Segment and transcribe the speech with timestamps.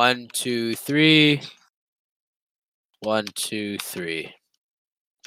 [0.00, 1.42] One, two, three.
[3.00, 4.32] One, two, three.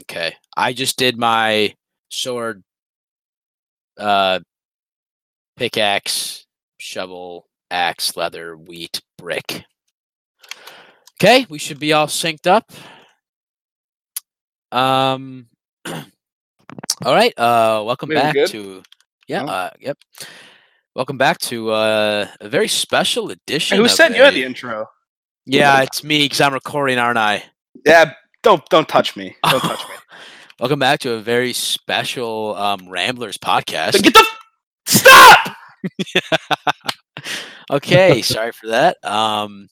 [0.01, 0.33] Okay.
[0.57, 1.75] I just did my
[2.09, 2.63] sword,
[3.99, 4.39] uh,
[5.57, 6.47] pickaxe,
[6.79, 9.63] shovel, axe, leather, wheat, brick.
[11.21, 12.71] Okay, we should be all synced up.
[14.71, 15.49] Um.
[15.85, 17.37] all right.
[17.37, 18.47] Uh, welcome We back good?
[18.49, 18.81] to.
[19.27, 19.43] Yeah.
[19.43, 19.51] No?
[19.51, 19.99] Uh, yep.
[20.95, 23.77] Welcome back to uh, a very special edition.
[23.77, 24.85] Hey, who said a- the intro?
[25.43, 27.43] Yeah, it's me because I'm recording, aren't I?
[27.83, 28.13] Yeah,
[28.43, 29.35] don't don't touch me.
[29.49, 29.95] Don't touch me.
[30.59, 34.03] Welcome back to a very special um, Ramblers podcast.
[34.03, 34.25] Get the
[34.85, 35.55] stop.
[37.71, 39.03] okay, sorry for that.
[39.03, 39.69] Um,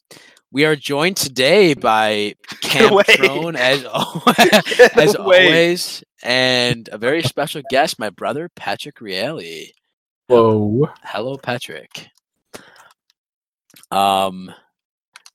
[0.52, 3.00] we are joined today by Cam.
[3.04, 3.86] Trone, as,
[4.96, 9.40] as always, and a very special guest, my brother Patrick Reale.
[10.32, 10.90] Whoa.
[11.04, 12.08] Hello, Patrick.
[13.92, 14.50] Um,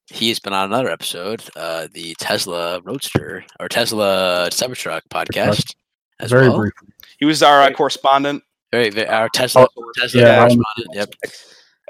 [0.07, 5.75] he has been on another episode, uh, the Tesla Roadster or Tesla Cybertruck podcast,
[6.21, 6.59] as Very well.
[6.59, 6.89] briefly.
[7.19, 10.89] He was our uh, correspondent, Very, very our Tesla, also Tesla yeah, correspondent.
[10.95, 11.15] Yep.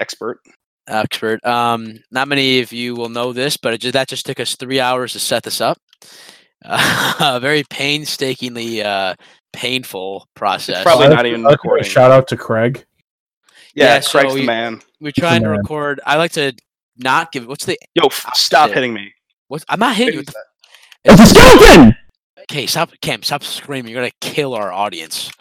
[0.01, 0.41] expert.
[0.87, 1.45] expert.
[1.45, 4.55] Um, not many of you will know this, but it just, that just took us
[4.55, 5.77] three hours to set this up.
[7.19, 9.13] Uh, very painstakingly uh,
[9.53, 10.83] painful process.
[10.83, 11.89] Probably not even I'd like to give a recording.
[11.89, 12.83] Shout out to Craig.
[13.77, 14.81] Yeah, Yeah, so Craig's the we- man.
[14.99, 16.01] We're trying to record.
[16.05, 16.53] I like to
[16.97, 17.45] not give.
[17.47, 17.77] What's the?
[17.93, 18.75] Yo, f- stop Shit.
[18.75, 19.13] hitting me.
[19.49, 20.19] What's, I'm not hitting you.
[20.21, 20.43] What the,
[21.05, 21.95] It's a skeleton!
[22.51, 23.21] okay, stop, Cam.
[23.21, 23.91] Stop screaming.
[23.91, 25.31] You're gonna kill our audience.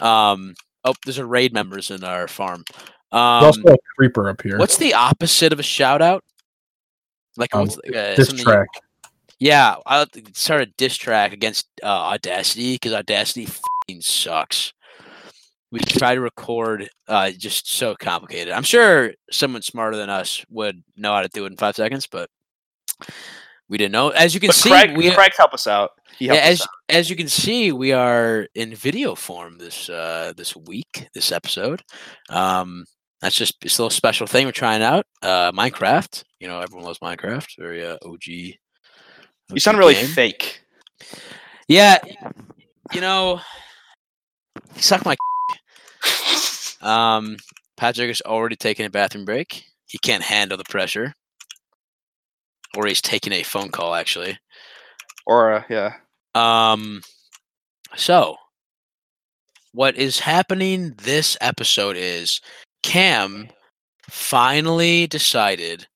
[0.00, 0.54] Um.
[0.84, 2.64] Oh, there's a raid members in our farm.
[2.68, 3.44] There's Um.
[3.44, 4.58] also a creeper up here.
[4.58, 6.22] What's the opposite of a shout out?
[7.38, 8.68] Like Um, what's like, uh, this something you- track?
[9.40, 13.46] Yeah, I would think- start a diss track against uh, Audacity because Audacity
[13.86, 14.72] fing sucks.
[15.70, 18.52] We try to record, uh, just so complicated.
[18.54, 22.06] I'm sure someone smarter than us would know how to do it in five seconds,
[22.06, 22.30] but
[23.68, 24.08] we didn't know.
[24.08, 25.90] As you can But see, Craig, we Craig help us out.
[26.18, 26.68] Yeah, as out.
[26.88, 31.82] as you can see, we are in video form this uh, this week, this episode.
[32.30, 32.84] Um,
[33.20, 35.04] that's just it's a little special thing we're trying out.
[35.22, 37.46] Uh, Minecraft, you know, everyone loves Minecraft.
[37.58, 38.26] Very uh, OG.
[38.26, 38.54] You
[39.52, 40.06] OG sound really game.
[40.06, 40.62] fake.
[41.68, 41.98] Yeah,
[42.92, 43.40] you know,
[44.76, 45.16] suck my.
[46.80, 47.36] Um,
[47.76, 49.64] Patrick has already taken a bathroom break.
[49.86, 51.14] He can't handle the pressure,
[52.76, 53.94] or he's taking a phone call.
[53.94, 54.38] Actually,
[55.26, 55.94] or uh, yeah.
[56.34, 57.02] um,
[57.96, 58.36] so
[59.72, 62.40] what is happening this episode is
[62.82, 63.48] Cam
[64.10, 65.86] finally decided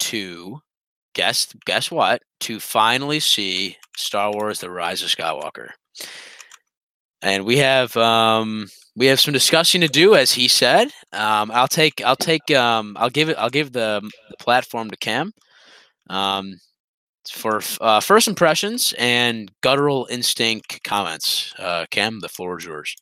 [0.00, 0.60] to
[1.14, 5.70] guess guess what to finally see Star Wars: The Rise of Skywalker,
[7.20, 10.88] and we have um we have some discussing to do, as he said.
[11.12, 14.96] Um, I'll take I'll take um I'll give it I'll give the, the platform to
[14.96, 15.32] Cam.
[16.10, 16.56] Um,
[17.30, 21.54] for uh, first impressions and guttural instinct comments.
[21.58, 22.96] Uh, Cam, the floor is yours.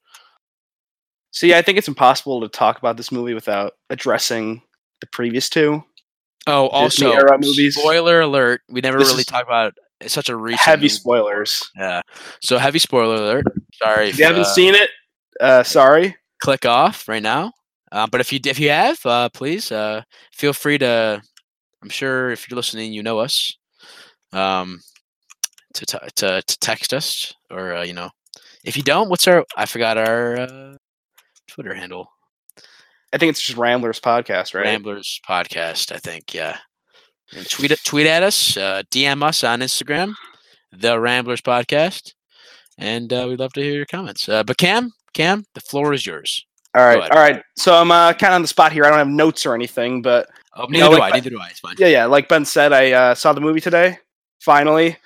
[1.33, 4.63] See, I think it's impossible to talk about this movie without addressing
[5.01, 5.83] the previous two.
[6.47, 7.77] Oh, also, era movies.
[7.77, 8.63] spoiler alert.
[8.69, 10.89] We never This really talk about it's such a recent Heavy movie.
[10.91, 11.71] spoilers.
[11.77, 12.03] Yeah.
[12.43, 13.45] So heavy spoiler alert.
[13.75, 14.91] Sorry If you haven't uh, seen it,
[15.41, 16.17] uh, sorry.
[16.43, 17.53] click off right now.
[17.93, 20.03] Uh, but if you if you have, uh, please uh,
[20.33, 21.21] feel free to.
[21.83, 23.57] I'm sure if you're listening, you know us.
[24.33, 24.81] Um,
[25.75, 28.11] to t- to to text us or uh, you know,
[28.65, 29.45] if you don't, what's our?
[29.57, 30.77] I forgot our uh,
[31.49, 32.11] Twitter handle.
[33.13, 34.67] I think it's just Ramblers podcast, right?
[34.67, 35.93] Ramblers podcast.
[35.93, 36.59] I think yeah.
[37.35, 40.15] And tweet tweet at us, uh, DM us on Instagram,
[40.73, 42.15] the Ramblers podcast,
[42.79, 44.29] and uh, we'd love to hear your comments.
[44.29, 46.47] Uh, but Cam, Cam, the floor is yours.
[46.75, 47.43] All right, all right.
[47.57, 48.85] So I'm uh, kind of on the spot here.
[48.85, 51.17] I don't have notes or anything, but Oh, You neither know, do like, I.
[51.17, 51.49] Neither do I.
[51.49, 51.75] It's fine.
[51.79, 52.05] yeah, yeah.
[52.07, 53.99] Like Ben said, I uh, saw the movie today.
[54.41, 54.97] Finally,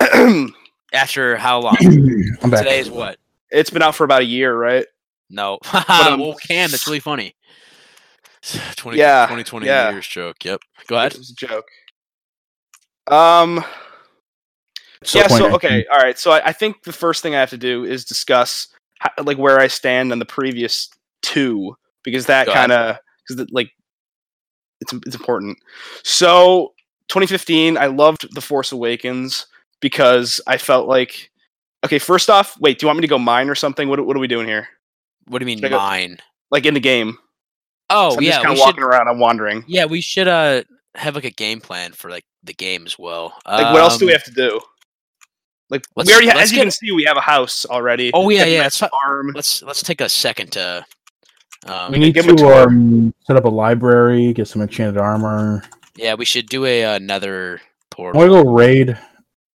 [0.92, 1.76] After how long?
[2.42, 2.60] I'm back.
[2.60, 3.18] Today is what?
[3.50, 4.86] it's been out for about a year, right?
[5.30, 5.58] No.
[5.88, 7.34] um, well, Cam, that's really funny.
[8.76, 9.90] 20, Yeah, 2020 yeah.
[9.90, 10.44] years joke.
[10.44, 10.60] Yep.
[10.86, 11.12] Go ahead.
[11.12, 11.66] It was a joke.
[13.10, 13.64] Um.
[15.12, 15.26] yeah.
[15.26, 15.84] So okay.
[15.90, 16.18] All right.
[16.18, 18.73] So I, I think the first thing I have to do is discuss how,
[19.22, 20.88] like where I stand on the previous
[21.22, 22.96] two because that kind of
[23.28, 23.70] because like
[24.80, 25.58] it's it's important.
[26.02, 26.72] So
[27.08, 29.46] 2015, I loved The Force Awakens
[29.80, 31.30] because I felt like
[31.84, 31.98] okay.
[31.98, 32.78] First off, wait.
[32.78, 33.88] Do you want me to go mine or something?
[33.88, 34.68] What what are we doing here?
[35.26, 36.18] What do you mean go- mine?
[36.50, 37.18] Like in the game?
[37.90, 38.64] Oh I'm yeah, just kind of should.
[38.66, 39.08] walking around.
[39.08, 39.64] I'm wandering.
[39.66, 40.64] Yeah, we should uh
[40.94, 43.34] have like a game plan for like the game as well.
[43.46, 44.60] Like what else do we Um, have to do?
[45.70, 48.10] Like let's- we already, let's as you get- can see, we have a house already.
[48.12, 48.60] Oh yeah, yeah.
[48.62, 49.32] Let's, farm.
[49.34, 50.84] let's let's take a second to.
[51.66, 54.98] Um, we need give 'em a to um, set up a library, get some enchanted
[54.98, 55.64] armor.
[55.96, 58.20] Yeah, we should do a uh, another portal.
[58.20, 58.90] I'm gonna go raid.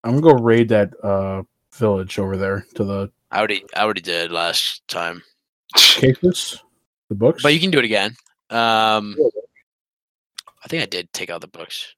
[0.04, 1.44] I'm gonna go raid that uh
[1.76, 5.22] village over there to the I already I already did last time,
[5.76, 6.64] cases,
[7.10, 7.44] the books.
[7.44, 8.16] but you can do it again.
[8.50, 9.16] Um,
[10.64, 11.94] I think I did take out the books.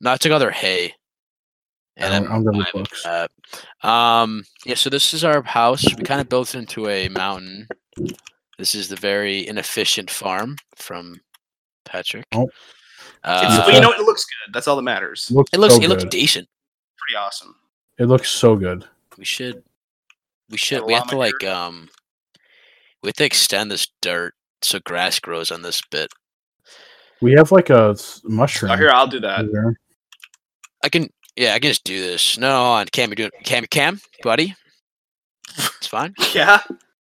[0.00, 0.94] No, I took out their hay.
[2.00, 3.06] And I'm, then I'm good with I would books.
[3.06, 5.84] Uh, um, yeah, so this is our house.
[5.96, 7.68] We kind of built it into a mountain.
[8.58, 11.20] This is the very inefficient farm from
[11.84, 12.24] Patrick.
[12.32, 12.44] Oh.
[12.44, 12.54] It's,
[13.24, 14.54] Uh, but you know, it looks good.
[14.54, 15.30] That's all that matters.
[15.30, 16.48] looks it looks so it looks decent.
[16.96, 17.54] Pretty awesome.
[17.98, 18.86] It looks so good.
[19.18, 19.62] We should
[20.48, 21.90] we should we have to like um
[23.02, 26.10] we have to extend this dirt so grass grows on this bit.
[27.20, 27.94] We have like a
[28.24, 28.72] mushroom.
[28.72, 29.40] Oh, here, I'll do that.
[29.40, 29.80] over there.
[30.82, 32.38] I can yeah, I can just do this.
[32.38, 34.54] No, on, Cam, you're doing Cam Cam, buddy.
[35.56, 36.14] It's fine.
[36.34, 36.60] Yeah.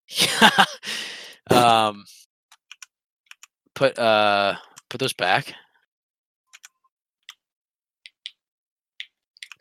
[1.51, 2.05] um
[3.75, 4.55] put uh
[4.89, 5.53] put those back.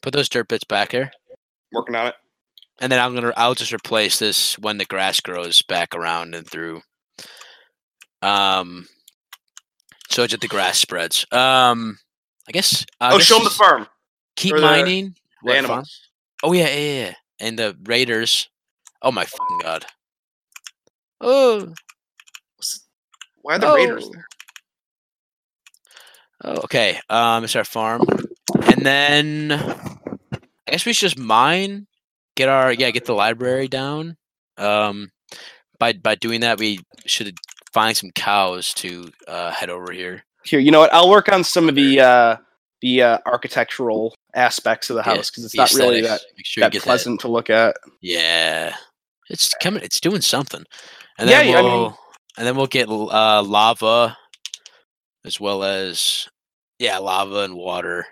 [0.02, 1.10] Put those dirt bits back here.
[1.72, 2.14] Working on it.
[2.80, 6.48] And then I'm gonna I'll just replace this when the grass grows back around and
[6.48, 6.82] through.
[8.22, 8.86] Um
[10.08, 11.26] so that the grass spreads.
[11.32, 11.98] Um
[12.48, 13.88] I guess I oh, guess show them the farm.
[14.36, 15.08] Keep the- mining.
[15.10, 15.64] The What farm?
[15.64, 16.00] animals.
[16.42, 17.14] Oh yeah, yeah, yeah.
[17.40, 18.48] And the raiders.
[19.02, 19.86] Oh my fucking god.
[21.20, 21.72] Oh,
[23.42, 24.10] Why are the raiders Oh.
[24.12, 24.26] there?
[26.44, 27.00] oh okay.
[27.08, 28.02] Um it's our farm.
[28.74, 31.86] And then I guess we should just mine.
[32.34, 34.16] Get our yeah, get the library down.
[34.58, 35.10] Um
[35.78, 37.36] by by doing that we should
[37.72, 40.24] find some cows to uh head over here.
[40.44, 40.92] Here, you know what?
[40.94, 42.36] I'll work on some of the uh,
[42.80, 46.20] the uh, architectural aspects of the house because it's the not really that.
[46.44, 47.76] Sure that get that- pleasant to look at.
[48.00, 48.74] Yeah,
[49.30, 49.82] it's coming.
[49.82, 50.64] It's doing something.
[51.18, 51.94] And then yeah, we'll, mean-
[52.38, 54.16] and then we'll get uh, lava,
[55.24, 56.28] as well as
[56.78, 58.06] yeah, lava and water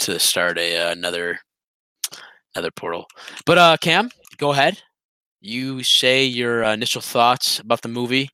[0.00, 1.38] to start a uh, another
[2.54, 3.06] another portal.
[3.44, 4.80] But uh, Cam, go ahead.
[5.40, 8.30] You say your uh, initial thoughts about the movie.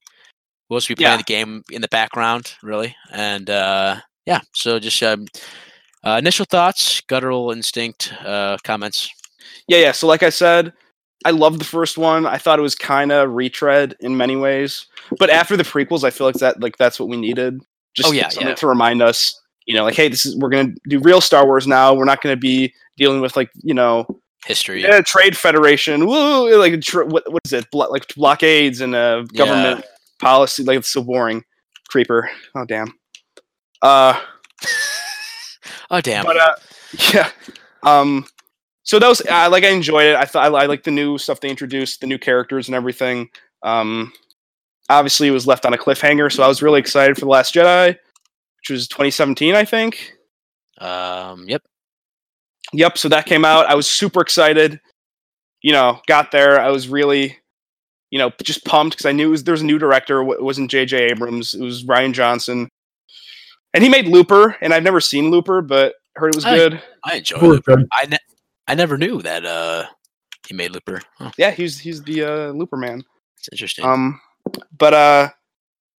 [0.68, 1.16] We'll also be playing Yeah.
[1.16, 3.96] the game in the background, really, and uh,
[4.26, 4.40] yeah.
[4.54, 5.26] So just um,
[6.04, 9.10] uh, initial thoughts, guttural instinct, uh, comments.
[9.68, 9.92] Yeah, yeah.
[9.92, 10.72] So, like I said,
[11.24, 12.26] I loved the first one.
[12.26, 14.86] I thought it was kind of retread in many ways,
[15.18, 17.60] but after the prequels, I feel like that like that's what we needed.
[17.94, 18.54] Just Oh, yeah, something yeah.
[18.54, 21.66] to remind us, you know, like, hey, this is we're gonna do real Star Wars
[21.66, 21.92] now.
[21.92, 24.06] We're not gonna be dealing with like you know,
[24.46, 24.82] History.
[24.82, 29.24] yeah, trade federation, woo, like tr- what what is it, Blo- like blockades and uh,
[29.32, 29.38] Yeah.
[29.44, 29.84] government
[30.20, 30.62] policy.
[30.62, 31.44] Like it's so boring.
[31.88, 32.30] Creeper.
[32.54, 32.94] Oh damn.
[33.82, 34.18] Uh.
[35.90, 36.24] oh damn.
[36.24, 36.54] But uh,
[37.14, 37.30] yeah.
[37.82, 38.26] Um,
[38.82, 40.16] so that was uh, like I enjoyed it.
[40.16, 43.28] I thought I, I like the new stuff they introduced, the new characters and everything.
[43.62, 44.12] Um,
[44.90, 47.54] obviously it was left on a cliffhanger, so I was really excited for the Last
[47.54, 50.12] Jedi, which was 2017, I think.
[50.78, 51.48] Um.
[51.48, 51.62] Yep.
[52.72, 52.98] Yep.
[52.98, 53.66] So that came out.
[53.66, 54.80] I was super excited.
[55.62, 56.60] You know, got there.
[56.60, 57.38] I was really,
[58.10, 60.22] you know, just pumped because I knew it was, there was a new director.
[60.22, 61.10] It wasn't J.J.
[61.10, 61.54] Abrams.
[61.54, 62.68] It was Rian Johnson,
[63.74, 64.56] and he made Looper.
[64.60, 66.82] And I've never seen Looper, but heard it was I- good.
[67.04, 67.84] I enjoy Cool, Looper.
[67.92, 68.18] I ne-
[68.68, 69.86] I never knew that uh
[70.46, 71.00] he made Looper.
[71.20, 73.04] Oh, Yeah, he's he's the uh, Looper man.
[73.38, 73.84] it's interesting.
[73.84, 74.20] Um,
[74.76, 75.28] but uh,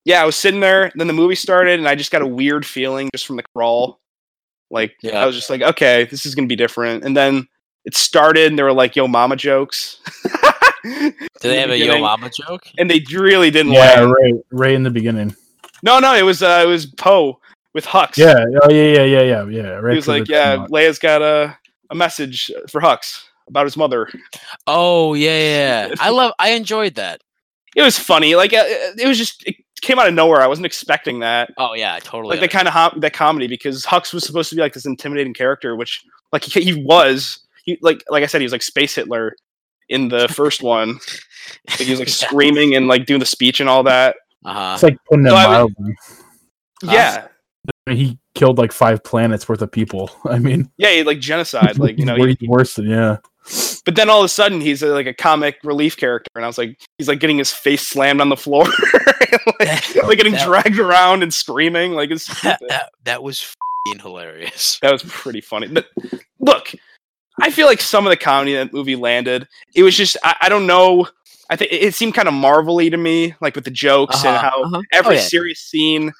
[0.03, 0.91] yeah, I was sitting there.
[0.95, 3.99] Then the movie started, and I just got a weird feeling just from the crawl.
[4.69, 5.21] Like Yeah.
[5.21, 7.03] I was just like, okay, this is gonna be different.
[7.05, 7.47] And then
[7.85, 9.99] it started, and there were like "Yo Mama" jokes.
[10.83, 12.63] Do they have a Yo Mama joke?
[12.77, 14.11] And they really didn't Yeah, land.
[14.11, 15.35] right, right in the beginning.
[15.83, 17.39] No, no, it was uh, it was Poe
[17.73, 18.17] with Hux.
[18.17, 19.69] Yeah, oh yeah, yeah, yeah, yeah, yeah.
[19.71, 20.71] Right he was like, yeah, spot.
[20.71, 21.57] Leia's got a
[21.89, 24.09] a message for Hux about his mother.
[24.67, 25.87] Oh yeah, yeah.
[25.87, 25.95] yeah.
[25.99, 26.33] I love.
[26.39, 27.21] I enjoyed that.
[27.75, 28.35] It was funny.
[28.35, 30.41] Like uh, it was just it came out of nowhere.
[30.41, 31.51] I wasn't expecting that.
[31.57, 32.31] Oh yeah, totally.
[32.37, 34.85] like that kind of hom- that comedy because Hux was supposed to be like this
[34.85, 37.45] intimidating character, which like he, he was.
[37.63, 39.35] He like like I said, he was like space Hitler
[39.89, 40.99] in the first one.
[41.69, 42.27] Like, he was like Yeah.
[42.27, 44.15] screaming and like doing the speech and all that.
[44.43, 44.71] Uh huh.
[44.73, 45.95] It's like putting it So I mildly.
[46.83, 47.29] Yeah, I mean,
[47.89, 50.09] he killed like five planets worth of people.
[50.25, 51.77] I mean, yeah, he, like genocide.
[51.79, 53.17] Like you know, way he- worse than yeah.
[53.85, 56.47] but then all of a sudden he's a, like a comic relief character, and I
[56.47, 58.65] was like, he's like getting his face slammed on the floor,
[59.59, 61.93] like, like getting That- dragged around and screaming.
[61.93, 63.55] Like it's that, that, that was
[63.87, 64.77] fing hilarious.
[64.81, 65.67] That was pretty funny.
[65.67, 65.87] But
[66.39, 66.71] look,
[67.41, 69.47] I feel like some of the comedy in that movie landed.
[69.75, 71.07] It was just I, I don't know.
[71.49, 74.49] I think it seemed kind of marvelly to me, like with the jokes and Uh-huh,
[74.51, 74.81] how uh-huh.
[74.93, 75.25] every Oh, yeah.
[75.25, 76.13] serious scene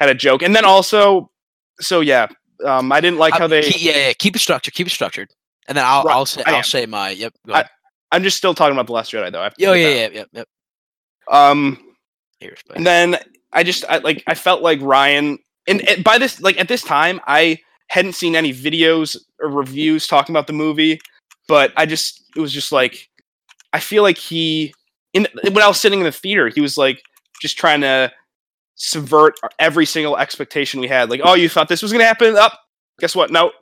[0.00, 1.30] had a joke, and then also,
[1.80, 2.26] so yeah,
[2.64, 3.62] um, I didn't like how Uh, they.
[3.62, 4.12] keep- yeah, yeah.
[4.14, 4.74] Keep it structured.
[4.74, 5.28] Keep it structured.
[5.68, 7.32] And then I'll Right, I'll say I'll say my yep.
[7.46, 7.70] Go I- ahead.
[8.12, 9.42] I'm just still talking about the Last Jedi, though.
[9.42, 10.48] I Oh yeah, yeah, yep, yep.
[11.30, 11.78] Um,
[12.40, 13.18] Here's and then
[13.52, 15.38] I just I like I felt like Rian
[15.68, 20.06] and, and by this like at this time I hadn't seen any videos or reviews
[20.06, 20.98] talking about the movie,
[21.48, 23.08] but I just it was just like
[23.72, 24.74] I feel like he
[25.12, 27.00] in when I was sitting in the theater, he was like
[27.42, 28.10] just trying to
[28.82, 31.10] subvert every single expectation we had.
[31.10, 32.34] Like, oh, you thought this was gonna happen?
[32.36, 32.58] Up,
[32.98, 33.30] guess what?
[33.30, 33.52] No,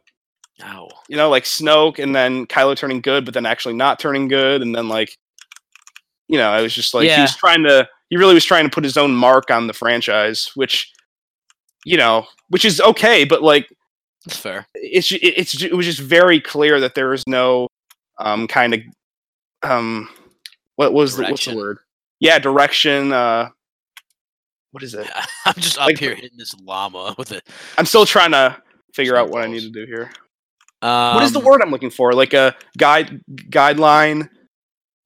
[0.61, 0.89] No.
[1.09, 4.63] you know, like Snoke, and then Kylo turning good, but then actually not turning good,
[4.63, 5.11] and then like,
[6.29, 8.71] you know, I was just like he was trying to, he really was trying to
[8.71, 10.93] put his own mark on the franchise, which,
[11.85, 13.69] you know, which is okay, but like
[14.25, 14.67] That's fair.
[14.75, 17.67] it's it's it was just very clear that there was no
[18.19, 18.81] um kind of
[19.63, 20.09] um
[20.77, 21.79] what was the, what's the word?
[22.21, 23.13] Yeah, direction.
[23.13, 23.49] Uh,
[24.73, 25.09] what is it?
[25.47, 27.49] I'm just up Like- here hitting this llama with it.
[27.77, 28.57] I'm still trying to
[28.95, 30.11] figure out what I need to do here.
[30.83, 32.13] Um, what is the word I'm looking for?
[32.13, 33.21] Like a guide
[33.51, 34.29] guideline.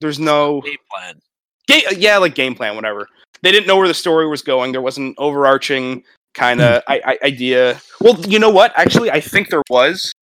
[0.01, 1.19] There's no Game plan.
[1.67, 3.07] ga- yeah, like game plan, whatever.
[3.41, 4.71] They didn't know where the story was going.
[4.71, 6.03] There wasn't overarching
[6.35, 7.81] kind of I- I- idea.
[8.01, 8.71] Well, you know what?
[8.77, 10.13] Actually, I think there was,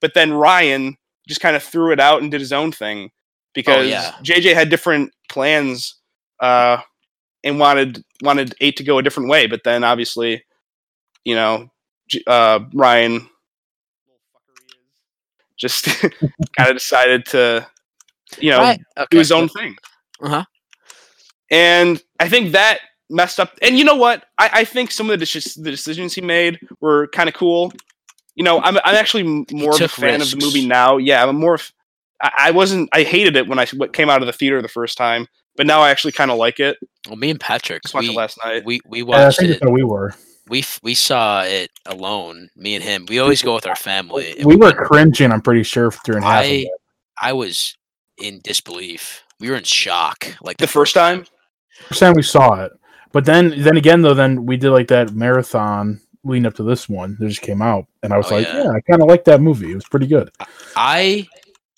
[0.00, 0.94] but then Rian
[1.28, 3.10] just kind of threw it out and did his own thing
[3.54, 4.12] because yeah.
[4.22, 5.96] JJ had different plans
[6.40, 6.78] uh,
[7.46, 9.46] and wanted wanted eight to go a different way.
[9.46, 10.44] But then obviously,
[11.24, 11.68] you know,
[12.26, 13.28] uh, Rian
[15.56, 15.84] just
[16.58, 17.66] kind of decided to,
[18.38, 19.76] you know, Right, do his own thing.
[20.20, 20.44] Uh-huh.
[21.50, 23.56] And I think that messed up.
[23.62, 24.24] And you know what?
[24.38, 27.72] I, I think some of the, deci- the decisions he made were kind of cool.
[28.34, 30.98] You know, I'm, I'm actually more of a fan of the movie now.
[30.98, 31.58] Yeah, I'm more.
[32.20, 32.90] I, I wasn't.
[32.92, 35.26] I hated it when I s- w- came out of the theater the first time,
[35.56, 36.76] but now I actually kind of like it.
[37.06, 38.64] Well, me and Patrick, Just watched we, it last night.
[38.64, 39.70] we we Yeah, I watched think it.
[39.70, 40.14] we were.
[40.48, 42.50] We f- we saw it alone.
[42.56, 43.06] Me and him.
[43.08, 44.36] We always go with our family.
[44.38, 45.32] and We were went- cringing.
[45.32, 46.66] I'm pretty sure during half I.
[47.20, 47.76] I was
[48.18, 49.22] in disbelief.
[49.40, 50.26] We were in shock.
[50.42, 51.26] Like the first time.
[51.88, 52.72] First time we saw it,
[53.12, 56.88] but then then again though, then we did like that marathon leading up to this
[56.88, 58.64] one that just came out, and I was Oh, like, yeah.
[58.64, 59.70] yeah, I kind of like that movie.
[59.72, 60.30] It was pretty good.
[60.74, 61.26] I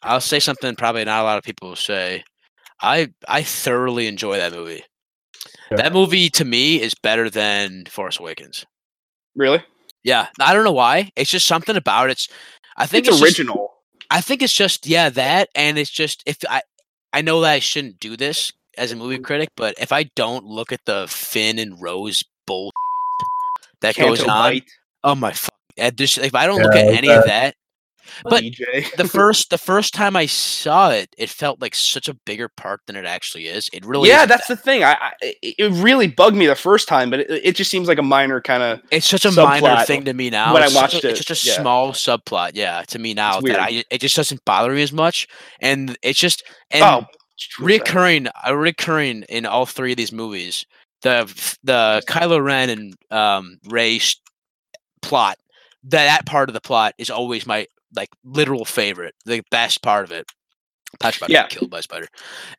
[0.03, 2.23] I'll say something probably not a lot of people will say.
[2.81, 4.85] I I thoroughly enjoy that movie.
[5.71, 5.79] Yeah.
[5.79, 8.65] That movie to me is better than Force Awakens.
[9.35, 9.63] Really?
[10.03, 11.11] Yeah, I don't know why.
[11.17, 12.27] It's just something about it.
[12.77, 13.75] I think It's, it's, just- original.
[14.11, 16.63] I think it's just yeah that, and it's just if I
[17.13, 19.25] I know that I shouldn't do this as a movie mm-hmm.
[19.25, 22.73] critic, but if I don't look at the Finn and Rose bull
[23.83, 24.63] that goes on,
[25.05, 25.55] oh my fuck!
[25.77, 27.55] Eh, just if I don't look at any of that,
[28.25, 28.43] but-
[28.97, 32.81] the first the first time I saw it, it felt like such a bigger part
[32.87, 33.69] than it actually is.
[33.73, 34.57] It really yeah, that's that.
[34.59, 34.85] the thing.
[34.85, 35.13] I, I
[35.43, 38.41] it really bugged me the first time, but it, it just seems like a minor
[38.41, 38.81] kind of.
[38.91, 40.53] it's such a minor thing to me now.
[40.55, 41.61] when I It's such watched a, it, it's just a yeah.
[41.61, 43.61] small subplot, yeah, to me now that.
[43.61, 45.27] I it just doesn't bother me as much,
[45.61, 47.07] and it's just and oh,
[47.39, 47.87] true that.
[47.87, 50.67] reoccurring, uh, reoccurring in all three of these movies.
[51.03, 51.25] The
[51.63, 54.01] the Kylo Ren and um, Rey
[55.03, 55.39] plot,
[55.85, 60.05] that that part of the plot is always my like literal favorite, the best part
[60.05, 60.27] of it.
[61.01, 61.43] Patrick about to Yeah.
[61.43, 62.09] get killed by a spider,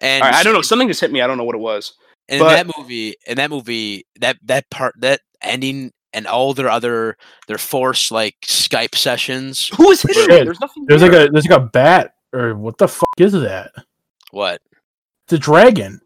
[0.01, 0.62] and All right, I don't know.
[0.62, 1.21] Something just hit me.
[1.21, 1.93] I don't know what it was.
[2.27, 6.53] and But- in that movie, in that movie, that that part, that ending, and all
[6.53, 7.17] their other
[7.48, 9.69] their force like Skype sessions.
[9.77, 10.43] Who is hitting me?
[10.43, 10.86] There's nothing.
[10.88, 11.09] There's there.
[11.12, 13.71] like a there's like a bat or what the fuck is that?
[14.31, 14.62] What
[15.29, 16.01] The dragon.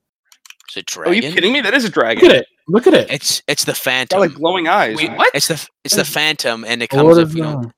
[0.72, 0.86] is it?
[0.86, 1.12] Dragon?
[1.12, 1.60] Are you kidding me?
[1.60, 2.24] That is a dragon.
[2.24, 2.48] Look at it.
[2.70, 3.12] Look at it.
[3.12, 4.20] It's it's the Got Phantom.
[4.22, 4.96] like glowing eyes.
[4.96, 5.30] We- what?
[5.34, 7.74] It's the it's the Phantom, and it comes if is we don't that?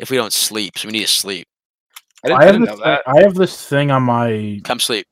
[0.00, 0.78] If we don't sleep.
[0.78, 1.46] So we need to sleep.
[2.24, 2.78] I didn't, I I have didn't this.
[2.78, 3.02] know that.
[3.06, 4.60] I have this thing on my.
[4.64, 5.06] Come sleep.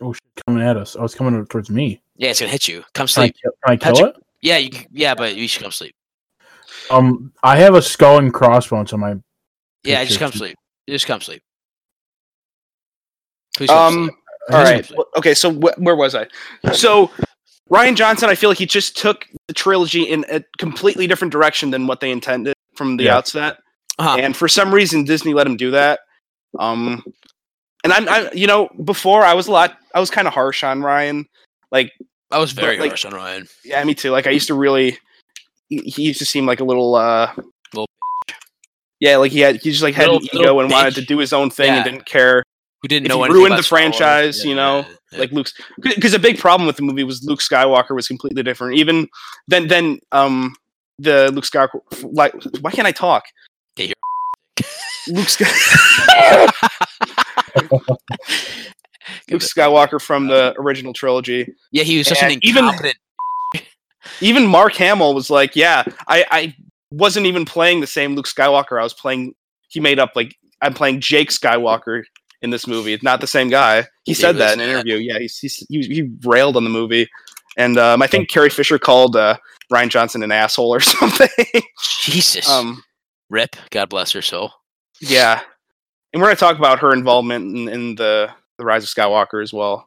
[0.00, 0.22] Oh shit!
[0.46, 0.96] Coming at us.
[0.98, 2.02] Oh, it's coming towards me.
[2.16, 2.82] Yeah, it's gonna hit you.
[2.94, 3.36] Come Can I, sleep.
[3.42, 4.22] can I kill Patrick- it?
[4.40, 5.94] Yeah, you yeah, but you should come sleep.
[6.90, 9.14] Um, I have a skull and crossbones on my.
[9.84, 10.56] Yeah, just come sleep.
[10.88, 11.42] Just come sleep.
[13.56, 14.04] Please Um.
[14.06, 14.14] sleep.
[14.50, 14.90] I All have- right.
[14.96, 15.34] well, Okay.
[15.34, 16.26] So wh- where was I?
[16.72, 17.10] So
[17.70, 21.70] Rian Johnson, I feel like he just took the trilogy in a completely different direction
[21.70, 23.16] than what they intended from the Yeah.
[23.18, 23.58] outset,
[24.02, 24.16] Uh-huh.
[24.18, 26.00] and for some reason Disney let him do that.
[26.58, 27.02] Um,
[27.84, 30.64] and I'm, I, you know, before I was a lot, I was kind of harsh
[30.64, 31.24] on Rian.
[31.70, 31.92] Like,
[32.30, 33.48] I was but, very like- harsh on Rian.
[33.64, 34.10] yeah, me too.
[34.10, 34.98] Like, I used to really,
[35.68, 37.32] he, he used to seem like a little, uh,
[37.72, 37.86] Little
[39.00, 41.18] yeah, like he had, he just like had Little- an ego and wanted to do
[41.18, 42.42] his own thing and didn't care.
[42.82, 45.18] Who didn't If know he ruined the franchise, Yeah, you know, yeah, yeah.
[45.20, 48.74] like Luke's because a big problem with the movie was Luke Skywalker was completely different.
[48.76, 49.06] Even
[49.46, 50.56] then, then um
[50.98, 53.22] the Luke Skywalker like why can't I talk?
[53.76, 53.94] Yeah, you're-
[55.08, 56.48] Luke Sky-
[57.54, 57.70] Give
[59.30, 61.46] Luke Skywalker from the original trilogy.
[61.70, 62.96] yeah, he was such an and even- incompetent.
[64.20, 66.56] Even Mark Hamill was like, "Yeah, I I
[66.90, 68.78] wasn't even playing the same Luke Skywalker.
[68.80, 69.32] I was playing.
[69.68, 72.02] He made up like I'm playing Jake Skywalker."
[72.42, 73.82] In this movie, it's not the same guy.
[73.82, 74.96] He He said that in an interview.
[74.96, 77.06] Yeah, he's, he's he, he railed on the movie,
[77.56, 79.36] and um, I think Carrie Fisher called uh,
[79.72, 81.28] Rian Johnson an asshole or something.
[82.02, 82.50] Jesus.
[82.50, 82.82] um,
[83.32, 83.56] Rip.
[83.70, 84.52] God bless her soul.
[85.00, 85.40] yeah,
[86.12, 89.52] and we're gonna talk about her involvement in, in the the Rise of Skywalker as
[89.52, 89.86] well.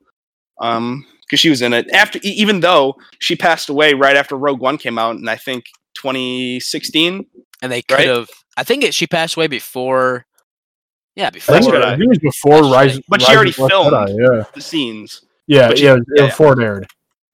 [0.60, 4.36] Um, because she was in it after, e- even though she passed away right after
[4.38, 7.25] Rogue One came out, and I think 2016.
[7.62, 8.08] And they could Right?
[8.08, 8.30] have.
[8.58, 10.25] I think it, she passed away before.
[11.16, 11.56] Yeah, I before.
[11.60, 11.84] think, Jedi.
[11.84, 12.98] I think it was before Last Rise.
[13.00, 13.04] Jedi.
[13.08, 13.92] But she already of the Last filmed.
[13.92, 16.25] Jedi, yeah, The scenes, yeah, But she- yeah, yeah.
[16.28, 16.88] Before it aired.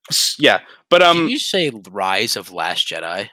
[0.09, 3.29] S- yeah, but um, Did you say Rise of Last Jedi?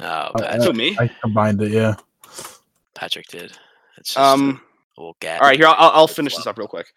[0.00, 0.96] Oh, Uh, Patrick, who, me?
[0.98, 1.72] I combined it.
[1.72, 1.94] Yeah.
[2.94, 3.52] Patrick did.
[3.98, 4.60] It's just Um,
[4.96, 5.40] a little gap.
[5.42, 6.92] all right, here I'll, I'll- I'll finish this up real quick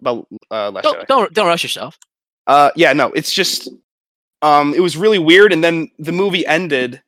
[0.00, 1.98] about uh, Last Don't, don't don't rush yourself.
[2.46, 3.68] Uh, yeah, no, it's just,
[4.42, 7.02] um, it was really weird, and then the movie ended,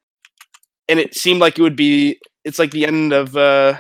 [0.89, 3.79] and it seemed like it would be, it's like the end of uh,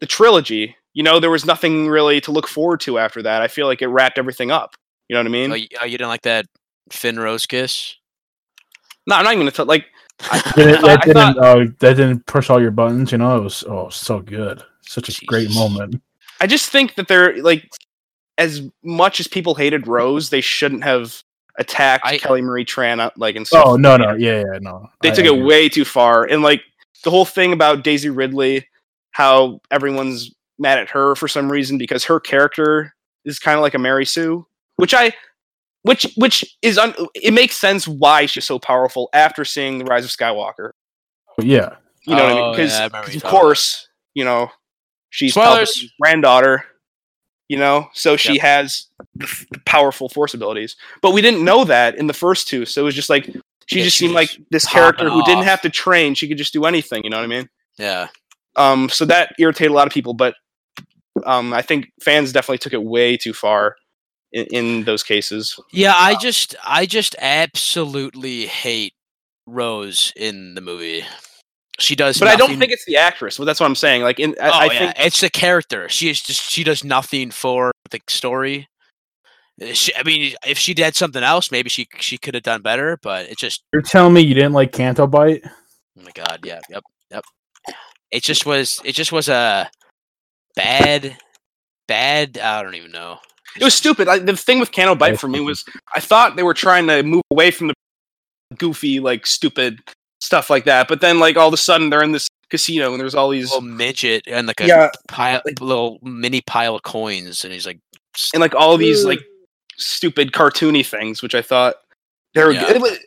[0.00, 0.76] the trilogy.
[0.92, 3.42] You know, there was nothing really to look forward to after that.
[3.42, 4.76] I feel like it wrapped everything up.
[5.08, 5.52] You know what I mean?
[5.52, 6.46] Oh, you, oh, you didn't like that
[6.90, 7.96] Finn Rose kiss?
[9.06, 9.66] no, I'm not even gonna tell.
[9.66, 9.86] Like,
[10.54, 13.12] Did it, I that thought- didn't uh, that didn't push all your buttons.
[13.12, 16.02] You know, it was oh so good, such a great moment.
[16.40, 17.68] I just think that they're like,
[18.38, 21.22] as much as people hated Rose, they shouldn't have
[21.58, 23.00] attacked I- Kelly Marie Tran.
[23.00, 24.88] uh, Like, and Oh no, no, yeah, yeah, no.
[25.02, 25.42] they I took it agree.
[25.42, 26.62] way too far and like
[27.04, 28.66] the whole thing about daisy ridley
[29.12, 33.74] how everyone's mad at her for some reason because her character is kind of like
[33.74, 34.46] a mary sue
[34.76, 35.10] which i
[35.82, 40.04] which which is un- it makes sense why she's so powerful after seeing the rise
[40.04, 40.72] of skywalker.
[41.40, 42.44] Yeah, you know what i mean?
[42.44, 44.50] Oh, because yeah, I remember you of talking about course you know
[45.10, 45.72] she's Spoilers.
[45.72, 46.64] Palpatine's granddaughter
[47.48, 47.88] you know?
[47.94, 48.42] So she Yep.
[48.42, 50.76] has the the powerful force abilities.
[51.02, 53.24] But we didn't know that in the first two so it was just like
[53.66, 56.14] she Yeah, just she seemed was like this popping character who didn't have to train.
[56.14, 57.48] She could just do anything you know what i mean?
[57.78, 58.08] Yeah.
[58.56, 60.34] um so that irritated a lot of people but
[61.24, 63.76] um i think fans definitely took it way too far
[64.32, 68.94] in, in those cases Yeah, I just I just absolutely hate
[69.46, 71.04] Rose in the movie.
[71.78, 74.20] She does but i don't think it's the actress well that's what i'm saying like
[74.20, 74.78] in i, oh, I yeah.
[74.78, 75.88] think it's the character.
[75.88, 78.68] She is just she does nothing for the story.
[79.62, 82.60] Uh, She, I mean, if she did something else, maybe she she could have done
[82.60, 82.98] better.
[83.02, 85.42] But it just you're telling me you didn't like Canto Bight?
[85.44, 87.24] oh my god, yeah, yep, yep.
[88.10, 89.70] It just was it just was a
[90.56, 91.16] bad,
[91.88, 92.38] bad.
[92.38, 93.18] I don't even know.
[93.58, 94.06] It was stupid.
[94.08, 97.02] I, the thing with Canto Bight for me was i thought they were trying to
[97.02, 97.74] move away from the
[98.56, 99.78] goofy like stupid
[100.20, 103.00] stuff like that but then like all of a sudden they're in this casino and
[103.00, 104.90] there's all these little midget and like a yeah.
[105.08, 107.78] pile, little mini pile of coins, and he's like,
[108.16, 109.20] s- and like all these like
[109.76, 111.76] stupid cartoony things which i thought
[112.34, 112.70] they were Yeah.
[112.70, 112.98] it was-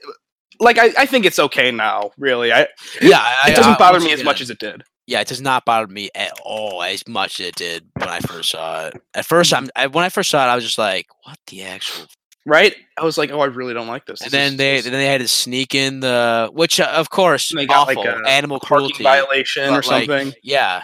[0.59, 2.53] like I, I think it's okay now really.
[2.53, 2.67] I
[3.01, 5.27] yeah, I, it doesn't I- bother me as again, much as it did yeah, it
[5.27, 8.87] does not bother me at all as much as it did when I first saw
[8.87, 9.01] it.
[9.13, 11.63] At first, I'm I, when I first saw it, I was just like, "What the
[11.63, 12.05] actual?"
[12.45, 14.83] right i was like oh i really don't like this And then is- they this
[14.83, 17.97] then they had to sneak in the which, uh, of course, And they got, like,
[17.97, 20.83] a animal cruelty violation or but, like, something yeah,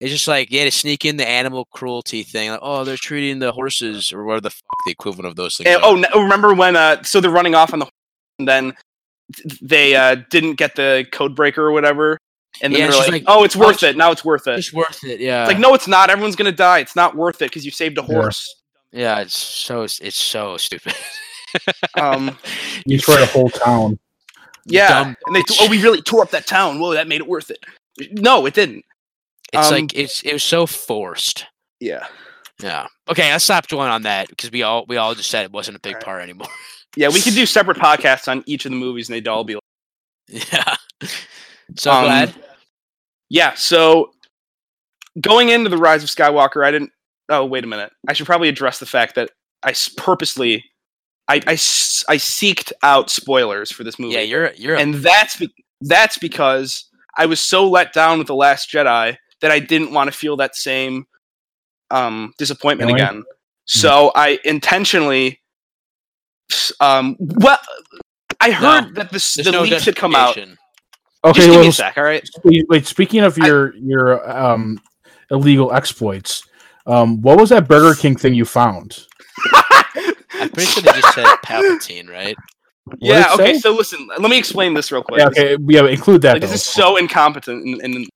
[0.00, 2.50] it's just like yeah, to sneak in the animal cruelty thing.
[2.50, 5.68] Like, oh, they're treating the horses or whatever the fuck the equivalent of those things.
[5.68, 6.74] And, oh, no, remember when?
[6.74, 7.86] Uh, so they're running off on the,
[8.40, 8.72] and then
[9.62, 12.18] they uh, didn't get the code breaker or whatever,
[12.62, 13.96] and then Yeah, they're she's like, like, "Oh, it's "Oh, worth it's- it.
[13.96, 15.20] Now it's worth it." it's worth it.
[15.20, 16.10] Yeah, It's like, no, it's not.
[16.10, 16.78] Everyone's gonna die.
[16.80, 18.54] It's not worth it because you saved a horse.
[18.92, 20.94] yeah, it's so it's so stupid.
[21.98, 22.38] Um,
[22.84, 23.98] You destroyed a whole town.
[24.66, 26.78] yeah, Dumb and they t- oh, we really tore up that town.
[26.78, 27.64] Whoa, that made it worth it.
[28.12, 28.84] No, it didn't.
[29.54, 31.46] It's Um, like it's it was so forced.
[31.80, 32.06] Yeah,
[32.62, 32.88] Yeah.
[33.08, 35.52] Okay, I stopped stop dwelling on that because we all we all just said it
[35.52, 36.04] wasn't a big Alright.
[36.04, 36.48] part anymore.
[36.96, 37.08] yeah.
[37.08, 40.52] We could do separate podcasts on each of the movies, and they'd all be like,
[40.52, 40.74] yeah.
[41.76, 42.34] So Um, glad.
[43.28, 43.54] Yeah.
[43.54, 44.10] So
[45.20, 46.90] going into the Rise of Skywalker, I didn't.
[47.28, 47.92] Oh, wait a minute.
[48.08, 49.30] I should probably address the fact that
[49.62, 50.64] I purposely,
[51.28, 54.14] I I, I seeked out spoilers for this movie.
[54.14, 56.84] Yeah, you're you're a- and that's be- that's because
[57.18, 60.36] I was so let down with the Last Jedi that I didn't want to feel
[60.36, 61.06] that same
[61.90, 63.02] um, disappointment Feeling?
[63.02, 63.24] again.
[63.64, 65.40] So I intentionally,
[66.80, 67.58] um, well,
[68.40, 70.38] I heard that the, s- the no leaks had come out.
[71.24, 71.24] Justification.
[71.24, 72.28] Okay, Just give me well, a sec, all right?
[72.44, 74.80] wait, wait, speaking of your your um
[75.30, 76.44] illegal exploits,
[76.86, 79.06] um, what was that Burger King thing you found?
[80.34, 82.36] I'm pretty sure they just said Palpatine, right?
[82.98, 83.32] yeah.
[83.34, 83.54] Okay.
[83.54, 83.58] say?
[83.58, 85.20] So listen, let me explain this real quick.
[85.20, 86.34] Yeah, okay, yeah, include that.
[86.34, 87.64] Like, this is so incompetent.
[87.64, 88.06] And, and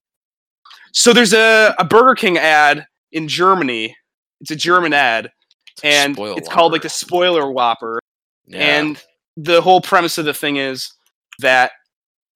[0.92, 3.96] so there's a, a Burger King ad in Germany.
[4.40, 5.30] It's a German ad,
[5.82, 6.88] and Spoil it's called like Whopper.
[6.88, 8.00] the spoiler Whopper.
[8.46, 8.78] Yeah.
[8.78, 9.02] And
[9.36, 10.92] the whole premise of the thing is
[11.40, 11.72] that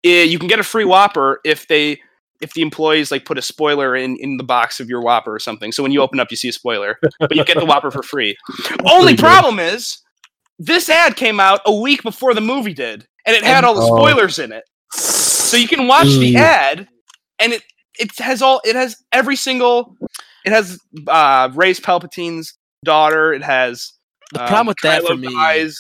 [0.05, 2.01] you can get a free Whopper if they
[2.41, 5.39] if the employees like put a spoiler in in the box of your Whopper or
[5.39, 5.73] something.
[5.73, 8.03] So when you open up, you see a spoiler, but you get the Whopper for
[8.03, 8.37] free.
[8.85, 9.19] Only pretty good.
[9.21, 9.99] problem is
[10.59, 13.81] this ad came out a week before the movie did, and it had all the
[13.83, 13.97] Oh.
[13.97, 14.65] spoilers in it.
[14.93, 16.87] So you can watch the ad,
[17.39, 17.63] and it
[17.99, 19.97] it has all it has every single.
[20.45, 23.33] It has uh Rey's Palpatine's daughter.
[23.33, 23.93] It has
[24.33, 25.79] The um, problem with that for me dies.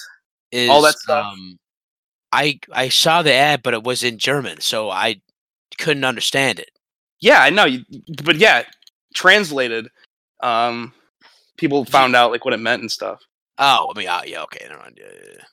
[0.53, 1.27] is all that stuff.
[1.35, 1.59] Um,
[2.35, 5.20] I I saw the ad, but it was in German, so I
[5.79, 6.70] couldn't understand it.
[7.20, 7.66] Yeah, I know.
[8.25, 8.64] But yeah,
[9.14, 9.88] translated.
[10.40, 10.92] Um,
[11.57, 13.20] people found out like what it meant and stuff.
[13.59, 14.99] Oh, I mean, uh, yeah, okay, never mind.
[15.01, 15.44] Yeah, yeah, yeah.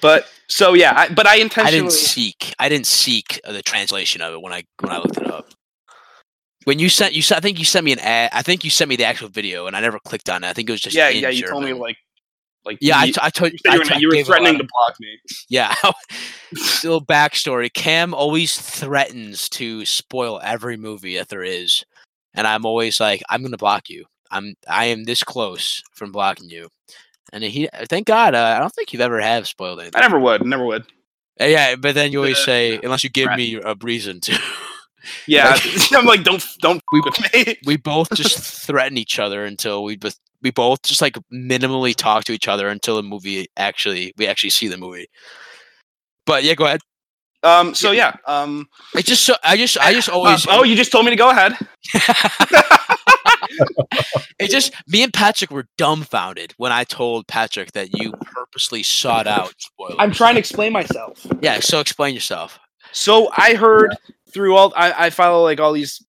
[0.00, 1.80] But so yeah, I, but I I intentionally.
[1.80, 2.54] didn't seek.
[2.58, 5.48] I didn't seek uh, the translation of it when I when I looked it up.
[6.64, 8.30] When you sent you, sent- I think you sent me an ad.
[8.32, 10.48] I think you sent me the actual video, and I never clicked on it.
[10.48, 11.28] I think it was just yeah, yeah.
[11.28, 11.96] You told me like,
[12.64, 14.30] like yeah, I, you, t- I told you, were, t- I you were gave a
[14.30, 15.18] lot threatening to block me.
[15.48, 15.74] Yeah.
[16.84, 17.72] Little backstory.
[17.72, 21.84] Cam always threatens to spoil every movie that there is.
[22.34, 24.04] And I'm always like, I'm gonna block you.
[24.30, 26.68] I'm I am this close from blocking you.
[27.32, 29.96] And he thank God, uh, I don't think you've ever have spoiled anything.
[29.98, 30.82] I never would, never would.
[31.40, 33.36] Uh, Yeah, but then you always Uh, say, unless you give right.
[33.38, 34.38] me a reason to.
[35.26, 37.58] Yeah, Like- I'm like, don't, don't We- we with me.
[37.66, 42.24] we both just threaten each other until we both we both just like minimally talk
[42.24, 45.08] to each other until the movie actually we actually see the movie.
[46.26, 46.80] But yeah, go ahead.
[47.42, 50.76] Um, so yeah, um, It's just so I just I just uh, always oh, you
[50.76, 51.56] just told me to go ahead.
[54.38, 59.26] it just me and Patrick were dumbfounded when I told Patrick that you purposely sought
[59.26, 59.96] out spoilers.
[59.98, 61.26] I'm trying to explain myself.
[61.40, 62.58] Yeah, so explain yourself.
[62.92, 63.94] So I heard
[64.32, 66.02] through all I, I follow like all these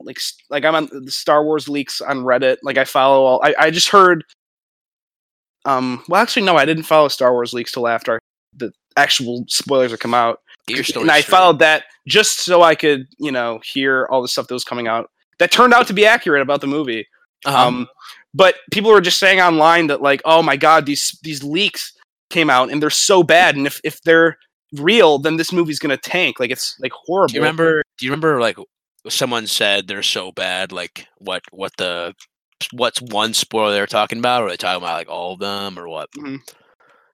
[0.00, 2.58] like like I'm on the Star Wars leaks on Reddit.
[2.62, 4.24] Like I follow all I, I just heard
[5.64, 8.18] um well actually no, I didn't follow Star Wars leaks till after
[8.56, 10.40] the actual spoilers had come out.
[10.66, 11.36] Get your story and I straight.
[11.36, 14.88] followed that just so I could, you know, hear all the stuff that was coming
[14.88, 15.10] out.
[15.38, 17.06] That turned out to be accurate about the movie.
[17.46, 17.68] Uh-huh.
[17.68, 17.88] Um,
[18.34, 21.92] but people were just saying online that like, oh my god, these these leaks
[22.28, 24.38] came out and they're so bad, and if if they're
[24.74, 26.38] real, then this movie's gonna tank.
[26.38, 27.28] Like it's like horrible.
[27.28, 27.82] do you remember?
[27.98, 28.58] Do you remember like
[29.08, 30.72] someone said they're so bad?
[30.72, 31.42] Like what?
[31.50, 32.14] What the?
[32.72, 34.42] What's one spoiler they're talking about?
[34.42, 36.10] Or are they talking about like all of them or what?
[36.16, 36.40] Mhm.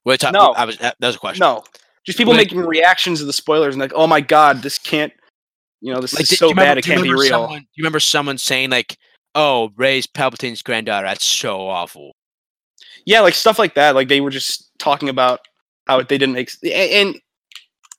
[0.04, 0.52] Wait, talk, No.
[0.56, 1.40] I was that that was a question.
[1.44, 1.62] No,
[2.04, 5.12] just people Like- making reactions to the spoilers and like, oh my god, this can't.
[5.80, 7.28] You know, this Like, is so remember- bad it can't be real.
[7.28, 8.96] Someone, do you remember someone saying like,
[9.34, 11.06] "Oh, Rey's Palpatine's granddaughter"?
[11.06, 12.16] That's so awful.
[13.04, 13.94] Yeah, like stuff like that.
[13.94, 15.40] Like they were just talking about
[15.86, 16.50] how they didn't make.
[16.72, 17.20] And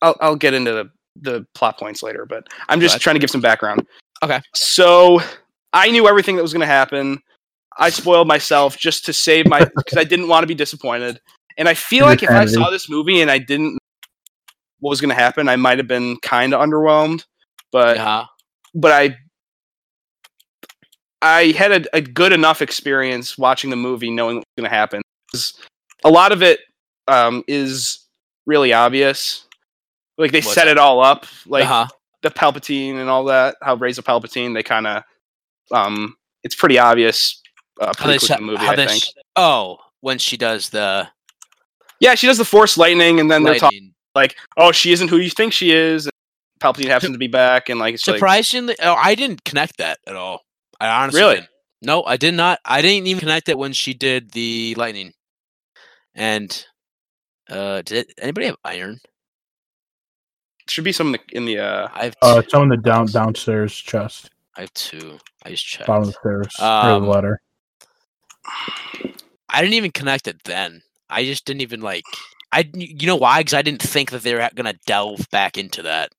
[0.01, 0.89] I'll I'll get into the
[1.21, 3.85] the plot points later, but I'm just trying to give some background.
[4.23, 4.41] Okay.
[4.53, 5.19] So
[5.73, 7.19] I knew everything that was going to happen.
[7.77, 11.19] I spoiled myself just to save my because I didn't want to be disappointed.
[11.57, 13.79] And I feel like if I saw this movie and I didn't know
[14.79, 17.25] what was going to happen, I might have been kind of underwhelmed.
[17.71, 18.25] But Yeah.
[18.75, 19.17] but I
[21.21, 25.01] I had a, a good enough experience watching the movie, knowing what's going to happen.
[26.03, 26.59] A lot of it
[27.07, 28.05] um, is
[28.45, 29.46] really obvious.
[30.17, 30.71] Like they What's set that?
[30.71, 31.87] it all up, like uh-huh.
[32.23, 33.55] the Palpatine and all that.
[33.61, 34.53] How Rey's a Palpatine.
[34.53, 35.03] They kind of,
[35.71, 37.41] um, it's pretty obvious.
[37.79, 38.89] Uh, pretty the movie, how I think.
[38.89, 41.07] s- Oh, when she does the
[41.99, 45.17] Yeah, she does the Force lightning, and then they're talking like, "Oh, she isn't who
[45.17, 46.13] you think she is." And
[46.59, 49.99] Palpatine happens to be back, and like, it's like, Surprisingly, oh, I didn't connect that
[50.07, 50.41] at all.
[50.79, 51.35] I honestly Really?
[51.35, 51.49] didn't.
[51.83, 52.59] No, I did not.
[52.65, 55.13] I didn't even connect it when she did the lightning.
[56.15, 56.65] And
[57.49, 58.99] uh did anybody have iron?
[60.69, 62.39] Should be some in the, in the uh, I have Uh, two.
[62.39, 65.19] it's on the down downstairs chest, I have two.
[65.43, 65.87] I just checked.
[65.87, 67.41] bottom of the stairs, or Um, the ladder.
[69.49, 70.81] I didn't even connect it then.
[71.09, 72.03] I just didn't even like.
[72.51, 73.39] I you know why?
[73.41, 76.11] Because I didn't think that they were gonna delve back into that.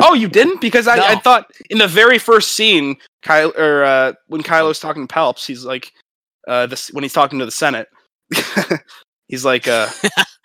[0.00, 0.60] Oh, you didn't?
[0.62, 5.06] Because I, I thought in the very first scene, Kyle or uh, when Kylo's talking
[5.06, 5.92] to Palps, he's like,
[6.48, 7.88] uh, this when he's talking to the Senate,
[9.28, 9.88] he's like, uh,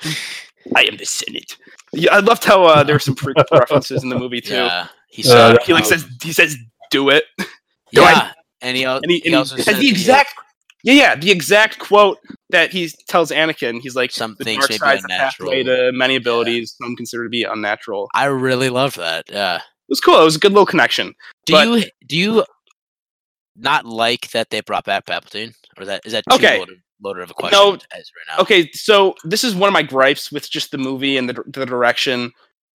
[0.76, 1.58] "I am the Senate."
[1.94, 4.56] Yeah, I loved how uh, there were some pre- references in the movie too.
[4.56, 6.58] Yeah, he Uh, He like uh, says, he says,
[6.92, 7.46] "Do it," do
[7.92, 10.34] yeah, and he, al- and he, he and he also has said the exact,
[10.84, 12.18] yeah, yeah, the exact quote
[12.50, 13.82] that he tells Anakin.
[13.82, 15.50] He's like, some "The things dark may be side's the unnatural.
[15.52, 16.76] pathway to many abilities.
[16.82, 19.26] Some consider to be unnatural." I really love that.
[19.30, 19.58] Yeah.
[19.58, 20.20] It was cool.
[20.22, 21.14] It was a good little connection.
[21.46, 22.46] Do But- you do you
[23.56, 26.60] not like that they brought back Palpatine, or that is that too Okay.
[26.60, 27.82] loaded, loaded of a question No, right
[28.30, 28.42] now?
[28.42, 31.66] Okay, so this is one of my gripes with just the movie and the, the
[31.66, 32.32] direction.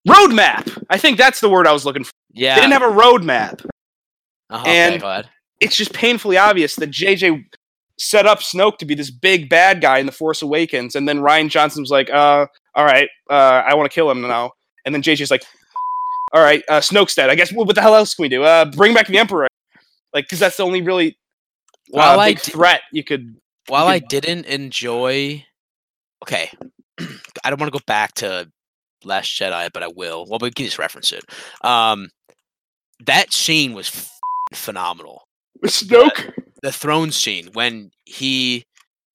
[0.08, 0.82] Roadmap.
[0.90, 2.12] I think that's the word I was looking for.
[2.32, 2.54] Yeah.
[2.56, 3.64] They didn't have a roadmap.
[4.50, 5.28] uh-huh, okay, and- ahead.
[5.60, 7.44] It's just painfully obvious that JJ
[7.96, 11.20] set up Snoke to be this big bad guy in The Force Awakens, and then
[11.20, 14.50] Rian Johnson was like, "Uh, all right, uh, I want to kill him now."
[14.84, 15.44] And then JJ's like,
[16.32, 17.30] "All right, uh, Snoke's dead.
[17.30, 18.42] I guess what, what the hell else can we do?
[18.42, 19.46] Uh, bring back the Emperor,
[20.12, 21.10] like because that's the only really
[21.94, 23.36] uh, While I big d- threat you could."
[23.68, 25.44] While I didn't enjoy,
[26.22, 26.50] okay,
[27.44, 28.50] I don't want to go back to
[29.04, 30.26] Last Jedi, but I will.
[30.28, 31.24] Well, we can just reference it.
[31.64, 32.08] Um,
[33.04, 34.10] that scene was f-
[34.54, 35.22] phenomenal.
[35.64, 36.32] Snoke.
[36.62, 38.64] The throne scene when he,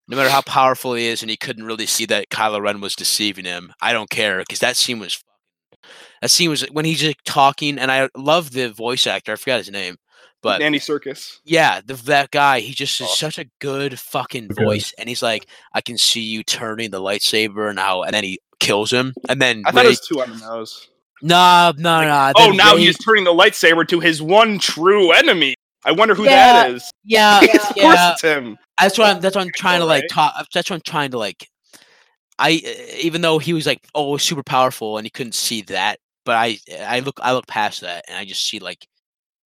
[0.07, 2.95] no matter how powerful he is, and he couldn't really see that Kylo Ren was
[2.95, 3.71] deceiving him.
[3.81, 5.21] I don't care because that scene was.
[6.21, 9.33] That scene was when he's just talking, and I love the voice actor.
[9.33, 9.97] I forgot his name,
[10.47, 11.39] but Andy Serkis.
[11.45, 13.31] yeah, the, that guy, he just is Awesome.
[13.31, 14.63] such a good fucking Okay.
[14.63, 18.39] voice, and he's like, I can see you turning the lightsaber, now, and then he
[18.60, 20.89] kills him, and then I thought it was too on the nose.
[21.21, 22.33] no, no, no.
[22.36, 25.55] Oh, now Rey- he is turning the lightsaber to his one true enemy.
[25.86, 26.91] I wonder who Yeah, that is.
[27.03, 28.57] yeah, of course it's him.
[28.79, 29.21] That's what I'm.
[29.21, 30.10] That's what I'm trying to like Right.
[30.12, 30.47] talk.
[30.53, 31.47] That's what I'm trying to like.
[32.39, 35.99] I uh, even though he was like oh super powerful and he couldn't see that,
[36.25, 38.86] but I I look I look past that and I just see like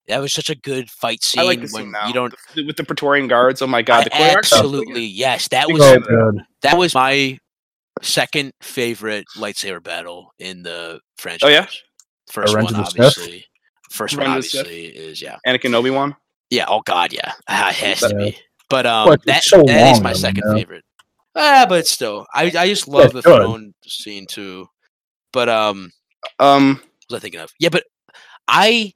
[0.07, 2.07] that was such a good fight scene I like the when now.
[2.07, 3.61] you don't The- with the Praetorian guards.
[3.61, 6.77] Oh my god, the choreography absolutely yes that was So fan of that.
[6.77, 7.37] was my
[8.01, 11.47] second favorite lightsaber battle in the franchise.
[11.47, 11.67] Oh, yeah?
[12.31, 13.17] first Revenge one of the Sith?
[13.17, 13.45] obviously.
[13.91, 14.61] First one of the Sith?
[14.61, 15.61] obviously is yeah good.
[15.61, 16.15] Anakin Obi Wan.
[16.49, 18.37] yeah oh god yeah Ah, it has to be.
[18.69, 20.53] But um Well, that so that is long, my though, second yeah.
[20.55, 20.85] favorite.
[21.35, 23.37] Ah, but still, I I just love the it's good.
[23.41, 24.67] throne scene too.
[25.33, 25.91] But um,
[26.39, 27.51] Um, what was I thinking of?
[27.59, 27.83] Yeah, but
[28.49, 28.93] I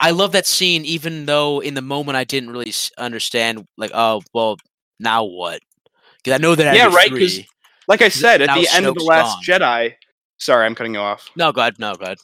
[0.00, 4.22] I love that scene even though in the moment I didn't really understand like oh
[4.32, 4.56] well
[5.00, 5.60] now what?
[6.22, 6.94] Because I know that Yeah, right.
[6.94, 7.48] right, 'cause three-
[7.88, 9.60] like I said, at the end of the Last gone.
[9.60, 9.94] Jedi.
[10.38, 11.28] Sorry, I'm cutting you off.
[11.36, 11.78] No, go ahead.
[11.78, 12.18] No, go ahead.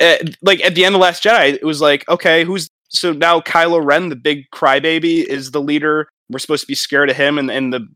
[0.00, 3.12] uh, like at the end of the Last Jedi, it was like, okay, who's so
[3.12, 6.08] now Kylo Ren, the big crybaby, is the leader.
[6.30, 7.86] We're supposed to be scared of him, and and the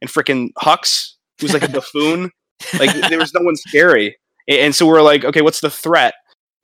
[0.00, 2.30] and freaking Hux, who's like a buffoon.
[2.78, 4.16] Like there was no one scary,
[4.48, 6.14] and so we're like, okay, what's the threat?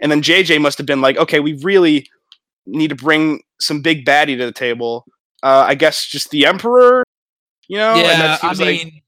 [0.00, 2.08] And then JJ must have been like, okay, we really
[2.66, 5.04] need to bring some big baddie to the table.
[5.42, 7.02] Uh, I guess just the Emperor,
[7.68, 7.92] you know.
[7.92, 9.02] and yeah, that I seems like- mean,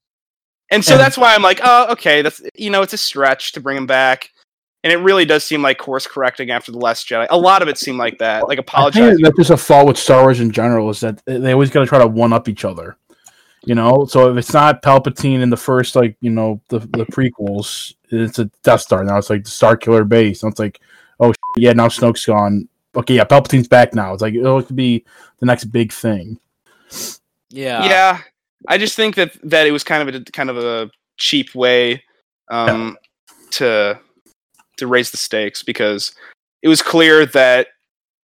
[0.71, 3.53] and so And- that's why I'm like, oh, okay, that's you know, it's a stretch
[3.53, 4.31] to bring him back.
[4.83, 7.27] And it really does seem like course correcting after the Last Jedi.
[7.29, 9.17] A lot of it seemed like that, like I apologizing.
[9.17, 11.81] think that's just a fault with Star Wars in general is that they always got
[11.81, 12.97] to try to one up each other.
[13.65, 17.05] You know, so if it's not Palpatine in the first, like you know, the the
[17.07, 19.05] prequels, it's a Death Star.
[19.05, 20.43] Now it's like the Starkiller base.
[20.43, 20.81] And it's like,
[21.19, 22.69] oh shit, yeah, now Snoke's gone.
[22.97, 24.15] Okay, yeah, Palpatine's back now.
[24.15, 25.05] It's like it'll be
[25.41, 26.39] the next big thing.
[27.51, 28.19] yeah, yeah,
[28.67, 32.03] I just think that that it was kind of a kind of a cheap way
[32.51, 32.97] um,
[33.53, 33.99] to
[34.79, 36.15] to raise the stakes because
[36.63, 37.69] it was clear that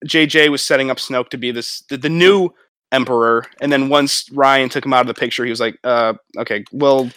[0.05, 2.53] JJ was setting up Snoke to be this the, the new
[2.93, 6.13] Emperor, and then once Rian took him out of the picture, he was like, uh,
[6.37, 7.09] okay, well,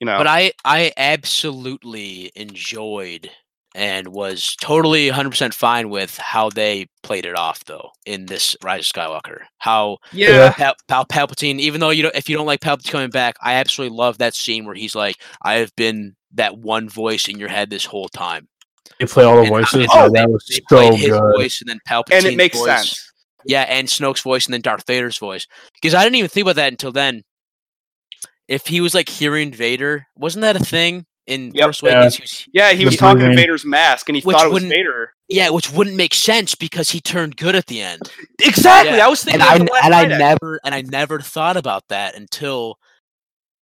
[0.00, 3.30] you know, But I I absolutely enjoyed
[3.76, 8.86] and was totally 100% fine with how they played it off though in this Rise
[8.86, 9.38] of Skywalker.
[9.58, 13.10] How yeah, Pal- Pal- Palpatine, even though you don't, if you don't like Palpatine coming
[13.10, 17.26] back, I absolutely love that scene where he's like, "I have been that one voice
[17.28, 18.46] in your head this whole time."
[19.00, 19.74] They play all the And- voices.
[19.74, 21.34] and Oh, they- that was they so played his good.
[21.36, 22.66] voice and then Palpatine's and it makes voice.
[22.66, 23.10] sense.
[23.46, 25.46] Yeah, and Snoke's voice and then Darth Vader's voice.
[25.74, 27.22] Because I didn't even think about that until then.
[28.48, 31.64] If he was like hearing Vader, wasn't that a thing in Yep.
[31.64, 32.16] Force Awakens?
[32.16, 33.34] He was- Yeah, he was talking to.
[33.34, 35.14] Vader's mask, and he Which thought it was Vader.
[35.28, 38.02] yeah, which wouldn't make sense because he turned good at the end.
[38.42, 38.98] Exactly.
[38.98, 39.06] Yeah.
[39.06, 39.40] I was thinking.
[39.40, 42.78] and I the last and I never and I never thought about that until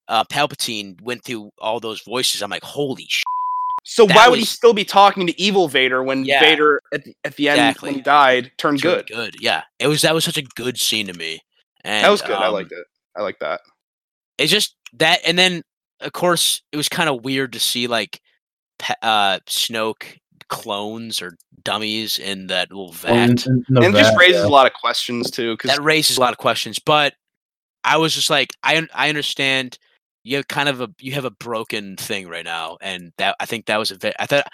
[0.09, 2.43] uh, Palpatine went through all those voices.
[2.43, 3.23] I'm like, holy shit!
[3.83, 6.41] So That why would he still be talking to evil Vader when Yeah.
[6.41, 7.89] Vader at the, at the end Exactly.
[7.89, 9.15] when he died turned Good, good?
[9.33, 9.37] good.
[9.41, 11.41] Yeah, it was that was such a good scene to me.
[11.83, 12.33] And, That was good.
[12.33, 12.87] I um, liked it.
[13.17, 13.61] I like that.
[14.39, 15.63] It's just that, and then
[16.01, 18.21] of course it was kind of weird to see like
[19.03, 23.11] uh, Snoke clones or dummies in that little vat.
[23.11, 24.49] And, and, the And it just raises yeah.
[24.49, 25.55] a lot of questions too.
[25.55, 26.79] Because that raises a lot of questions.
[26.79, 27.15] But
[27.85, 29.79] I was just like, I I understand
[30.23, 33.47] you have kind of a you have a broken thing right now, and that I
[33.47, 34.53] think that was a ve- I thought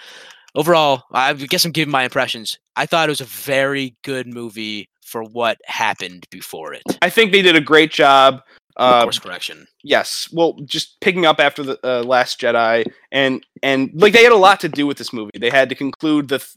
[0.55, 2.57] overall I guess I'm giving my impressions.
[2.75, 6.83] I thought it was a very good movie for what happened before it.
[7.01, 8.41] I think they did a great job.
[8.75, 9.65] Uh, course correction.
[9.83, 10.29] yes.
[10.31, 14.37] Well, just picking up after the uh, Last Jedi, and and like they had a
[14.37, 15.31] lot to do with this movie.
[15.39, 16.51] They had to conclude the, th-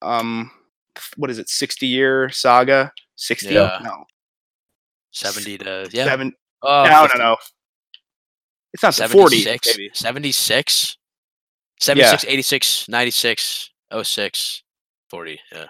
[0.00, 0.50] um,
[1.16, 2.90] what is it, sixty year saga?
[3.16, 3.52] Sixty?
[3.52, 3.80] Yeah.
[3.82, 4.04] No,
[5.10, 6.06] Seventy to yeah.
[6.06, 6.32] seven.
[6.62, 7.36] Oh, no, 50 no, no.
[8.72, 9.42] It's not the forty.
[9.42, 9.90] 76, Maybe.
[9.94, 10.96] 76,
[11.80, 13.70] 76, 86, 96,
[14.02, 14.62] 06,
[15.10, 15.40] 40.
[15.52, 15.66] Yeah.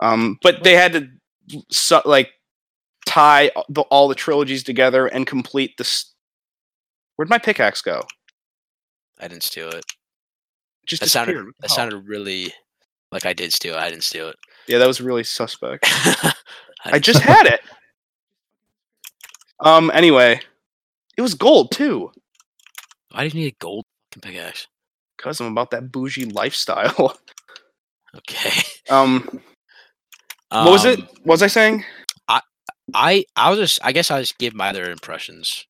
[0.00, 1.08] Um, but they had to
[1.70, 2.30] so, like
[3.06, 6.12] tie the, all the trilogies together and complete this.
[7.16, 8.02] Where'd my pickaxe go?
[9.20, 9.76] I didn't steal it.
[9.76, 9.84] It
[10.86, 11.54] Just That sounded disappeared.
[11.60, 11.74] that Oh.
[11.74, 12.52] sounded really
[13.12, 13.78] like I did steal it.
[13.78, 14.36] I didn't steal it.
[14.66, 15.84] Yeah, that was really suspect.
[15.88, 16.34] I
[16.92, 17.60] didn't just had it.
[19.60, 19.90] Um.
[19.94, 20.40] Anyway,
[21.16, 22.10] it was gold too.
[23.10, 23.84] Why do you need a gold
[24.20, 24.66] pickaxe.
[25.18, 27.16] Cause I'm about that bougie lifestyle.
[28.14, 28.50] Okay.
[28.90, 29.40] Um,
[30.50, 30.98] what was it?
[31.00, 31.82] Um, What was I saying?
[32.28, 32.42] I
[32.92, 35.66] I I'll just I guess I'll just give my other impressions.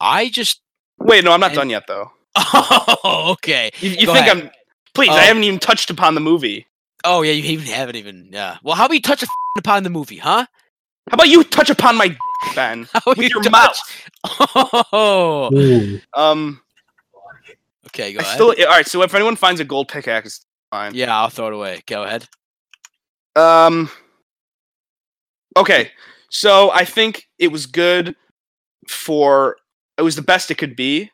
[0.00, 0.60] I just
[0.98, 2.10] Wait, no, I'm not and- done yet though.
[2.36, 3.70] oh okay.
[3.80, 4.36] You, you think ahead.
[4.36, 4.50] I'm?
[4.92, 5.08] Please.
[5.08, 6.66] I haven't even touched upon the movie.
[7.04, 8.58] Oh yeah, you even haven't even yeah.
[8.62, 9.24] Well, how about you touch
[9.56, 10.44] upon the movie, huh?
[11.08, 12.16] How about you touch upon my
[12.54, 14.88] Ben How about with you your touch- mouth?
[14.92, 16.00] Oh, Ooh.
[16.14, 16.60] Um,
[17.88, 18.34] okay, go I ahead.
[18.34, 18.86] still all right.
[18.86, 20.94] So if anyone finds a gold pickaxe, it's fine.
[20.94, 21.82] yeah, I'll throw it away.
[21.86, 22.28] Go ahead.
[23.36, 23.90] Um.
[25.56, 25.90] Okay,
[26.28, 28.14] so I think it was good
[28.88, 29.56] for.
[29.98, 31.10] It was the best it could be.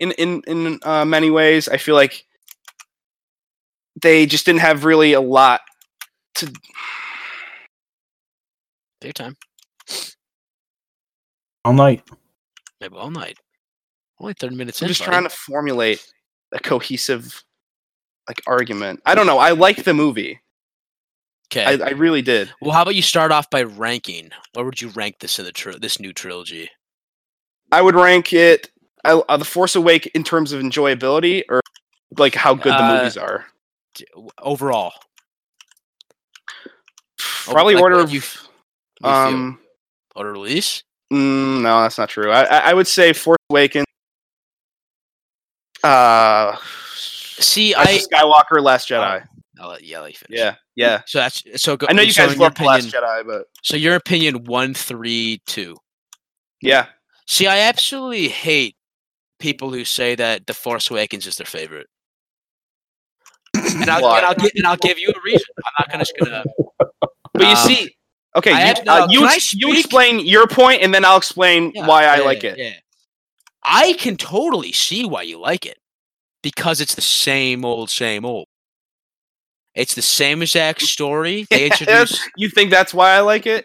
[0.00, 2.24] In in in uh, many ways, I feel like
[4.00, 5.60] they just didn't have really a lot
[6.36, 6.52] to.
[9.00, 9.36] Take your time.
[11.64, 12.02] All night.
[12.80, 13.38] Maybe all night.
[14.20, 14.88] Only thirty minutes I'm in.
[14.88, 15.10] just buddy.
[15.10, 16.04] trying to formulate
[16.52, 17.42] a cohesive
[18.28, 19.00] like argument.
[19.06, 19.38] I don't know.
[19.38, 20.40] I liked the movie.
[21.50, 21.64] Okay.
[21.64, 22.50] I, I really did.
[22.60, 24.30] well, how about you start off by ranking?
[24.52, 26.68] Where would you rank this in the tri- this new trilogy?
[27.72, 28.70] I would rank it
[29.04, 31.60] I, uh, the Force Awake in terms of enjoyability or
[32.18, 33.46] like how good the Uh, movies are.
[34.42, 34.92] Overall,
[37.20, 38.47] Oh, Probably like, order what of
[39.04, 39.58] um
[40.16, 40.82] order release.
[41.12, 42.30] mm, no, that's not true.
[42.30, 43.86] I, I I would say Force Awakens.
[45.84, 46.56] Uh,
[47.40, 49.24] See, I Skywalker, Last Jedi.
[49.60, 50.16] I'll let, yeah, finish.
[50.28, 51.02] yeah, yeah.
[51.06, 51.76] So that's so.
[51.76, 54.44] Go, I know you so guys love the Last opinion, Jedi, but So your opinion,
[54.44, 55.76] one, three, two.
[56.60, 56.86] yeah,
[57.28, 58.74] See, I absolutely hate
[59.38, 61.86] people who say that The Force Awakens is their favorite.
[63.54, 65.46] And I'll, and I'll, gi- and I'll give you a reason.
[65.64, 66.44] I'm not gonna just gonna.
[67.34, 67.96] but you Um, see,
[68.38, 71.16] okay, I you, have- uh, you, I ex- you explain your point, and then I'll
[71.18, 72.58] explain Yeah, why I yeah, like it.
[72.58, 72.72] Yeah.
[73.64, 75.78] I can totally see why you like it
[76.42, 78.46] because it's the same old, same old.
[79.74, 81.46] It's the same exact story.
[81.50, 82.18] They introduce.
[82.36, 83.64] You think that's why I like it?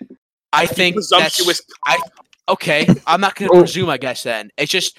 [0.51, 1.61] I think that's Presumptuous.
[2.49, 2.87] okay.
[3.07, 3.59] I'm not going to Oh.
[3.61, 3.89] presume.
[3.89, 4.97] I guess then it's just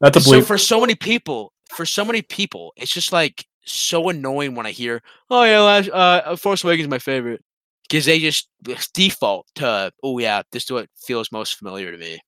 [0.00, 1.52] That's a so for so many people.
[1.70, 5.88] For so many people, it's just like so annoying when I hear, "Oh yeah, last,
[5.90, 7.42] uh, Force Awakens is my favorite,"
[7.88, 8.48] because they just
[8.92, 12.20] default to, "Oh yeah, this is what feels most familiar to me."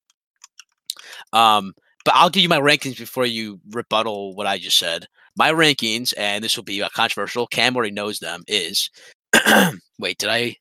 [1.33, 1.73] Um,
[2.05, 5.07] but I'll give you my rankings before you rebuttal what I just said.
[5.37, 7.47] My rankings, and this will be uh, controversial.
[7.47, 8.43] Cam already knows them.
[8.47, 8.91] Is
[9.99, 10.57] wait, did I?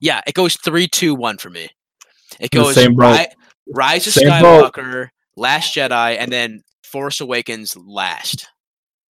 [0.00, 1.68] Yeah, it goes three, two, one for me.
[2.38, 2.96] It the goes same.
[2.96, 3.26] Ri-
[3.72, 4.72] Rise of Same boat.
[4.74, 8.48] Skywalker, Last Jedi, and then Force Awakens last.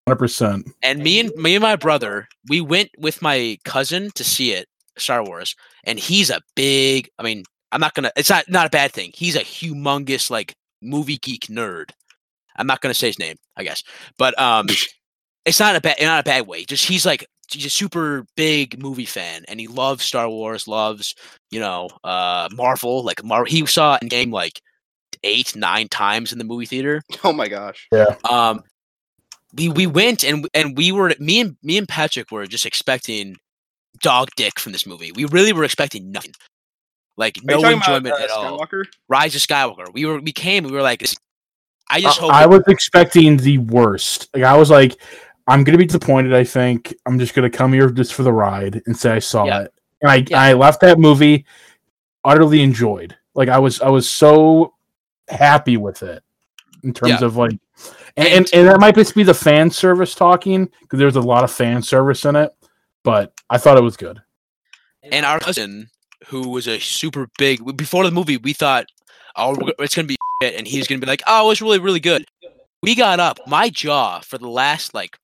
[0.07, 0.70] Hundred percent.
[0.83, 4.66] And me and me and my brother, we went with my cousin to see it,
[4.98, 7.09] Star Wars, and he's a big.
[7.18, 8.12] I mean, I'm not gonna.
[8.16, 9.11] It's not not a bad thing.
[9.14, 11.90] He's a humongous like movie geek nerd.
[12.57, 13.83] I'm not gonna say his name, I guess,
[14.18, 14.66] but um,
[15.44, 16.64] it's not a bad not a bad way.
[16.64, 21.14] Just he's like he's a super big movie fan, and he loves Star Wars, loves
[21.50, 23.05] you know uh Marvel.
[23.05, 24.61] Like Mar, he saw Endgame like
[25.22, 27.03] eight nine times in the movie theater.
[27.24, 27.87] Oh my gosh.
[27.92, 28.16] Yeah.
[28.29, 28.62] Um,
[29.55, 33.37] we we went and and we were me and me and Patrick were just expecting
[34.00, 35.12] dog dick from this movie.
[35.12, 36.33] We really were expecting nothing,
[37.16, 38.59] like Are no talking enjoyment about, uh, at all.
[38.59, 38.85] Skywalker?
[39.09, 39.92] Rise of Skywalker.
[39.92, 40.64] We were we came.
[40.64, 41.03] We were like,
[41.88, 42.33] I just hope.
[42.33, 44.29] I was expecting the worst.
[44.35, 45.00] Like I was like,
[45.46, 46.33] I'm gonna be disappointed.
[46.35, 49.44] I think I'm just gonna come here just for the ride and say I saw
[49.44, 49.62] Yeah.
[49.62, 49.74] it.
[50.03, 50.40] And I Yeah.
[50.40, 51.44] I left that movie
[52.24, 53.16] utterly enjoyed.
[53.35, 54.74] Like I was I was so
[55.29, 56.22] happy with it
[56.83, 57.26] in terms Yeah.
[57.26, 57.59] of like,
[58.16, 61.44] and, and and that might just be the fan service talking because there's a lot
[61.44, 62.53] of fan service in it.
[63.03, 64.20] But I thought it was good.
[65.02, 65.88] and our cousin,
[66.28, 68.86] who was a super big before the movie, we thought,
[69.36, 72.00] oh, it's gonna be shit, and he's gonna be like, oh, it was really really
[72.00, 72.24] good.
[72.82, 75.18] We got up, my jaw for the last like,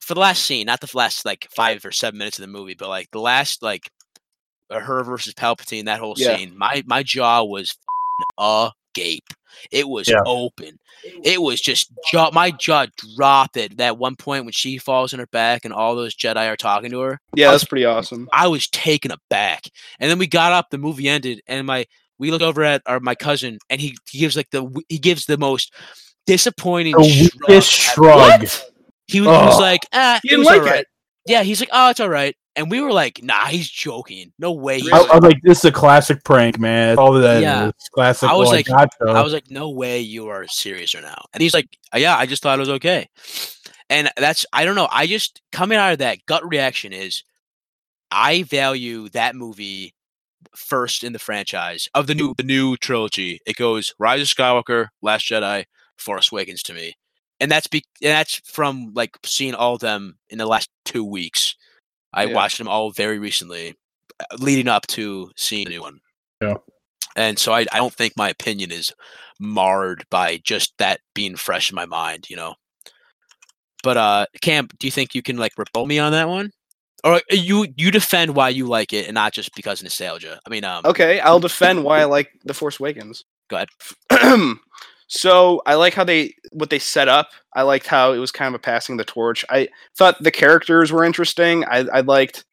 [0.00, 2.74] for the last scene, not the last like five or seven minutes of the movie,
[2.74, 3.90] but like the last like,
[4.70, 6.36] uh, her versus Palpatine, that whole Yeah.
[6.36, 6.56] scene.
[6.56, 7.74] My my jaw was
[8.38, 9.24] f***ing agape.
[9.70, 10.20] It was Yeah.
[10.26, 10.78] open.
[11.24, 12.30] It was just jaw.
[12.32, 12.86] My jaw
[13.16, 16.48] dropped at that one point when she falls on her back and all those Jedi
[16.50, 17.20] are talking to her.
[17.34, 18.28] Yeah, I was- that's pretty awesome.
[18.32, 19.62] I was taken aback.
[19.98, 21.86] And then we got up, the movie ended, and my
[22.18, 25.26] we look over at our my cousin, and he, he gives like the he gives
[25.26, 25.72] the most
[26.26, 28.40] disappointing The shrug shrug.
[28.40, 28.62] He, was-
[29.08, 30.80] he was like, ah, He it didn't was like alright.
[30.80, 30.86] it.
[31.26, 32.34] Yeah, he's like, oh, it's all right.
[32.56, 34.32] And we were like, nah, he's joking.
[34.38, 34.80] No way.
[34.80, 36.98] He's I, like- I was like, this is a classic prank, man.
[36.98, 37.70] All that Yeah.
[37.92, 38.28] Classic.
[38.28, 38.90] I was like- gotcha.
[39.06, 41.26] I was like, no way you are serious right now.
[41.34, 43.08] And he's like, yeah, I just thought it was okay.
[43.90, 44.88] And that's, I don't know.
[44.90, 47.22] I just, coming out of that gut reaction is
[48.10, 49.94] I value that movie
[50.54, 53.40] first in the franchise of the new, the new trilogy.
[53.46, 56.94] It goes Rise of Skywalker, Last Jedi, Force Awakens to me,
[57.40, 61.04] and that's be and that's from like seeing all of them in the last two
[61.04, 61.56] weeks.
[62.16, 62.34] I Yeah.
[62.34, 63.74] watched them all very recently,
[64.18, 66.00] uh, leading up to seeing the new one.
[66.40, 66.54] Yeah.
[67.14, 68.92] And so I, I don't think my opinion is
[69.38, 72.54] marred by just that being fresh in my mind, you know.
[73.82, 76.50] But uh Cam, do you think you can like rebut me on that one?
[77.04, 80.40] Or uh, you you defend why you like it and not just because of nostalgia.
[80.46, 83.24] I mean um Okay, I'll defend why I like The Force Awakens.
[83.48, 83.68] Go ahead.
[85.06, 87.30] so I like how they what they set up.
[87.54, 89.44] I liked how it was kind of a passing the torch.
[89.48, 91.64] I thought the characters were interesting.
[91.64, 92.44] I, I liked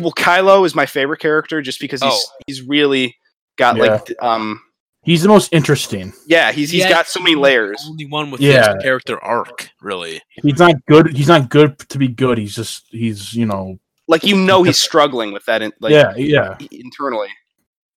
[0.00, 2.20] well Kylo is my favorite character just because he's Oh.
[2.46, 3.16] he's really
[3.56, 4.60] got like um
[5.04, 6.12] He's the most interesting.
[6.28, 7.84] yeah he's he's Yeah, got so many the layers.
[7.88, 8.74] Only one with Yeah.
[8.74, 10.20] this character arc, really.
[10.42, 11.16] He's not good.
[11.16, 12.38] He's not good to be good.
[12.38, 16.12] He's just he's you know Like you know he's struggling with that in, like yeah
[16.16, 16.56] yeah.
[16.70, 17.28] internally.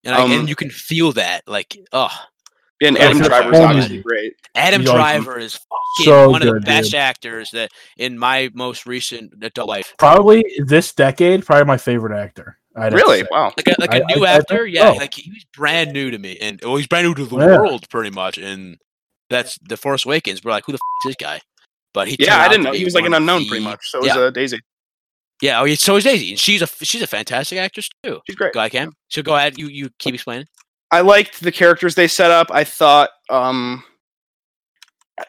[0.05, 1.43] And, I, Um, and you can feel that.
[1.47, 2.11] Like, oh,
[2.83, 4.35] And Adam it's Driver's only- obviously great.
[4.55, 4.91] Adam He's.
[4.91, 6.99] Driver is fucking So one of the best dude.
[6.99, 9.95] actors that in my most recent adult life.
[9.99, 12.59] Probably this decade, probably my favorite actor.
[12.77, 13.25] I'd Really?
[13.31, 13.53] Wow.
[13.57, 14.93] Like a, like a I- new I- I actor, think yeah.
[14.93, 14.99] so.
[14.99, 17.47] Like he was brand new to me, and well, he's brand new to the Yeah.
[17.59, 18.37] world, pretty much.
[18.39, 18.79] And
[19.31, 20.43] that's the Force Awakens.
[20.45, 21.41] We're like, who the f- is this guy?
[21.95, 23.79] But he, Yeah, I didn't know he was like an unknown the- pretty much.
[23.89, 24.19] So was yeah.
[24.19, 24.59] uh, Daisy.
[25.41, 28.21] Yeah, oh, yeah, so is Daisy, and she's a she's a fantastic actress too.
[28.27, 28.53] She's great.
[28.55, 28.93] Go ahead, Cam.
[29.09, 29.57] So go ahead.
[29.59, 30.47] You you keep explaining.
[30.95, 32.49] I liked the characters they set up.
[32.53, 33.83] I thought um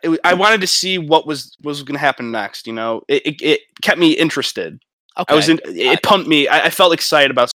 [0.04, 2.68] it, I wanted to see what was was going to happen next.
[2.68, 4.80] You know, it, it it kept me interested.
[5.18, 5.60] Okay, I was in.
[5.66, 6.48] It pumped me.
[6.48, 7.52] I, I felt excited about.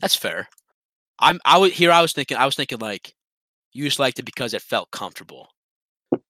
[0.00, 0.48] That's fair.
[1.18, 1.92] I'm I was here.
[1.92, 2.36] I was thinking.
[2.36, 3.14] I was thinking like
[3.72, 5.48] you just liked it because it felt comfortable.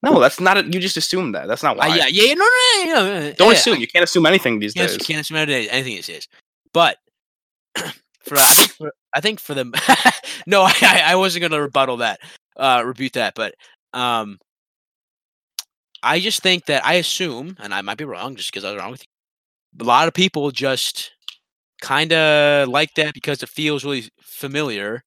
[0.02, 0.56] No, that's not.
[0.58, 1.48] A, you just assumed that.
[1.48, 1.96] That's not Uh, why.
[1.96, 3.80] yeah, yeah, no, no, no, no, no, Don't yeah, assume.
[3.80, 5.06] You can't assume anything these Can't, days.
[5.06, 6.28] can't assume anything anything these days.
[6.72, 6.98] But
[7.76, 9.72] for I think for, I think for them,
[10.46, 12.20] no, I, I wasn't gonna rebuttal that,
[12.56, 13.34] uh, rebut that.
[13.34, 13.54] But
[13.92, 14.38] um,
[16.02, 18.80] I just think that I assume, and I might be wrong, just because I was
[18.80, 19.02] wrong with
[19.56, 19.84] you.
[19.84, 21.12] A lot of people just
[21.82, 25.04] kind of like that because it feels really familiar.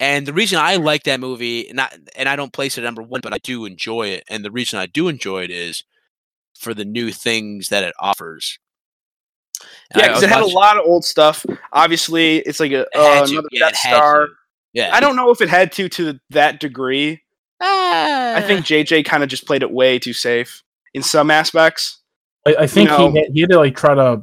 [0.00, 3.20] And the reason I like that movie, not and I don't place it number one,
[3.22, 4.24] but I do enjoy it.
[4.30, 5.84] And the reason I do enjoy it is
[6.58, 8.58] for the new things that it offers.
[9.92, 11.44] And Yeah, because was it had a lot of old stuff.
[11.72, 14.28] Obviously, it's like a it uh, another yeah, Death Star.
[14.72, 17.22] Yeah, I don't know if it had to to that degree.
[17.60, 18.34] Ah.
[18.36, 20.62] I think JJ kind of just played it way too safe
[20.92, 21.98] in some aspects.
[22.46, 24.22] I, I think know- he had, he had to like try to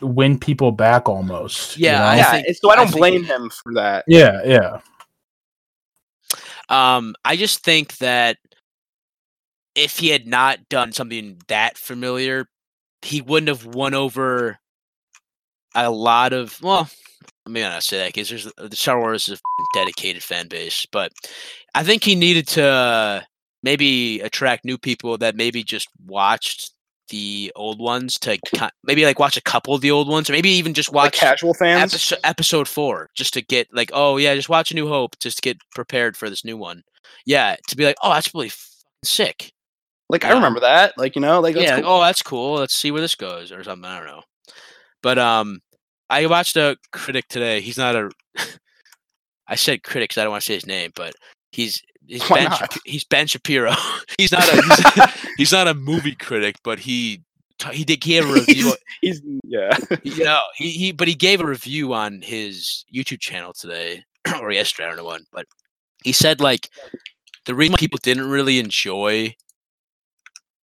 [0.00, 1.76] win people back almost.
[1.76, 2.04] you Yeah, know?
[2.04, 4.04] I yeah, think- so I I don't think- blame him for that.
[4.06, 4.80] yeah, yeah.
[6.68, 8.36] Um, I just think that
[9.74, 12.46] if he had not done something that familiar,
[13.02, 14.58] he wouldn't have won over
[15.84, 16.60] a lot of.
[16.62, 16.88] Well,
[17.46, 20.86] I mean, not say that because there's the Star Wars is a dedicated fan base,
[20.90, 21.12] but
[21.74, 23.26] I think he needed to
[23.62, 26.72] maybe attract new people that maybe just watched
[27.10, 28.38] the old ones to
[28.84, 31.14] maybe like watch a couple of the old ones, or maybe even just Like watch
[31.14, 31.94] casual fans.
[31.94, 35.38] episode, episode four just to get like oh yeah just watch a new hope just
[35.38, 36.82] to get prepared for this new one
[37.24, 39.52] yeah to be like oh that's really fucking sick
[40.10, 40.92] Like I remember that.
[40.98, 41.90] Like you know, like that's yeah cool.
[41.90, 44.22] oh that's cool let's see where this goes or something i don't know
[45.02, 45.60] but um
[46.10, 48.10] i watched a critic today he's not a
[49.48, 51.14] i said critic 'cause i don't want to say his name but
[51.52, 52.76] he's he's Why ben, not?
[52.84, 53.72] He's ben shapiro
[54.18, 57.22] he's not a he's, he's not a movie critic but he
[57.72, 59.76] he did he had a review He's yeah.
[60.02, 64.04] you know, he, he but he gave a review on his YouTube channel today
[64.40, 65.46] or yesterday, I don't know when, but
[66.04, 66.68] he said like
[67.46, 69.34] the reason why people didn't really enjoy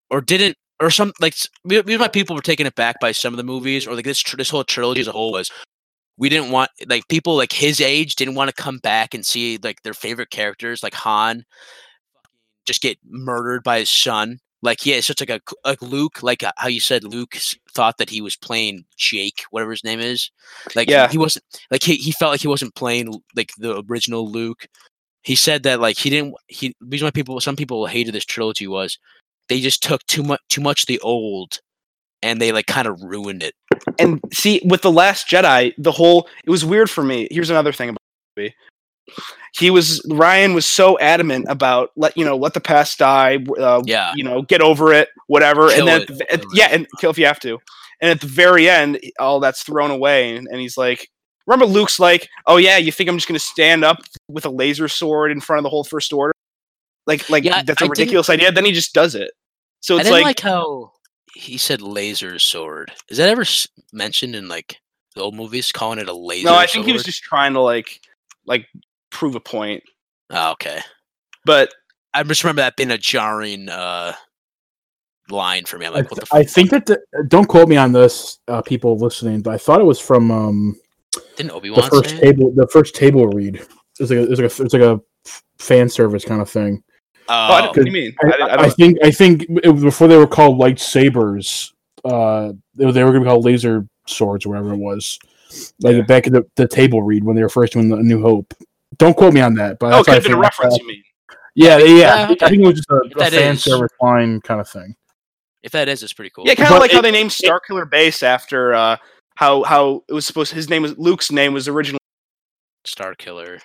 [0.09, 3.34] or didn't or some like s- the reason why people were taken aback by some
[3.34, 5.51] of the movies or like this tr- this whole trilogy as a whole was
[6.17, 9.57] we didn't want like people like his age didn't want to come back and see
[9.63, 11.43] like their favorite characters like Han
[12.65, 14.39] just get murdered by his son.
[14.61, 17.36] Like yeah, it's such like a like Luke, like uh, how you said Luke
[17.73, 20.32] thought that he was playing Jake, whatever his name is.
[20.76, 21.07] Like Yeah.
[21.07, 24.65] he, he wasn't like he, he felt like he wasn't playing like the original Luke.
[25.21, 28.65] He said that like he didn't he reason why people some people hated this trilogy
[28.65, 28.97] was
[29.49, 31.59] they just took too much too much of the old
[32.23, 33.53] and they like kind of ruined it.
[33.99, 37.71] and see with the last jedi the whole it was weird for me here's another
[37.73, 37.99] thing about
[38.35, 38.55] the movie.
[39.57, 43.81] He was Rian was so adamant about let you know let the past die uh,
[43.85, 44.13] Yeah.
[44.15, 47.11] you know get over it whatever Kill and then at the- at- yeah and kill
[47.11, 47.59] if you have to.
[48.01, 51.07] And at the very end all that's thrown away and, and he's like
[51.47, 54.49] remember luke's like oh yeah you think i'm just going to stand up with a
[54.49, 56.33] laser sword in front of the whole first order
[57.07, 59.31] like like Yeah, that's I a didn't- ridiculous idea then he just does it
[59.81, 60.91] so I it's didn't like like, how
[61.35, 62.91] he said laser sword.
[63.09, 63.43] Is that ever
[63.91, 64.77] mentioned in like
[65.15, 66.45] the old movies, calling it a laser?
[66.45, 67.99] no i think he was just trying to like
[68.45, 68.67] like
[69.11, 69.83] prove a point
[70.31, 70.79] Oh, okay.
[71.45, 71.71] but
[72.13, 74.13] I just remember that being a jarring uh,
[75.29, 75.85] line for me.
[75.85, 76.27] I'm like, what the?
[76.35, 76.51] I fuck?
[76.53, 79.85] think that the, don't quote me on this, uh, people listening, but I thought it
[79.85, 80.75] was from um,
[81.35, 82.15] didn't Obi Wan the first say?
[82.17, 82.21] it?
[82.21, 82.51] table.
[82.55, 83.61] The first table read.
[83.99, 84.99] It's like a, it's like a, it's like a
[85.59, 86.81] fan service kind of thing.
[87.30, 88.15] I Oh, what do you mean?
[88.23, 91.71] I, I, I I think I think it was before they were called lightsabers.
[92.03, 95.17] Uh, they, they were going to be called laser swords or whatever it was.
[95.82, 96.01] Like Yeah.
[96.03, 98.53] back at the, the table read when they were first doing the New Hope.
[98.97, 100.43] Don't quote me on that, but oh, it that's could I have been a think.
[100.43, 100.78] reference.
[100.78, 101.03] You mean?
[101.55, 101.86] Yeah, yeah.
[101.88, 102.45] Yeah, okay.
[102.45, 104.95] I think it was just a, If a fan is- service line kind of thing.
[105.63, 106.43] if that is, it's pretty cool.
[106.47, 108.97] Yeah, kind of like how they named Starkiller Base after uh,
[109.36, 110.53] how how it was supposed.
[110.53, 111.99] His name was Luke's name was originally
[112.86, 113.59] Starkiller.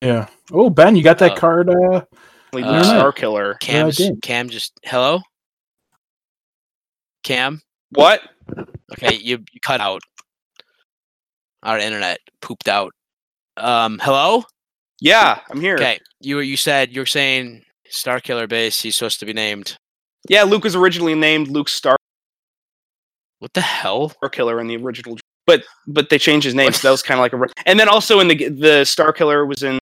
[0.00, 0.28] Yeah.
[0.52, 1.68] Oh, Ben, you got that Uh, card?
[1.70, 2.02] Uh,
[2.52, 3.58] Luke Uh, Starkiller.
[3.60, 4.20] Cam's did.
[4.22, 5.20] Cam just hello.
[7.24, 8.22] Cam, What?
[8.92, 10.00] okay, you you cut out.
[11.62, 12.92] Our internet pooped out.
[13.56, 14.44] Um, hello.
[15.00, 15.74] Yeah, I'm here.
[15.74, 18.80] Okay, you were you said you were saying Starkiller Base.
[18.80, 19.76] He's supposed to be named.
[20.28, 21.96] Yeah, Luke was originally named Luke Star.
[23.40, 24.10] What the hell?
[24.22, 27.22] Starkiller in the original, but but they changed his name, so that was kind of
[27.22, 27.36] like a.
[27.36, 29.78] Re- and then also in the g- the Starkiller was in.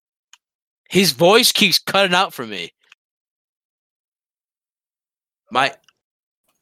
[0.89, 2.71] His voice keeps cutting out for me.
[5.51, 5.73] My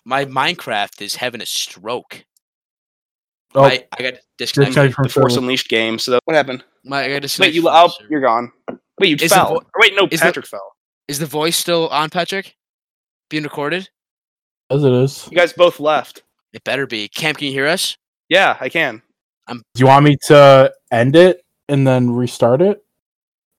[0.05, 2.25] my Minecraft is having a stroke.
[3.55, 4.75] oh, I, I got disconnected.
[4.75, 5.43] disconnected from The Force server.
[5.45, 5.99] Unleashed game.
[5.99, 6.65] So that, what happened?
[6.85, 7.93] My, I got Wait, you from the out?
[7.95, 8.09] server.
[8.11, 8.53] You're gone.
[9.01, 9.55] Wait, you Is fell.
[9.55, 10.73] vo- wait, no, is the- Patrick fell.
[11.09, 12.57] Is the voice still on, Patrick?
[13.31, 13.89] Being recorded?
[14.71, 15.29] as it is.
[15.31, 16.23] You guys both left.
[16.53, 17.09] It better be.
[17.09, 17.97] Cam, can you hear us?
[18.29, 19.03] Yeah, I can.
[19.49, 22.84] Do you want me to end it and then restart it,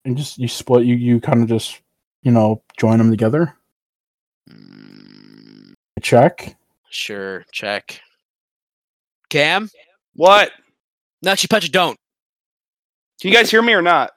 [0.06, 0.86] and just you split?
[0.86, 1.82] You you kind of just
[2.22, 3.56] you know join them together.
[4.49, 6.56] Mm, Check.
[6.89, 7.45] sure.
[7.51, 7.99] Check.
[9.30, 9.70] Cam?
[10.16, 10.51] What?
[11.22, 11.97] No, actually, Patrick, don't.
[13.20, 14.12] Can you guys hear me or not?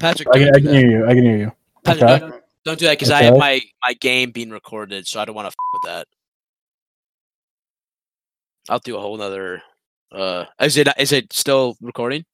[0.00, 1.06] Patrick, I don't can, I can hear you.
[1.06, 1.52] I can hear you.
[1.84, 2.18] Patrick, okay.
[2.20, 5.34] don't, don't do that because I have my, my game being recorded, so I don't
[5.34, 6.06] want to f- with that.
[8.68, 9.62] I'll do a whole nother.
[10.12, 12.24] Uh, is it is it still recording?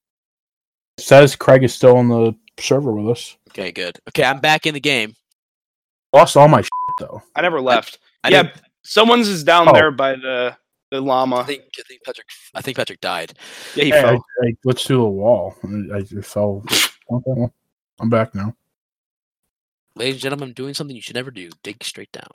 [0.98, 3.36] It says Craig is still on the server with us.
[3.50, 3.98] Okay, good.
[4.09, 5.14] Okay, I'm back in the game.
[6.12, 7.22] Lost all my shit though.
[7.36, 7.98] I never left.
[8.24, 9.72] I yeah, didn't- someone's is down Oh.
[9.72, 10.56] there by the
[10.90, 11.36] the llama.
[11.36, 12.26] I think I think Patrick.
[12.54, 13.34] I think Patrick died.
[13.74, 14.24] Yeah, he Hey, I, fell.
[14.42, 15.54] I glitched through the wall.
[15.62, 16.64] I, I it fell.
[17.11, 17.52] Okay,
[18.00, 18.54] I'm back now.
[19.94, 21.50] Ladies and gentlemen, I'm doing something you should never do.
[21.62, 22.30] Dig straight down.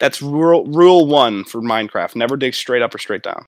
[0.00, 2.16] That's rule rule one for Minecraft.
[2.16, 3.44] Never dig straight up or straight down.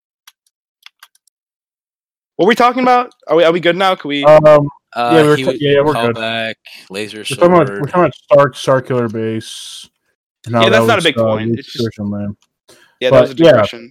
[2.37, 3.13] What are we talking about?
[3.27, 3.95] Are we are we good now?
[3.95, 4.25] Can we?
[4.25, 6.17] Um, Uh, Yeah, we're he ta- yeah, we're good.
[6.17, 6.55] callback,
[6.91, 7.81] laser we're talking about sword.
[7.81, 9.89] we're talking about Starkiller Base.
[10.47, 11.59] and Yeah, that's that not a big uh, point.
[11.59, 12.37] It's just- version, man.
[13.01, 13.89] yeah, that but, was a yeah.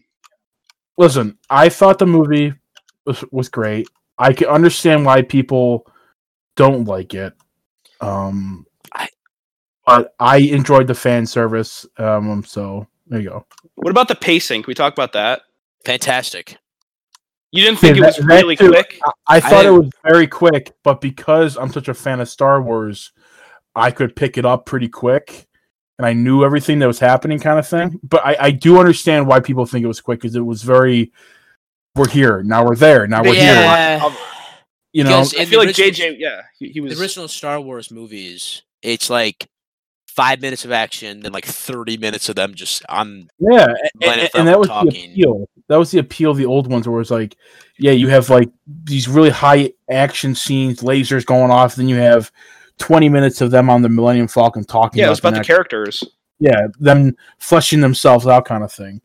[0.97, 2.53] listen, I thought the movie
[3.05, 3.87] was, was great.
[4.17, 5.87] I can understand why people
[6.55, 7.33] don't like it.
[8.01, 9.09] Um, I-
[9.85, 11.85] but I enjoyed the fan service.
[11.97, 13.45] Um, so there you go.
[13.75, 14.61] What about the pacing?
[14.61, 15.41] Can we talk about that?
[15.85, 16.57] Fantastic.
[17.51, 18.69] You didn't think Yeah, it was that- that really too.
[18.69, 18.99] quick?
[19.27, 22.61] I, I thought it was very quick, but because I'm such a fan of Star
[22.61, 23.11] Wars,
[23.75, 25.47] I could pick it up pretty quick,
[25.97, 27.99] and I knew everything that was happening, kind of thing.
[28.03, 31.11] But I, I do understand why people think it was quick because it was very.
[31.95, 32.63] We're here now.
[32.65, 33.21] We're there now.
[33.21, 33.99] We're here.
[34.93, 36.15] You know, Because I feel like original- JJ.
[36.19, 39.47] Yeah, he, he The original Star Wars movies, it's like
[40.15, 43.29] five minutes of action, then like thirty minutes of them just on.
[43.39, 44.91] Yeah, and, and, that was talking.
[44.91, 45.49] the appeal.
[45.67, 47.37] That was the appeal of the old ones, where it's like,
[47.79, 52.31] yeah, you have like these really high action scenes, lasers going off, then you have
[52.77, 54.99] twenty minutes of them on the Millennium Falcon talking.
[54.99, 56.03] yeah, it was about the characters.
[56.39, 59.01] Yeah, them fleshing themselves out, kind of thing.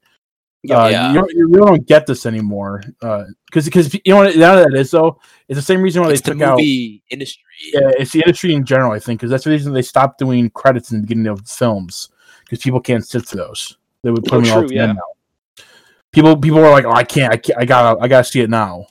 [0.69, 0.83] Yeah.
[0.83, 1.09] uh, Yeah.
[1.09, 4.69] You, don't, you really don't get this anymore, because because you know what now that
[4.73, 6.57] it is though, it's the same reason why It's they the took out.
[6.59, 7.43] movie industry.
[7.73, 10.51] Yeah, it's the industry in general, I think, because that's the reason they stopped doing
[10.51, 12.11] credits in the beginning of films
[12.45, 13.79] because people can't sit through those.
[14.03, 14.83] They would put Oh, them all at the yeah.
[14.85, 15.65] end now.
[16.13, 18.49] People, people were like, "Oh, I can't, I can't, I gotta, I gotta see it
[18.51, 18.87] now."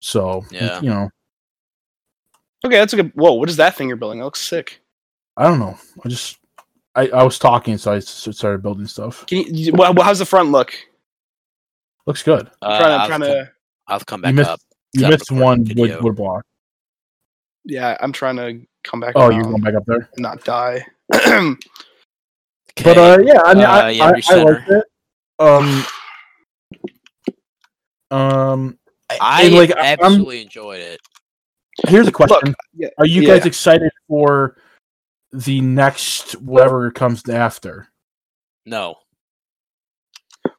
[0.00, 0.80] So, Yeah.
[0.80, 1.10] you know,
[2.64, 3.12] Okay, that's a good.
[3.14, 4.20] Whoa, what is that thing you're building?
[4.20, 4.80] That looks sick.
[5.36, 5.76] I don't know.
[6.04, 6.38] I just,
[6.94, 9.26] I, I was talking, so I started building stuff.
[9.26, 9.72] Can you?
[9.74, 10.74] Well, how's the front look?
[12.06, 12.50] Looks good.
[12.62, 13.50] Uh, I'm trying to, I'll, trying come, to.
[13.88, 14.60] I'll come You back missed- up.
[14.96, 15.96] You missed one video.
[15.96, 16.44] wood, wood block.
[17.64, 19.14] Yeah, I'm trying to come back.
[19.16, 20.08] Oh, you're going back up there.
[20.14, 20.84] and not die.
[22.82, 24.84] But uh, yeah, I mean, Uh, I, yeah, I, I liked it.
[25.38, 25.84] Um,
[28.10, 28.78] um,
[29.20, 31.00] I and, like, I'm- absolutely enjoyed it.
[31.88, 33.28] here's a question: yeah, Are you yeah.
[33.36, 34.56] guys excited for
[35.32, 37.88] the next whatever comes after?
[38.66, 38.96] No,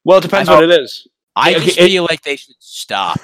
[0.04, 1.08] well, it depends I what it is.
[1.36, 3.20] I Okay, just it- feel like they should stop.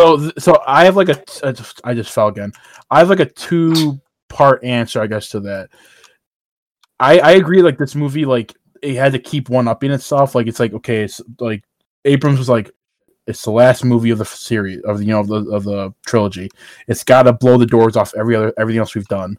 [0.00, 2.52] So, so I have like a, I just, I just fell again.
[2.90, 5.68] I have like a two part answer, I guess, to that.
[6.98, 7.62] I I agree.
[7.62, 10.34] Like this movie, like it had to keep one upping itself.
[10.34, 11.62] Like it's like okay, it's like
[12.04, 12.70] Abrams was like,
[13.26, 15.92] it's the last movie of the series of the you know of the of the
[16.06, 16.48] trilogy.
[16.88, 19.38] It's got to blow the doors off every other everything else we've done.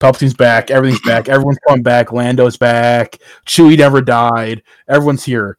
[0.00, 0.70] Palpatine's back.
[0.70, 1.28] Everything's back.
[1.28, 2.12] Everyone's coming back.
[2.12, 3.16] Lando's back.
[3.46, 4.62] Chewie never died.
[4.88, 5.56] Everyone's here.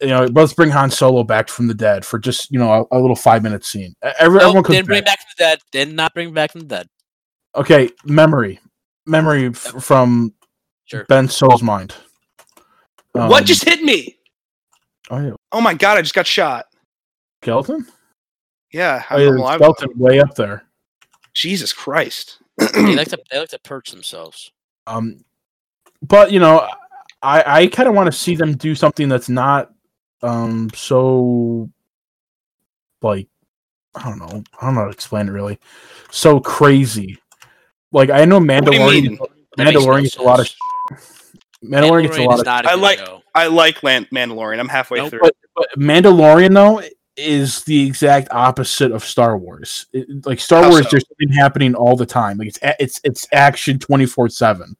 [0.00, 2.96] You know, let's bring Han Solo back from the dead for just you know a,
[2.96, 3.94] a little five minute scene.
[4.02, 5.06] Every, Nope, everyone comes didn't bring back.
[5.06, 5.58] back from the dead.
[5.72, 6.88] Did not bring back from the dead.
[7.54, 8.60] Okay, memory,
[9.06, 10.34] memory f- from
[10.84, 11.04] Sure.
[11.08, 11.94] Ben Solo's mind.
[13.12, 14.18] what Um, just hit me?
[15.10, 15.98] Oh yeah, Oh my god!
[15.98, 16.66] I just got shot.
[17.42, 17.86] skeleton.
[18.72, 19.56] Yeah, Oh, I'm yeah, alive.
[19.58, 20.64] skeleton way up there.
[21.34, 22.38] Jesus Christ.
[22.74, 24.50] They like to they like to perch themselves.
[24.86, 25.24] Um,
[26.02, 26.66] but you know,
[27.22, 29.70] I I kind of want to see them do something that's not
[30.22, 31.70] um so
[33.02, 33.28] like
[33.94, 35.58] I don't know I don't know how to explain it really
[36.10, 37.18] so crazy.
[37.92, 39.02] Like I know do Mandalorian.
[39.02, 39.18] mean?
[39.58, 41.32] No Mandalorian gets a lot of sense.
[41.64, 43.22] Mandalorian gets a lot of not a I like- show.
[43.34, 44.58] I like Land- Mandalorian.
[44.58, 45.10] I'm halfway Nope.
[45.10, 45.20] through.
[45.22, 46.82] but, but Mandalorian though
[47.16, 49.86] is the exact opposite of Star Wars.
[49.92, 50.88] It- like Star How Wars, so?
[50.90, 52.36] there's something happening all the time.
[52.38, 54.76] Like it's a- it's it's action twenty four seven,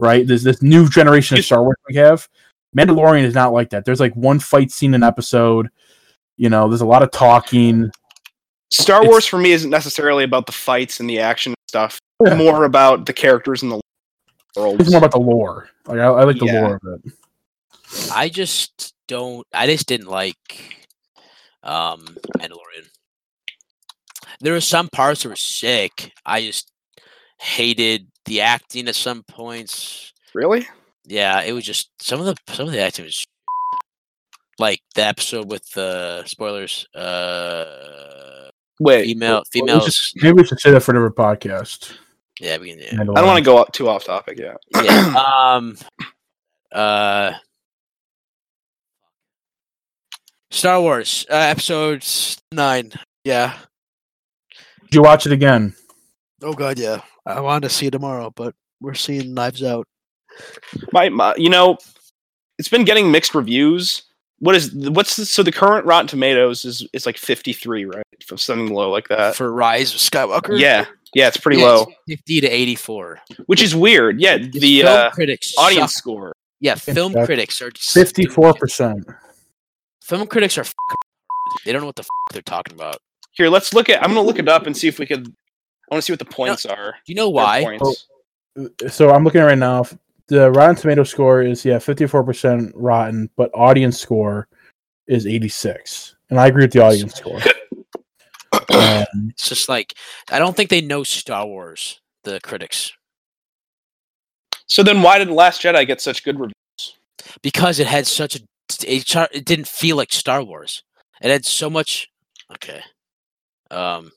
[0.00, 0.26] right?
[0.26, 2.28] There's this new generation of Star Wars we have.
[2.76, 3.84] Mandalorian is not like that.
[3.84, 5.68] There's like one fight scene an episode.
[6.36, 7.90] You know, there's a lot of talking.
[8.70, 11.98] Star It's- Wars for me isn't necessarily about the fights and the action stuff.
[12.24, 12.34] Yeah.
[12.34, 13.80] More about the characters and the
[14.56, 14.80] world.
[14.80, 15.68] It's more about the lore.
[15.86, 16.60] Like I, I like the Yeah.
[16.60, 17.12] lore of it.
[18.12, 19.46] I just don't.
[19.52, 20.36] I just didn't like
[21.62, 22.88] um Mandalorian.
[24.40, 26.12] There were some parts that were sick.
[26.24, 26.70] I just
[27.38, 30.12] hated the acting at some points.
[30.34, 30.66] really?
[31.04, 33.24] Yeah, it was just some of the some of the acting was
[34.58, 36.86] like the episode with the spoilers.
[36.94, 38.50] Uh,
[38.80, 40.12] Wait, female Well, we females.
[40.16, 41.92] maybe we should say that for another podcast.
[42.40, 42.80] Yeah, we can.
[42.80, 43.00] Yeah.
[43.00, 44.56] I don't want to go up too off topic yet.
[44.82, 45.14] yeah.
[45.16, 45.76] Um.
[46.72, 47.32] Uh.
[50.50, 52.04] Star Wars uh, episode
[52.52, 52.92] nine.
[53.24, 53.56] Yeah.
[54.84, 55.74] Did you watch it again?
[56.42, 57.00] Oh God, yeah.
[57.26, 59.86] I want to see it tomorrow, but we're seeing Knives Out.
[60.92, 61.78] My, my, you know,
[62.58, 64.02] it's been getting mixed reviews.
[64.38, 68.02] What is what's the, so the current Rotten Tomatoes is is like 53, right?
[68.26, 69.34] For something low like that.
[69.34, 70.58] for Rise of Skywalker.
[70.60, 73.18] yeah, yeah, it's pretty Yeah, low, it's fifty to eighty-four.
[73.46, 74.20] which is weird.
[74.20, 76.02] Yeah, It's the film uh, critics audience suck.
[76.02, 76.32] score.
[76.60, 77.26] Yeah, film Exactly.
[77.26, 79.06] critics are Fifty four percent.
[80.02, 80.64] Film critics are.
[80.64, 80.96] fucking
[81.64, 82.98] They don't know what the fuck they're talking about.
[83.32, 84.02] Here, let's look at.
[84.02, 85.32] I'm gonna look it up and see if we could.
[85.90, 86.92] I want to see what the points are.
[87.04, 87.62] Do you know why?
[87.78, 88.08] Points.
[88.88, 89.84] so I'm looking at right now.
[90.28, 94.48] The Rotten Tomato score is yeah, 54% rotten, but audience score
[95.06, 96.16] is 86.
[96.30, 97.40] And I agree with the audience score.
[98.70, 99.94] Um, It's just like
[100.30, 102.00] I don't think they know Star Wars.
[102.24, 102.92] The critics
[104.66, 106.52] So then, why did Last Jedi get such good reviews?
[107.42, 108.40] because it had such a
[108.86, 110.82] it, char- it didn't feel like Star Wars.
[111.20, 112.08] It had so much
[112.52, 112.80] okay.
[113.70, 114.10] Um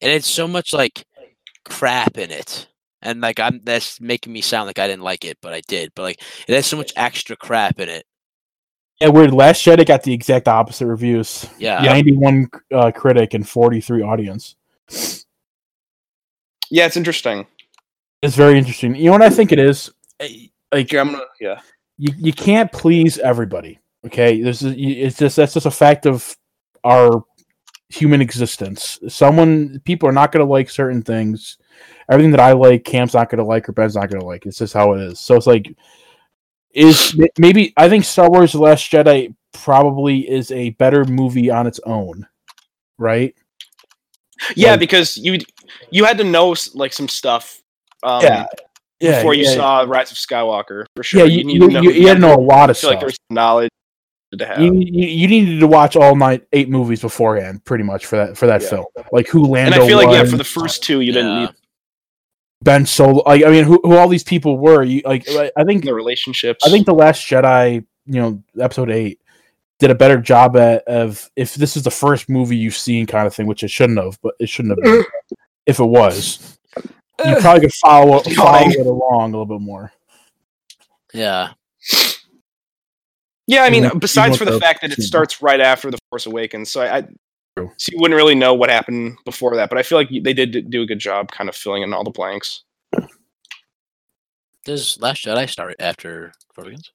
[0.00, 1.04] it had so much like
[1.64, 2.68] crap in it.
[3.02, 5.92] And like I'm that's making me sound like I didn't like it, but I did.
[5.94, 8.06] But like it has so much extra crap in it.
[9.00, 9.32] yeah, weird.
[9.34, 11.46] Last Jedi got the exact opposite reviews.
[11.58, 11.82] Yeah.
[11.82, 14.56] 91 uh, critic and 43 audience.
[16.70, 17.46] Yeah, it's interesting.
[18.22, 18.94] It's very interesting.
[18.94, 19.90] You know what I think it is?
[20.20, 21.24] Eh, Like Here, I'm gonna.
[21.40, 21.60] Yeah.
[21.98, 23.78] you, you can't please everybody.
[24.06, 26.36] Okay, this is you- it's just that's just a fact of
[26.84, 27.22] our
[27.94, 28.98] human existence.
[29.08, 31.58] Someone people are not going to like certain things.
[32.10, 34.46] Everything that I like, Cam's not going to like, or Ben's not going to like.
[34.46, 35.20] It's just how it is.
[35.20, 35.74] So it's like,
[36.72, 41.66] is maybe I think Star Wars: The Last Jedi probably is a better movie on
[41.66, 42.26] its own,
[42.98, 43.34] right?
[44.56, 45.38] Yeah, Like- because you
[45.90, 47.62] you had to know like some stuff.
[48.02, 48.46] Um, yeah,
[49.00, 49.18] yeah.
[49.18, 51.20] Before you yeah, saw Rise of Skywalker, for sure.
[51.20, 53.08] yeah, you, need you, you, you had to know a lot of feel like stuff.
[53.08, 53.70] there's knowledge
[54.38, 54.60] to have.
[54.60, 58.36] you, you, you needed to watch all night eight movies beforehand, pretty much for that
[58.36, 58.68] for that Yeah.
[58.68, 58.84] film.
[59.12, 61.50] Like who Lando and I feel like yeah, for the first two, you didn't need
[62.62, 63.22] Ben Solo.
[63.26, 64.82] Like I mean, who, who all these people were?
[64.82, 66.64] You like I I think the relationships.
[66.66, 69.20] I think the Last Jedi, you know, Episode Eight,
[69.78, 73.26] did a better job at of if this is the first movie you've seen, kind
[73.26, 75.04] of thing, which it shouldn't have, but it shouldn't have been.
[75.66, 76.58] if it was,
[77.24, 78.80] you probably could follow follow Yawning.
[78.80, 79.92] it along a little bit more.
[81.12, 81.50] Yeah.
[83.46, 85.98] Yeah, I mean, even- besides for the the- fact that it starts right after the
[86.10, 87.02] Force Awakens, so I, I
[87.56, 89.68] so you wouldn't really know what happened before that.
[89.68, 92.02] But I feel like they did do a good job, kind of filling in all
[92.04, 92.62] the blanks.
[94.64, 96.90] Does Last Jedi start after Force Awakens?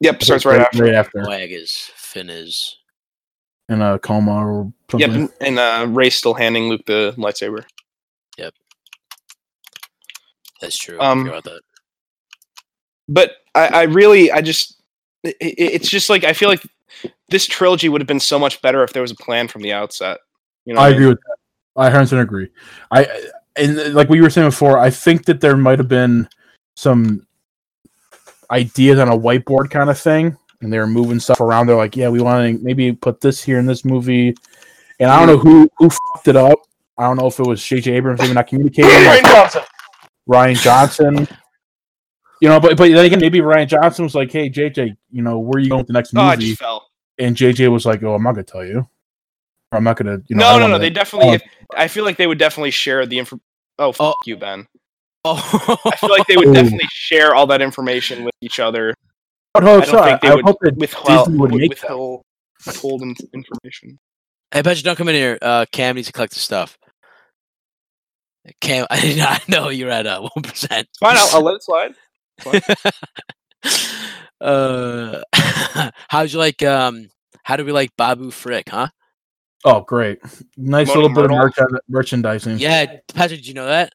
[0.00, 0.82] Yep, starts right after.
[0.84, 2.76] Right after Wag is Finn is
[3.68, 5.30] in a coma or Yep, something.
[5.40, 7.64] and, and uh, Rey's still handing Luke the lightsaber.
[8.38, 8.52] Yep,
[10.60, 11.00] that's true.
[11.00, 11.60] Um, forgot about that.
[13.08, 14.75] but I, I really, I just,
[15.26, 16.62] it, it- it's just like I feel like
[17.28, 19.72] this trilogy would have been so much better if there was a plan from the
[19.72, 20.18] outset.
[20.64, 21.36] You know, I what agree with that.
[21.80, 22.48] I 100 agree.
[22.90, 23.06] I
[23.56, 26.28] and like what you were saying before, I think that there might have been
[26.74, 27.26] some
[28.50, 31.66] ideas on a whiteboard kind of thing, and they were moving stuff around.
[31.66, 34.34] They're like, "Yeah, we want to maybe put this here in this movie,"
[35.00, 36.58] and I don't know who who fucked it up.
[36.98, 37.92] I don't know if it was J.J.
[37.92, 38.90] Abrams maybe not communicating.
[38.90, 39.62] Rian Johnson.
[40.28, 41.28] Rian Johnson.
[42.40, 45.38] You know, but but then again, maybe Rian Johnson was like, "Hey, JJ, you know,
[45.38, 46.86] where are you going with the next Oh, I movie?" just fell.
[47.18, 48.86] and JJ was like, "Oh, I'm not gonna tell you.
[49.72, 50.72] Or I'm not gonna." You know, no, no, no.
[50.72, 51.30] wanna- They definitely.
[51.30, 51.32] Oh.
[51.34, 51.42] If,
[51.74, 53.40] I feel like they would definitely share the info.
[53.78, 54.22] Oh, fuck Oh.
[54.26, 54.66] you, Ben.
[55.24, 58.94] Oh, I feel like they would definitely share all that information with each other.
[59.54, 62.22] I hope I don't think they I would hope that withhold, Disney would make withhold,
[62.66, 63.98] withhold information.
[64.52, 65.38] I bet you don't come in here.
[65.40, 66.78] Uh, Cam needs to collect the stuff.
[68.60, 70.86] Cam, I did not know you're at uh, one percent.
[71.00, 71.94] Fine, I'll, I'll let it slide.
[74.40, 75.20] uh,
[76.08, 76.62] how'd you like?
[76.62, 77.08] Um,
[77.42, 78.68] how do we like Babu Frick?
[78.68, 78.88] Huh?
[79.64, 80.18] Oh, great!
[80.56, 81.66] Nice Moaning little bit of Myrtle.
[81.66, 82.58] merchan- merchandising.
[82.58, 83.92] Yeah, Patrick, did you know that?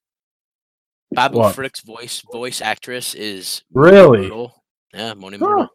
[1.13, 1.55] Babu What?
[1.55, 4.21] Frick's voice voice actress is Really?
[4.23, 4.63] Myrtle.
[4.93, 5.45] Yeah, Moaning Huh.
[5.47, 5.67] Myrtle.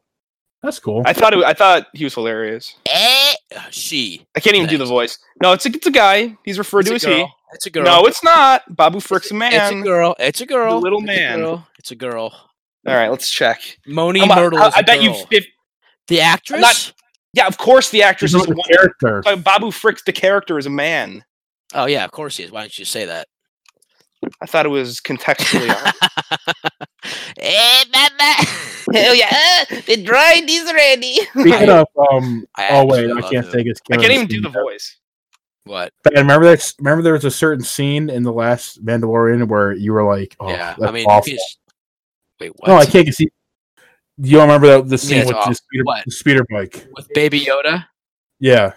[0.63, 1.03] That's cool.
[1.07, 2.75] I thought it, I thought he was hilarious.
[2.91, 4.27] Eh, uh, she.
[4.35, 5.19] I can't even do the voice.
[5.43, 6.37] No, it's a it's a guy.
[6.45, 7.27] He's referred It's to a as he.
[7.53, 7.85] It's a girl.
[7.85, 8.63] No, it's not.
[8.75, 9.53] Babu Frick's a man.
[9.53, 10.17] It's a girl.
[10.19, 10.81] It's a girl.
[10.81, 11.39] little It's man.
[11.41, 11.69] A girl.
[11.79, 12.51] It's a girl.
[12.87, 13.61] All right, let's check.
[13.87, 15.15] Moaning Come on, Myrtle I, is I a bet you.
[15.31, 15.47] If,
[16.09, 16.61] the actress.
[16.61, 16.93] not-
[17.33, 18.69] yeah, of course the actress She's is the one.
[18.69, 19.21] character.
[19.23, 21.25] but Babu Frick's the character is a man.
[21.75, 22.51] Oh yeah, of course he is.
[22.53, 23.29] Why don't you say that?
[24.41, 25.69] I thought it was contextually.
[25.87, 25.93] on.
[27.39, 28.33] hey, mama.
[28.95, 31.17] Hell yeah, the dried is ready.
[31.39, 33.53] Speaking of, um, I oh wait, I can't him.
[33.53, 33.81] say it's.
[33.91, 34.97] I can't even do the voice.
[35.65, 35.93] What?
[36.07, 36.73] And remember that?
[36.79, 40.49] Remember there was a certain scene in the last Mandalorian where you were like, "Oh,
[40.49, 41.35] yeah, that's I mean, awful."
[42.39, 42.69] It's- wait, what?
[42.69, 43.29] No, I can't see.
[44.19, 46.87] You don't remember the, the scene Yeah, with the speeder, the speeder bike?
[46.95, 47.85] With Baby Yoda.
[48.41, 48.73] Yeah,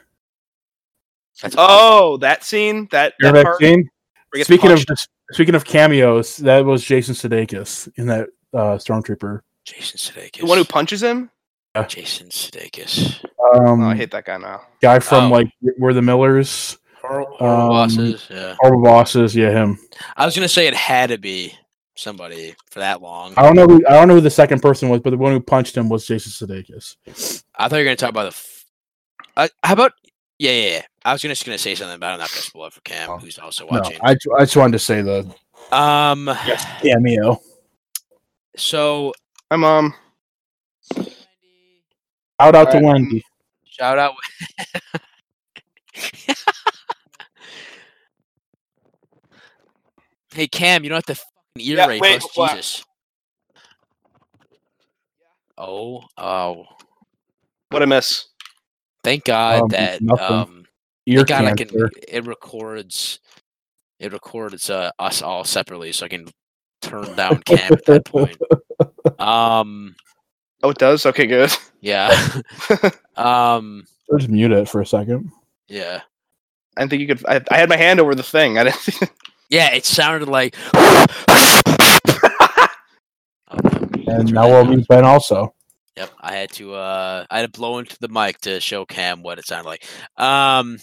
[1.41, 2.88] That's Oh, that scene.
[2.91, 3.60] That, that that part.
[3.60, 3.84] scene?
[3.84, 3.89] where
[4.34, 4.89] he gets Speaking punched?
[4.89, 4.97] of
[5.32, 9.41] speaking of cameos, that was Jason Sudeikis in that uh, stormtrooper.
[9.66, 10.39] Jason Sudeikis.
[10.41, 11.30] the one who punches him.
[11.76, 11.86] Yeah.
[11.86, 13.24] Jason Sudeikis.
[13.24, 14.62] Um, Oh, I hate that guy now.
[14.82, 15.30] guy from Oh.
[15.36, 15.47] like
[15.78, 18.28] We're the Millers, Horrible, horrible Um, bosses.
[18.30, 18.55] Yeah.
[18.60, 19.36] Horrible Bosses.
[19.36, 19.80] Yeah, him.
[20.18, 21.53] I was gonna say it had to be
[22.00, 23.34] somebody for that long.
[23.38, 23.68] I don't know.
[23.68, 25.89] Who, I don't know who the second person was, but the one who punched him
[25.89, 27.43] was Jason Sudeikis.
[27.56, 28.28] I thought you were gonna talk about the.
[28.30, 28.66] F-
[29.38, 29.93] uh, how about?
[30.38, 30.82] Yeah, yeah, yeah.
[31.04, 33.10] I was gonna, just gonna say something, but I'm not gonna spoil it for Cam,
[33.10, 33.18] Oh.
[33.18, 33.97] who's also No, watching.
[34.02, 35.34] I, I just wanted to say the
[35.72, 36.30] um.
[36.82, 37.39] cameo.
[38.56, 39.14] So
[39.52, 39.93] Hi, mom.
[40.95, 42.84] Shout out to Alright.
[42.84, 43.24] Wendy.
[43.66, 44.14] shout out.
[50.34, 51.24] hey Cam, you don't have to
[51.60, 52.51] fucking ear Yeah, rape wait, us, what?
[52.51, 52.84] Jesus.
[55.57, 56.66] Oh, oh!
[57.70, 58.28] What a mess.
[59.03, 60.26] Thank God Um, that nothing.
[60.26, 60.66] um,
[61.05, 61.89] Ear thank God I can.
[62.07, 63.20] It records.
[63.99, 66.28] It records uh, us all separately, so I can
[66.82, 68.38] turn down Cam at that point.
[69.18, 69.95] Um.
[70.64, 71.05] Oh, it does.
[71.05, 71.51] Okay, good.
[71.82, 72.16] Yeah.
[73.18, 73.86] um.
[74.18, 75.30] Just mute it for a second.
[75.68, 76.01] Yeah.
[76.78, 77.26] I think you could.
[77.28, 78.57] I, I had my hand over the thing.
[78.57, 79.12] I didn't.
[79.50, 79.74] Yeah.
[79.74, 80.56] It sounded like.
[84.08, 84.76] And turn now that we'll down.
[84.76, 85.54] mute Ben also.
[85.97, 89.22] Yep, I had to uh I had to blow into the mic to show Cam
[89.22, 89.84] what it sounded like.
[90.18, 90.80] Um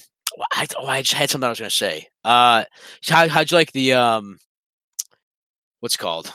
[0.53, 2.09] I oh I just had something I was gonna say.
[2.23, 2.65] Uh
[3.09, 4.39] how how'd you like the um
[5.81, 6.33] what's it called?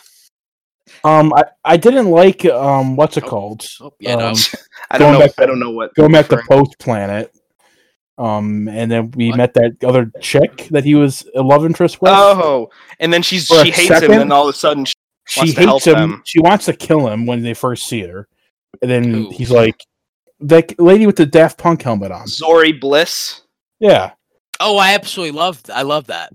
[1.04, 3.66] Um, I, I didn't like um what's it Oh, called?
[3.80, 4.30] Oh yeah, no.
[4.30, 4.36] Um,
[4.92, 5.20] I don't know.
[5.20, 5.94] back I don't know what.
[5.96, 7.32] Going back to Post Planet.
[8.22, 9.38] Um, and then we What?
[9.38, 12.12] met that other chick that he was a love interest with.
[12.14, 12.70] Oh,
[13.00, 14.94] and then she's she hates him, and then all of a sudden, she,
[15.28, 16.12] she wants to hates help him.
[16.12, 16.22] them.
[16.26, 18.28] She wants to kill him when they first see her,
[18.82, 19.30] and then Who?
[19.32, 19.84] he's like,
[20.42, 23.42] "That lady with the Daft Punk helmet on." Zorii Bliss.
[23.80, 24.12] Yeah,
[24.60, 26.32] Oh, I absolutely loved I love that.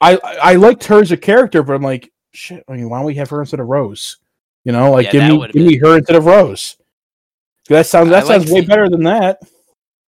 [0.00, 2.62] I I I liked her as a character, but I'm like, shit.
[2.68, 4.18] I mean, why don't we have her instead of Rose?
[4.64, 6.76] You know, like Yeah, give me would've give me her instead of Rose.
[7.68, 9.40] That sounds I that sounds like way the- better than that.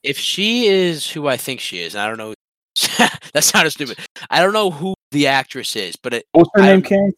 [0.07, 2.35] If she is who I think she is, I don't know
[3.33, 3.99] that sounded stupid.
[4.31, 7.13] I don't know who the actress is, but it What's her I name, don't- King?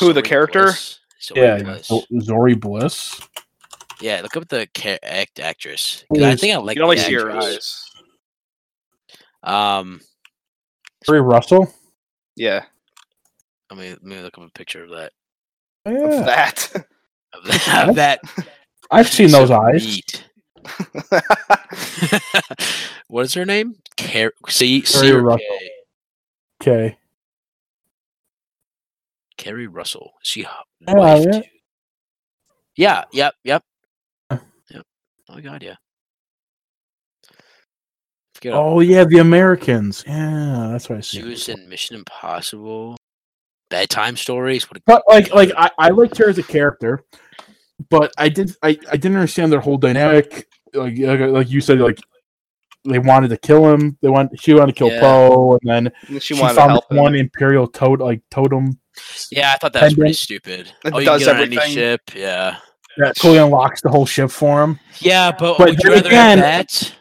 [0.00, 0.64] Who, the character?
[0.64, 0.98] Bliss.
[1.22, 1.88] Zorii Yeah, Bliss.
[2.28, 3.20] Zorii Bliss.
[4.00, 6.04] Yeah, look up the ca- act actress.
[6.14, 7.82] I think I like You can only the see her eyes.
[9.42, 10.00] Um,
[11.06, 11.72] Zori Russell.
[12.36, 12.64] Yeah,
[13.70, 15.12] let me let me look up a picture of that.
[15.86, 16.72] Yeah, that.
[17.32, 18.20] Of that, of that
[18.90, 19.84] I've seen those eyes.
[19.86, 20.25] meat.
[23.08, 23.76] what is her name?
[23.96, 25.58] Car- C Keri C Russell.
[26.60, 26.96] K?
[29.36, 30.12] Keri Russell.
[30.22, 30.46] Is she
[30.86, 31.40] Yeah, yeah.
[32.76, 33.04] Yeah.
[33.12, 33.34] Yep.
[33.44, 33.64] Yep.
[34.70, 34.86] Yep.
[35.30, 35.62] Oh God.
[35.62, 35.76] Yeah.
[38.34, 40.04] Forget Oh yeah, the Americans.
[40.06, 41.18] Yeah, that's what I see.
[41.18, 42.96] She was in Mission Impossible.
[43.70, 44.70] Bedtime stories.
[44.70, 47.02] What But like, like I, I liked her as a character,
[47.90, 50.46] but I did, I, I didn't understand their whole dynamic.
[50.74, 51.98] Like, like, like you said, like
[52.84, 53.96] they wanted to kill him.
[54.02, 55.00] They want she wanted to kill Yeah.
[55.00, 57.02] Poe, and then And she, she, wanted to found help this him.
[57.02, 58.78] one imperial toad, like totem
[59.30, 60.72] Yeah, I thought that was pretty stupid.
[60.84, 62.00] It oh, you does can get on any ship.
[62.14, 62.58] Yeah.
[62.98, 64.78] that totally unlocks the whole ship for him.
[65.00, 66.94] Yeah, but, But would you rather again- have that,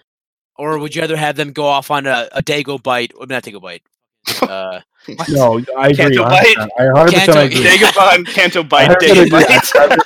[0.57, 3.11] or would you rather have them go off on a, a Dago bite?
[3.18, 3.84] Or not Dago bite.
[4.41, 4.82] Uh,
[5.30, 5.97] No, I agree.
[6.18, 6.30] Canto 100%.
[6.30, 6.57] bite.
[6.80, 7.63] I 100 percent Canto- agree.
[7.63, 9.97] Dagobah, Canto Bight, 100% Dagobah agree.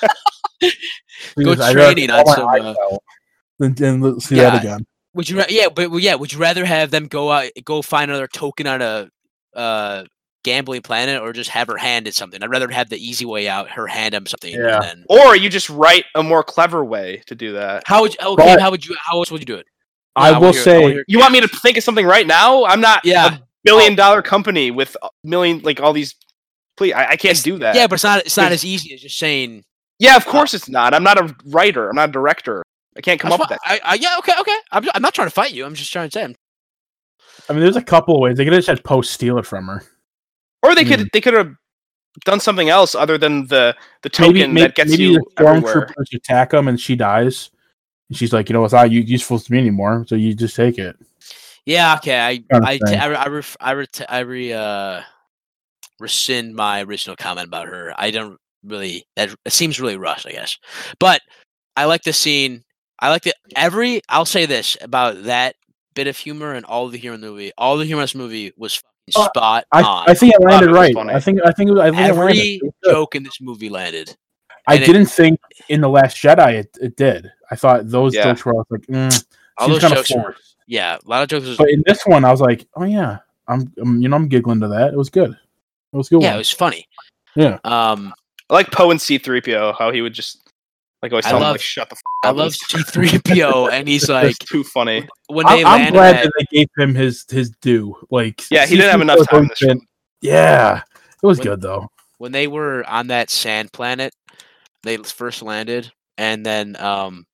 [0.62, 0.74] bite.
[1.46, 2.98] Go rather- training on some, uh,
[3.62, 4.52] out than, than l- see Yeah.
[4.52, 4.86] that again.
[5.14, 5.38] would you?
[5.40, 8.68] ra- Yeah, but yeah, would you rather have them go out, go find another token
[8.68, 9.10] on a
[9.56, 10.04] uh,
[10.44, 12.42] gambling planet, or just have her hand at something?
[12.44, 13.70] I'd rather have the easy way out.
[13.70, 14.54] Her hand on something.
[14.54, 14.80] Yeah.
[14.80, 17.84] then- Or you just write a more clever way to do that.
[17.86, 18.44] How would you, okay?
[18.56, 18.96] But- how would you?
[19.00, 19.66] How else would you do it?
[20.16, 22.66] I wanna will hear- say, wanna You want me to think of something right now?
[22.66, 23.36] I'm not Yeah.
[23.36, 26.16] a billion dollar company with a million like all these.
[26.78, 27.76] Please, I, I can't It's- do that.
[27.76, 28.20] Yeah, but it's not.
[28.26, 29.64] It's not as easy as just saying.
[30.00, 30.94] yeah, of course it's not.
[30.94, 31.90] I'm not a writer.
[31.90, 32.64] I'm not a director.
[33.00, 33.82] I can't come That's up with that.
[33.86, 34.58] I, I, yeah, okay, okay.
[34.74, 35.66] I'm, I'm not trying to fight you.
[35.66, 36.24] I'm just trying to say.
[36.26, 36.36] I'm,
[37.48, 39.46] I mean, there's a couple of ways they could have just had Poe steal it
[39.46, 39.82] from her.
[40.62, 41.08] Or they could Hmm.
[41.14, 41.56] they could have
[42.26, 45.44] done something else other than the the token maybe maybe, that gets maybe you the
[45.44, 47.52] stormtroopers attack him and she dies.
[48.10, 50.58] And she's like, you know, it's not u- useful to me anymore, so you just
[50.58, 50.98] take it.
[51.66, 52.20] yeah, okay.
[52.20, 53.00] I, Kinda I, t- thing.
[53.00, 55.02] I, re- I, ref, I, ret- I re, uh,
[56.00, 57.94] rescind my original comment about her.
[57.98, 59.06] I don't really.
[59.16, 60.58] That it seems really rushed, I guess.
[61.00, 61.22] But
[61.78, 62.64] I like the scene.
[63.02, 64.02] I like the every.
[64.10, 65.56] I'll say this about that
[65.96, 67.52] bit of humor and all the humor in the movie.
[67.58, 70.10] All the humor in this movie was fucking Uh, spot I, on.
[70.10, 70.96] I think it landed right.
[70.96, 73.70] I think I think it was- I think every It was joke in this movie
[73.70, 74.16] landed.
[74.68, 75.40] I and didn't think
[75.70, 77.32] in the Last Jedi it, it did.
[77.50, 78.26] I thought those Yeah.
[78.26, 79.26] jokes were like, mm,
[79.58, 80.56] All those kind of jokes were- forced.
[80.68, 81.48] Yeah, a lot of jokes.
[81.48, 84.28] Was, But in this one, I was like, oh yeah, I'm, I'm you know I'm
[84.28, 84.94] giggling to that.
[84.94, 85.32] It was good.
[85.32, 86.22] It was good.
[86.22, 86.88] yeah, it was funny.
[87.36, 87.58] Yeah.
[87.64, 88.14] Um,
[88.50, 90.49] I like Poe and C3PO, how he would just
[91.02, 92.36] like always I tell him love- like shut the f I up.
[92.36, 95.08] I love It's- C3PO, and he's like, too funny.
[95.28, 97.96] when they I'm, I'm landed glad at- that they gave him his his due.
[98.12, 99.82] Like, Yeah, he didn't have enough time this been-
[100.22, 100.82] Yeah,
[101.24, 101.88] it was When- good though.
[102.18, 104.14] when they were on that sand planet,
[104.84, 107.26] they first landed, and then um,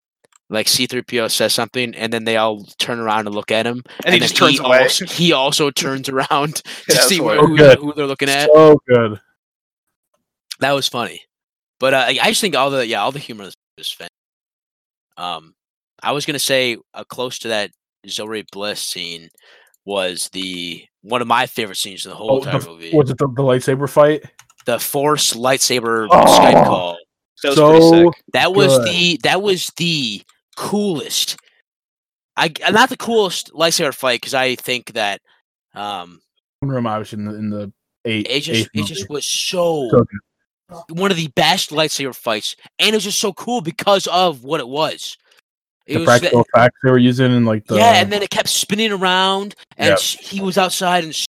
[0.49, 4.13] like C-3PO says something, and then they all turn around and look at him, And,
[4.13, 4.83] he then just turns away.
[4.83, 6.55] Also, he also turns around
[6.87, 7.75] to Yeah, see where, hilarious.
[7.75, 8.47] who, who they're looking at.
[8.53, 9.19] So good.
[10.59, 11.21] That was funny,
[11.79, 14.07] but uh, I I just think all the yeah all the humor is is fan.
[15.17, 15.53] Um,
[16.01, 17.71] I was gonna say uh, close to that
[18.07, 19.29] Zoe Bliss scene
[19.85, 22.91] was the one of my favorite scenes in the whole Oh, entire the- movie.
[22.93, 24.23] Was it the, the lightsaber fight?
[24.65, 26.25] The Force lightsaber Oh.
[26.25, 26.97] Skype call.
[27.43, 28.23] That was so pretty sick.
[28.33, 28.87] That was Good.
[28.87, 30.21] the that was the
[30.55, 31.37] coolest.
[32.37, 35.21] I uh, not the coolest lightsaber fight because I think that
[35.75, 36.19] um
[36.61, 37.71] room I was in the in the
[38.05, 38.27] eight.
[38.29, 40.07] it just it just was so, So good.
[40.89, 44.59] One of the best lightsaber fights, and it was just so cool because of what
[44.59, 45.17] it was.
[45.85, 48.29] It the was practical effects they were using and like the yeah, and then it
[48.31, 49.97] kept spinning around, and Yeah.
[49.97, 51.25] he was outside and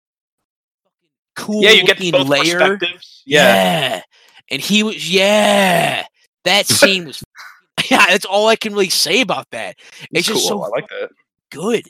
[1.35, 2.59] cool Yeah, you get looking both layer.
[2.59, 3.23] perspectives.
[3.25, 4.01] Yeah.
[4.49, 6.05] And he was yeah.
[6.45, 7.21] That scene was
[7.91, 9.75] yeah, that's all I can really say about that.
[10.11, 10.61] It's, just cool.
[10.61, 11.09] so I like that.
[11.51, 11.85] good.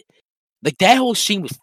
[0.63, 1.57] Like that whole scene was.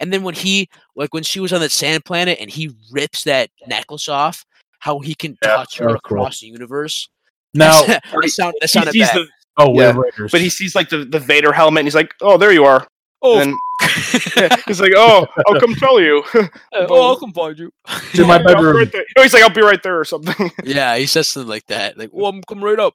[0.00, 3.24] And then when he like when she was on that sand planet and he rips
[3.24, 4.44] that necklace off,
[4.78, 6.18] how he can Yeah, touch her was cool.
[6.18, 7.08] across the universe.
[7.54, 7.82] now.
[7.86, 9.16] that sound that He sounded sees bad.
[9.16, 9.26] the,
[9.58, 10.30] oh, yeah, Raiders.
[10.32, 12.86] but he sees like the, the Vader helmet, and he's like, "Oh, there you are."
[13.22, 13.52] oh, and
[14.36, 16.22] then he's like, "Oh, I'll come tell you."
[16.72, 17.72] oh, I'll come find you.
[18.10, 18.76] It's in my bedroom.
[18.76, 19.04] right there.
[19.16, 20.50] Oh, he's like, "I'll be right there" or something.
[20.64, 21.98] Yeah, he says something like that.
[21.98, 22.94] Like, "Oh, I'm coming right up."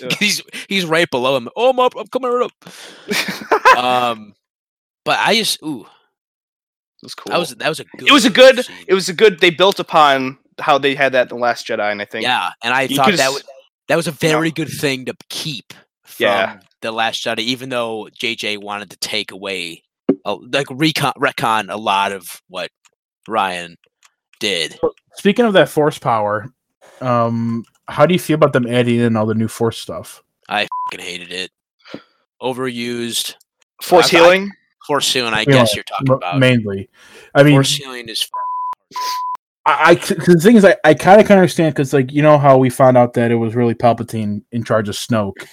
[0.00, 0.08] Yeah.
[0.18, 1.48] he's he's right below him.
[1.56, 1.94] Oh, I'm up.
[1.96, 3.78] I'm coming right up.
[3.78, 4.34] um,
[5.04, 5.86] but I just ooh,
[7.02, 7.30] was cool.
[7.30, 8.08] that was that was a good.
[8.08, 8.64] it was a good.
[8.64, 8.76] scene.
[8.88, 9.40] It was a good.
[9.40, 12.50] They built upon how they had that in the Last Jedi, and I think yeah,
[12.62, 13.42] and I thought that was
[13.88, 15.72] that was a very good thing to keep
[16.04, 16.60] from Yeah.
[16.80, 19.82] the Last Jedi, even though JJ wanted to take away,
[20.24, 22.70] uh, like retcon retcon a lot of what
[23.28, 23.76] Rian
[24.40, 24.78] did.
[25.14, 26.46] Speaking of that force power,
[27.00, 30.22] um, how do you feel about them adding in all the new force stuff?
[30.48, 31.50] I fucking hated it.
[32.40, 33.34] Overused.
[33.82, 34.50] Force I- I- healing.
[34.86, 36.38] Force healing, I Yeah, guess you're talking M- about.
[36.40, 36.88] mainly.
[37.36, 38.28] I mean, Force healing is
[39.64, 42.20] I, I 'cause the thing is, I, I kind of can understand because, like, you
[42.22, 45.46] know how we found out that it was really Palpatine in charge of Snoke,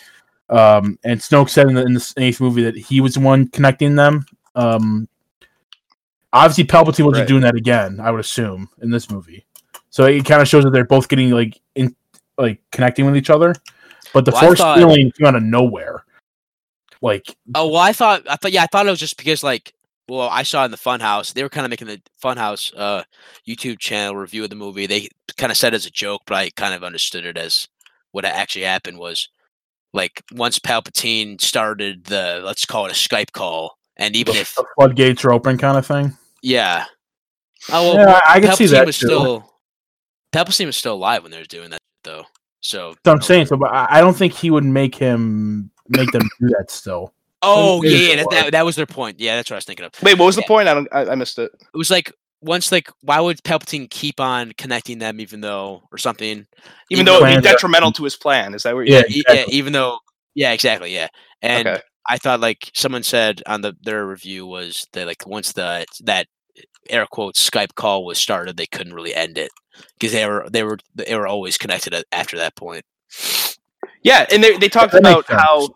[0.50, 3.48] um, and Snoke said in the, in the eighth movie that he was the one
[3.50, 4.26] connecting them.
[4.56, 5.08] Um,
[6.34, 7.28] obviously, Palpatine wasn't Right.
[7.28, 8.00] doing that again.
[8.00, 9.46] I would assume in this movie,
[9.92, 11.96] so it kind of shows that they're both getting like in
[12.38, 13.54] like connecting with each other,
[14.14, 16.04] but the Well, force thought- healing came out of nowhere.
[17.02, 19.74] Like Oh well, I thought I thought yeah, I thought it was just because like
[20.10, 23.04] well, I saw in the Funhouse they were kind of making the Funhouse uh
[23.48, 24.88] YouTube channel review of the movie.
[24.88, 27.68] They kind of said it as a joke, but I kind of understood it as
[28.12, 29.30] what actually happened was
[29.94, 34.66] like once Palpatine started the let's call it a Skype call, and even if the
[34.76, 36.18] floodgates are open, kind of thing.
[36.42, 36.86] yeah,
[37.72, 39.06] oh well, yeah, I can see Palpatine that was too.
[39.08, 39.54] still
[40.34, 42.26] Palpatine was still alive when they were doing that though.
[42.62, 46.12] So So I'm saying so, but I I don't think he would make him make
[46.12, 47.14] them do that still.
[47.42, 49.20] Oh yeah, yeah that, that, that was their point.
[49.20, 49.94] Yeah, that's what I was thinking of.
[50.04, 50.68] Wait, what was the point?
[50.68, 50.88] I don't.
[50.92, 51.52] I, I missed it.
[51.54, 52.12] It was like
[52.42, 56.30] once like why would Palpatine keep on connecting them even though or something?
[56.30, 56.48] Even
[56.90, 58.54] Even though it'd be detrimental to his plan.
[58.54, 58.86] Is that what?
[58.86, 59.14] You're Yeah, saying?
[59.14, 60.00] E- yeah, even though
[60.36, 61.08] yeah, exactly, yeah.
[61.42, 61.82] And Okay.
[62.08, 66.28] I thought like someone said on the their review was that like once the that
[66.90, 69.52] air quotes Skype call was started, they couldn't really end it
[69.98, 72.84] because they were they were they were always connected after that point.
[74.02, 75.70] Yeah, and they they talked about how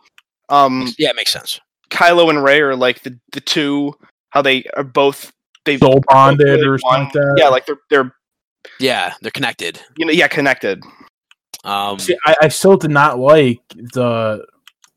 [0.49, 1.59] um Yeah, it makes sense.
[1.89, 3.93] Kylo and Rey are like the the two
[4.29, 5.31] how they are both
[5.65, 7.35] they Soul bonded really or something like that.
[7.37, 8.15] Yeah, like they're they're
[8.79, 9.79] Yeah, they're connected.
[9.97, 10.83] you know yeah connected.
[11.63, 14.45] Um, See, I, I still did not like the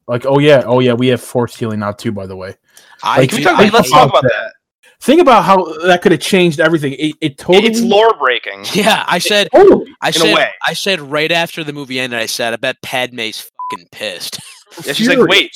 [0.09, 0.27] like.
[0.27, 2.11] Oh yeah, oh yeah, we have force healing now too.
[2.11, 2.57] By the way,
[3.05, 4.53] I, Like, Can we talk, I let's talk about that.
[5.01, 6.95] think about how that could have changed everything.
[6.95, 7.69] It, it totally.
[7.69, 8.65] It's lore breaking.
[8.75, 9.95] Yeah, I said Totally.
[10.01, 10.51] I a said way.
[10.67, 14.41] I said right after the movie ended, I said I bet Padme's fucking pissed.
[14.85, 15.53] Yeah, she's like, wait,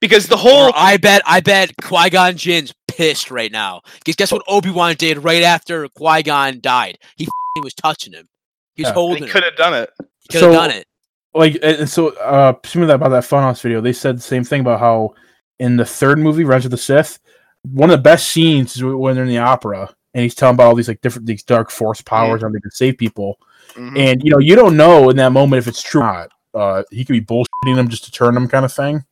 [0.00, 3.82] because the Or whole I bet I bet Qui Gon Jinn's pissed right now.
[3.98, 6.98] Because guess what Obi Wan did right after Qui Gon died?
[7.16, 8.28] He fucking was touching him.
[8.74, 8.92] He's Yeah.
[8.92, 9.90] holding he could have done it.
[10.20, 10.86] He could have So- done it.
[11.34, 14.20] like and and so uh speaking of that about that funhouse video they said the
[14.22, 15.14] same thing about how
[15.60, 17.18] in the third movie Revenge of the Sith
[17.62, 20.66] one of the best scenes is when they're in the opera and he's telling about
[20.68, 23.38] all these like different these dark force powers and they can save people
[23.74, 23.96] Mhm.
[23.96, 26.82] and you know you don't know in that moment if it's true or not uh
[26.90, 29.04] he could be bullshitting them just to turn them kind of thing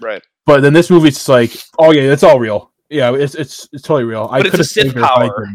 [0.00, 0.22] Right.
[0.46, 3.82] but then this movie it's like oh yeah that's all real yeah it's it's, it's
[3.82, 5.48] totally real I But it's a could've Sith saved her if I power.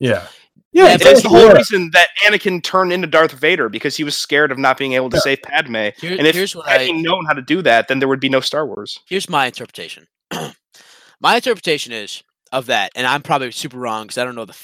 [0.00, 0.26] yeah
[0.74, 1.52] Yeah, yeah, but That's the whole yeah.
[1.52, 5.10] reason that Anakin turned into Darth Vader because he was scared of not being able
[5.10, 5.20] to Yeah.
[5.20, 5.74] save Padme.
[5.98, 8.08] Here- and if here's what had I he known how to do that, then there
[8.08, 8.98] would be no Star Wars.
[9.06, 10.06] here's my interpretation.
[11.20, 12.22] my interpretation is
[12.52, 14.56] of that, and I'm probably super wrong because I don't know the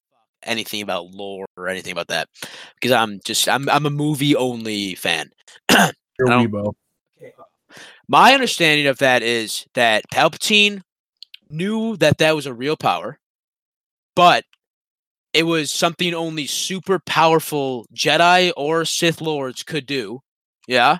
[0.44, 2.28] anything about lore or anything about that
[2.80, 5.30] because I'm just I'm I'm a movie only fan.
[6.18, 6.76] Here I we don't- go.
[8.10, 10.80] My understanding of that is that Palpatine
[11.50, 13.18] knew that that was a real power,
[14.16, 14.44] but
[15.34, 20.20] it was something only super powerful Jedi or Sith lords could do.
[20.66, 20.98] Yeah.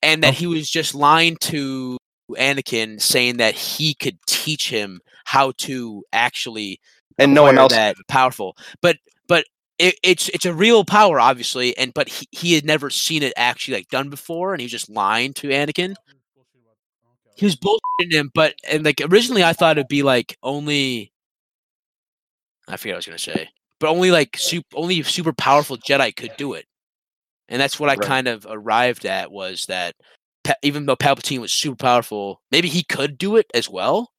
[0.00, 0.36] And that oh.
[0.36, 1.98] he was just lying to
[2.30, 6.78] Anakin saying that he could teach him how to actually
[7.18, 7.72] And no one else.
[7.72, 8.56] that powerful.
[8.80, 9.44] But but
[9.78, 13.32] it, it's it's a real power, obviously, and but he, he had never seen it
[13.36, 15.94] actually like done before, and he was just lying to Anakin.
[17.36, 21.12] He was bullshitting him, but and like originally I thought it'd be like only
[22.68, 23.48] I forget what I was gonna say,
[23.80, 26.66] but only like super only super powerful Jedi could do it,
[27.48, 28.06] and that's what I Right.
[28.08, 29.94] kind of arrived at was that
[30.44, 34.12] Pa- even though Palpatine was super powerful, maybe he could do it as well.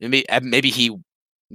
[0.00, 0.96] Maybe maybe he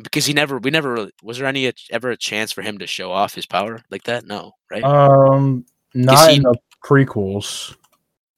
[0.01, 2.77] because he never we never really- was there any ach- ever a chance for him
[2.79, 4.25] to show off his power like that?
[4.25, 4.83] No, right?
[4.83, 7.75] Um, not he- in the prequels.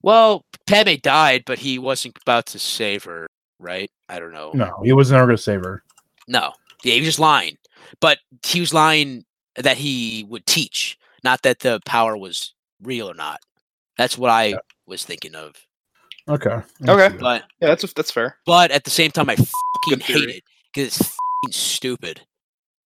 [0.02, 3.28] well, Padme died, but he wasn't about to save her,
[3.60, 3.90] right?
[4.10, 4.52] I don't know.
[4.54, 5.84] No, he was never going to save her.
[6.28, 6.54] No.
[6.84, 7.58] Yeah, he was just lying.
[8.00, 9.26] But he was lying
[9.56, 13.40] that he would teach, not that the power was real or not.
[13.98, 14.58] That's what I Yeah.
[14.86, 15.56] was thinking of.
[16.28, 16.60] Okay.
[16.88, 17.16] Okay.
[17.20, 18.38] But Yeah, that's that's fair.
[18.46, 20.44] but at the same time I fucking hate it
[20.74, 21.18] because it's fucking
[21.52, 22.22] stupid.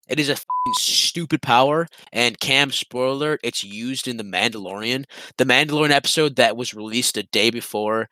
[0.08, 5.04] It is a fucking stupid power, and Cam spoiler, alert, it's used in the Mandalorian.
[5.38, 8.08] The Mandalorian episode that was released a day before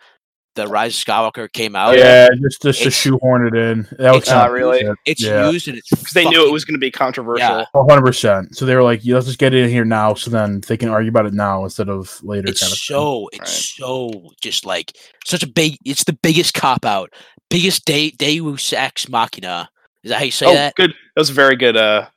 [0.55, 1.97] the Rise of Skywalker came out.
[1.97, 3.87] yeah, just just to shoehorn it in.
[3.97, 4.83] That was it's kinda not really.
[5.05, 5.49] It's yeah.
[5.49, 7.65] used and it's Because they knew it was going to be controversial.
[7.73, 8.55] A hundred percent.
[8.57, 10.77] So they were like, yeah, "Let's just get it in here now," so then they
[10.77, 12.49] can argue about it now instead of later.
[12.49, 12.95] it's kind of thing.
[12.95, 13.47] so it's Right.
[13.49, 17.13] so just like such a big it's the biggest cop out
[17.49, 19.69] biggest de- deus ex machina
[20.05, 20.91] is that how you say oh, that good.
[20.91, 21.75] That was a very good.
[21.75, 22.07] Uh,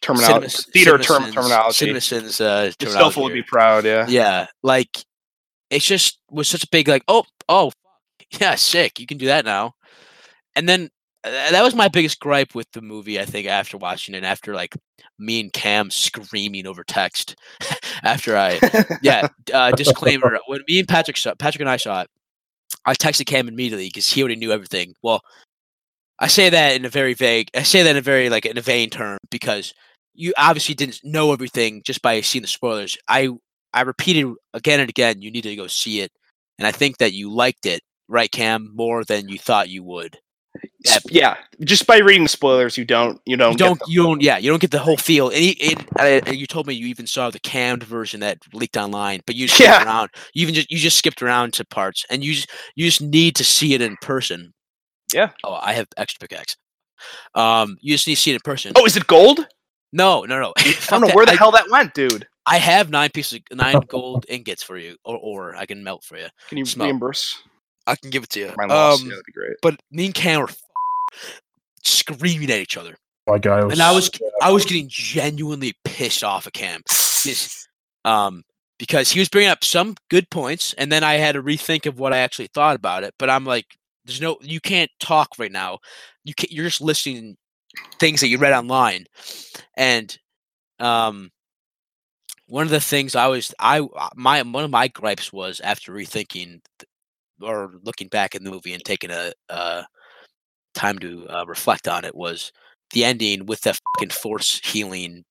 [0.00, 0.48] terminology.
[0.48, 1.86] Cinemas- theater term terminology.
[1.86, 3.84] CinemaSins, uh, terminology would be proud.
[3.84, 4.06] Yeah.
[4.08, 5.04] yeah like
[5.70, 7.72] it's just was such a big like oh oh
[8.40, 9.74] yeah sick you can do that now
[10.54, 10.90] and then
[11.24, 14.54] uh, that was my biggest gripe with the movie i think after watching it after
[14.54, 14.76] like
[15.18, 17.34] me and cam screaming over text
[18.02, 18.60] after i
[19.02, 20.38] yeah, uh, disclaimer.
[20.46, 22.10] When me and Patrick saw Patrick and I saw it,
[22.84, 24.94] I texted Cam immediately because he already knew everything.
[25.02, 25.22] Well,
[26.18, 27.50] I say that in a very vague.
[27.54, 29.74] I say that in a very like in a vain term because
[30.14, 32.96] you obviously didn't know everything just by seeing the spoilers.
[33.08, 33.30] I
[33.74, 36.10] I repeated again and again, you need to go see it,
[36.58, 40.18] and I think that you liked it, right, Cam, more than you thought you would.
[41.10, 44.38] Yeah, just by reading the spoilers, you don't you don't You don't, you don't, yeah,
[44.38, 45.30] you don't get the whole feel.
[45.30, 49.20] And, uh, and you told me you even saw the cammed version that leaked online,
[49.26, 49.84] but you skipped Yeah.
[49.84, 50.10] around.
[50.32, 53.36] You even just you just skipped around to parts, and you just you just need
[53.36, 54.52] to see it in person.
[55.12, 55.30] Yeah.
[55.44, 56.56] Oh, I have extra pickaxe.
[57.34, 58.72] Um, you just need to see it in person.
[58.76, 59.46] Oh, is it gold?
[59.92, 60.52] no, no, no.
[60.58, 62.26] I don't know where the hell that went, dude.
[62.44, 66.04] I have nine pieces, of, nine gold ingots for you, or or I can melt
[66.04, 66.26] for you.
[66.48, 66.86] Can you Smell.
[66.86, 67.42] reimburse
[67.86, 68.52] I can give it to you.
[68.56, 69.00] my loss?
[69.00, 69.56] Um, yeah, that'd be great.
[69.62, 70.50] but me and Cam were
[71.84, 72.96] screaming at each other,
[73.26, 74.10] Oh my god, it and I was
[74.42, 76.82] I was getting genuinely pissed off at Cam.
[77.24, 77.68] This-
[78.04, 78.42] um,
[78.78, 81.98] because he was bringing up some good points, and then I had to rethink of
[81.98, 83.14] what I actually thought about it.
[83.18, 83.64] But I'm like,
[84.06, 85.78] there's no, you can't talk right now.
[86.24, 87.36] You can't, You're just listening
[87.98, 89.06] things that you read online,
[89.76, 90.16] and
[90.78, 91.30] um,
[92.48, 95.92] one of the things I was, I uh, my one of my gripes was after
[95.92, 96.60] rethinking
[97.42, 99.32] or looking back at the movie and taking a
[100.74, 102.52] time to uh, reflect on it was
[102.92, 105.24] the ending with the fucking force healing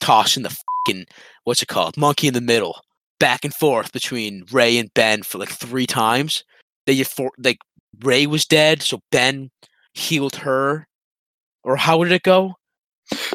[0.00, 0.56] tossing the
[0.86, 1.04] fucking
[1.44, 2.80] what's it called monkey in the middle
[3.22, 6.42] back and forth between Rey and Ben for like three times.
[6.86, 7.58] They just for like
[8.00, 9.50] Rey was dead, so Ben
[9.94, 10.86] healed her,
[11.62, 12.54] or how did it go?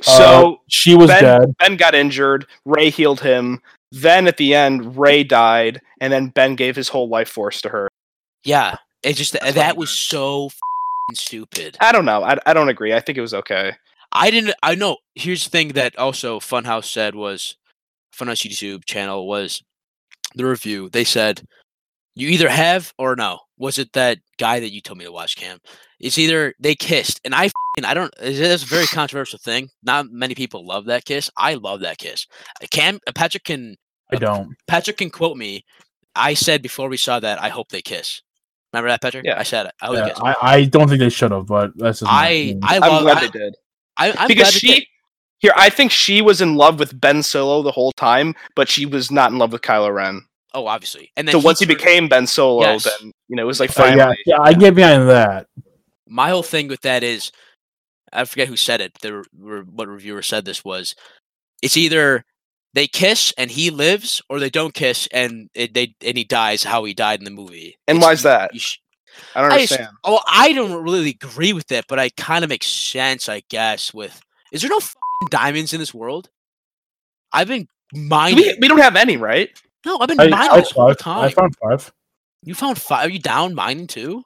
[0.01, 1.53] So uh, she was Ben- dead.
[1.59, 2.47] Ben got injured.
[2.65, 3.61] Rey healed him.
[3.91, 7.69] Then at the end, Rey died, and then Ben gave his whole life force to
[7.69, 7.89] her.
[8.43, 11.77] Yeah, it just That's that was it so fucking stupid.
[11.79, 12.23] I don't know.
[12.23, 12.93] I, I don't agree.
[12.93, 13.73] I think it was okay.
[14.11, 14.55] I didn't.
[14.63, 14.97] I know.
[15.15, 17.55] Here's the thing that also Funhouse said was
[18.15, 19.61] Funhouse YouTube channel was
[20.35, 20.89] the review.
[20.89, 21.43] They said
[22.17, 23.39] you either have or no.
[23.57, 25.59] Was it that guy that you told me to watch, Cam?
[25.99, 27.49] It's either they kissed, and I
[27.83, 28.13] I don't.
[28.19, 29.69] It's a very controversial thing.
[29.83, 31.29] Not many people love that kiss.
[31.37, 32.27] I love that kiss.
[32.61, 33.75] Uh, Cam uh, Patrick can
[34.11, 34.55] I uh, don't.
[34.67, 35.63] Patrick can quote me.
[36.15, 38.21] I said before we saw that I hope they kiss.
[38.73, 39.25] Remember that, Patrick?
[39.25, 39.39] Yeah.
[39.39, 39.73] I said it.
[39.81, 40.19] I hope they Yeah, kiss.
[40.23, 42.59] I, I don't think they should have, but that's just my I opinion.
[42.63, 43.55] I I'm glad I, they did
[43.97, 44.83] I, I'm because glad she did.
[45.39, 45.53] here.
[45.55, 49.11] I think she was in love with Ben Solo the whole time, but she was
[49.11, 50.21] not in love with Kylo Ren.
[50.57, 51.11] Oh, obviously.
[51.15, 52.83] And then So once he turned- became Ben Solo, Yes.
[52.85, 54.17] then you know it was like So, yeah, finally.
[54.25, 55.45] yeah, I get behind that.
[56.07, 57.31] my whole thing with that is,
[58.11, 58.93] I forget who said it.
[59.01, 60.95] The re- what reviewer said this was,
[61.61, 62.25] it's either
[62.73, 66.63] they kiss and he lives, or they don't kiss and it, they and he dies
[66.63, 67.77] how he died in the movie.
[67.87, 68.53] And It's- why is that?
[68.53, 68.77] you sh-
[69.35, 69.97] I don't I just- understand.
[70.05, 73.93] oh, I don't really agree with that, but I kind of makes sense, I guess.
[73.93, 74.19] With
[74.51, 76.29] is there no fucking diamonds in this world?
[77.31, 78.37] I've been mining.
[78.37, 79.49] we, we don't have any, right?
[79.85, 80.97] No, I've been I, mining I, this whole five.
[80.97, 81.23] time.
[81.25, 81.91] I found five.
[82.43, 83.07] you found five.
[83.07, 84.23] Are you down mining too?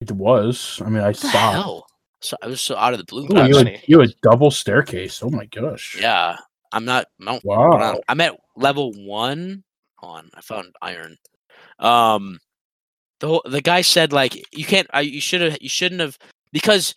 [0.00, 0.82] It was.
[0.84, 1.86] I mean, I What hell?
[2.20, 3.24] So I was so out of the blue.
[3.24, 5.22] Ooh, you, had, you had double staircase.
[5.22, 5.96] Oh my gosh.
[6.00, 6.36] Yeah,
[6.72, 7.06] I'm not.
[7.20, 8.00] I don't Wow.
[8.08, 9.62] I'm at level one.
[9.96, 11.18] Hold on, I found iron.
[11.78, 12.38] Um,
[13.20, 14.88] the whole, the guy said like you can't.
[14.92, 15.58] I, you should have.
[15.60, 16.18] You shouldn't have
[16.52, 16.94] because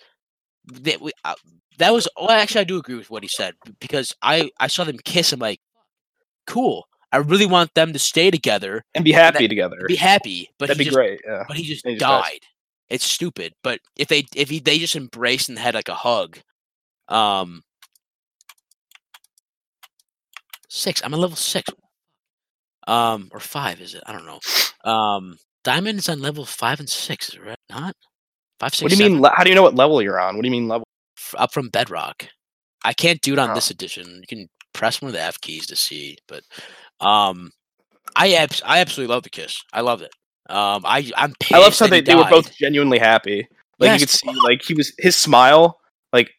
[0.65, 1.35] that we, uh,
[1.77, 2.07] that was.
[2.17, 5.33] Well, actually, I do agree with what he said because I I saw them kiss.
[5.33, 5.59] I'm like,
[6.45, 6.87] cool.
[7.11, 9.77] I really want them to stay together, And be happy together.
[9.87, 10.49] be happy.
[10.59, 11.21] But That'd he be just, great.
[11.25, 11.43] Yeah.
[11.47, 12.39] But he just He just died.
[12.89, 13.53] It's stupid.
[13.63, 16.39] But if they if he, they just embraced and had like a hug,
[17.07, 17.61] um,
[20.69, 21.01] six.
[21.03, 21.69] I'm a level six.
[22.87, 24.03] Um, or five is it?
[24.05, 24.39] I don't know.
[24.89, 27.57] Um, diamond is on level five and six, is it right?
[27.69, 27.95] Not
[28.59, 28.83] five, six.
[28.83, 29.11] What do you mean?
[29.17, 29.21] seven?
[29.23, 30.35] le- How do you know what level you're on?
[30.35, 30.85] What do you mean level?
[31.37, 32.27] Up from bedrock?
[32.85, 33.55] I can't do it on Oh.
[33.55, 34.21] this edition.
[34.21, 36.43] You can press one of the F keys to see, but
[36.99, 37.51] um,
[38.15, 39.63] I abs- I absolutely love the kiss.
[39.73, 40.11] I love it.
[40.49, 43.47] Um, I I'm I love how they, they were both genuinely happy.
[43.79, 44.01] Like Yes.
[44.01, 45.79] you could see, like he was his smile.
[46.13, 46.31] Like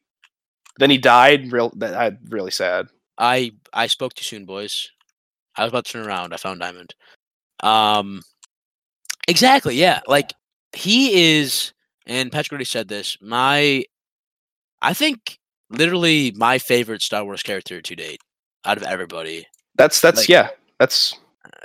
[0.79, 1.53] then he died.
[1.53, 2.87] Real that I really sad.
[3.19, 4.91] I I spoke too soon, boys.
[5.57, 6.33] I was about to turn around.
[6.33, 6.95] I found Diamond.
[7.61, 8.23] Um,
[9.27, 9.75] exactly.
[9.75, 10.33] Yeah, like
[10.73, 11.73] he is,
[12.07, 13.17] and Patrick already said this.
[13.21, 13.85] My,
[14.81, 15.39] I think
[15.71, 18.21] literally my favorite Star Wars character to date
[18.65, 19.47] out of everybody.
[19.79, 20.51] That's that's Like- yeah.
[20.79, 21.15] That's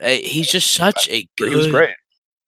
[0.02, 1.96] Uh, He's just such a he was good, great.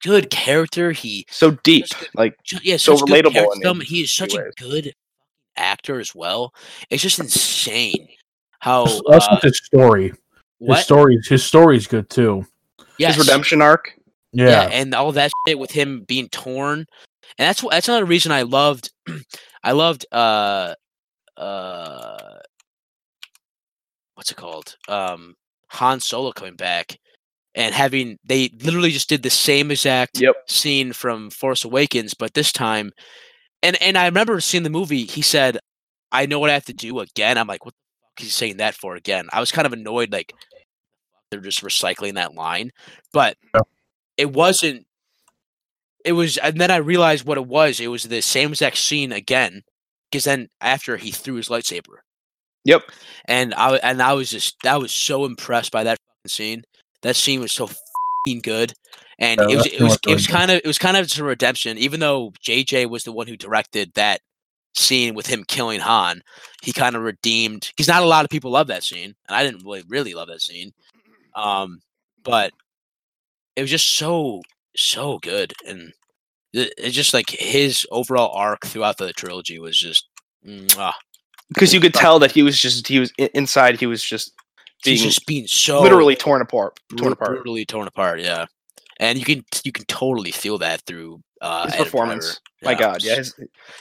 [0.03, 0.91] good character.
[0.91, 1.85] He, So deep.
[1.89, 3.89] Good- Like ju- yeah, So relatable character in- development.
[3.89, 4.93] He is such a good
[5.57, 6.53] actor as well.
[6.89, 8.07] It's just insane
[8.59, 10.07] how That's that's uh, his story.
[10.09, 10.17] His
[10.59, 11.19] what story.
[11.29, 12.45] His story's good too.
[12.97, 13.15] yes.
[13.15, 13.93] his redemption arc.
[14.33, 14.47] Yeah.
[14.49, 14.69] yeah.
[14.71, 18.41] and all that shit with him being torn, and that's wh- that's another reason I
[18.41, 18.91] loved,
[19.63, 20.73] I loved uh
[21.37, 22.37] uh
[24.15, 25.35] what's it called um
[25.69, 26.97] Han Solo coming back
[27.55, 30.35] and having they literally just did the same exact Yep.
[30.47, 32.91] scene from Force Awakens, but this time,
[33.63, 35.05] and and I remember seeing the movie.
[35.05, 35.59] He said,
[36.11, 38.31] "I know what I have to do again." I'm like, "What the fuck is he
[38.31, 40.33] saying that for again?" I was kind of annoyed, like,
[41.31, 42.71] they're just recycling that line,
[43.13, 43.61] but Yeah.
[44.17, 44.87] it wasn't.
[46.05, 47.79] It was, and then I realized what it was.
[47.79, 49.63] It was the same exact scene again,
[50.11, 52.04] because then after he threw his lightsaber,
[52.65, 52.83] Yep.
[53.25, 56.63] and I and I was just I was so impressed by that scene.
[57.03, 58.73] That scene was so fucking good,
[59.19, 61.19] and Yeah, it was it was it was kind of it was kind of just
[61.19, 61.77] a redemption.
[61.77, 64.21] Even though JJ was the one who directed that
[64.75, 66.21] scene with him killing Han,
[66.63, 67.67] he kind of redeemed.
[67.67, 70.27] Because not a lot of people love that scene, and I didn't really really love
[70.27, 70.73] that scene.
[71.35, 71.81] Um,
[72.23, 72.51] but
[73.55, 74.41] it was just so
[74.75, 75.93] so good, and
[76.53, 80.09] it, it's just like his overall arc throughout the trilogy was just.
[80.45, 80.93] mwah.
[81.49, 83.79] Because you could tell that he was just he was inside.
[83.79, 84.33] He was just
[84.83, 86.79] He's being just being so literally torn apart.
[86.97, 87.31] Torn apart.
[87.31, 88.19] brutally torn apart.
[88.21, 88.45] Yeah,
[88.99, 92.39] and you can you can totally feel that through uh, His performance.
[92.61, 92.75] Driver.
[92.77, 93.15] My God, yeah.
[93.15, 93.35] his-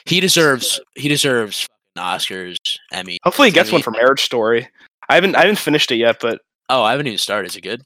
[0.07, 1.67] he deserves he deserves
[1.97, 2.57] Oscars,
[2.93, 3.19] Emmy.
[3.23, 4.69] hopefully, he gets one for Marriage Story.
[5.09, 7.49] I haven't I haven't finished it yet, but Oh, I haven't even started.
[7.49, 7.83] Is it good?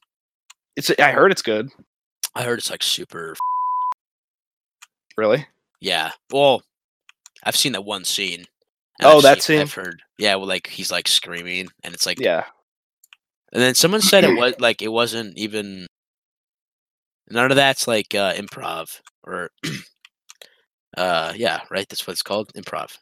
[0.77, 1.71] it's I heard it's good.
[2.35, 3.35] I heard it's like super.
[5.17, 5.47] Really?
[5.81, 6.13] Yeah.
[6.33, 6.63] Well,
[7.45, 8.45] I've seen that one scene.
[9.03, 9.61] Oh, I've that seen- scene?
[9.63, 10.03] I've heard.
[10.19, 12.45] Yeah, well, like he's like screaming, and it's like, Yeah.
[13.53, 15.87] and then someone said it was like it wasn't even.
[17.31, 19.51] None of that's like uh, improv or.
[20.97, 21.89] uh, yeah, right.
[21.89, 22.97] That's what it's called, improv.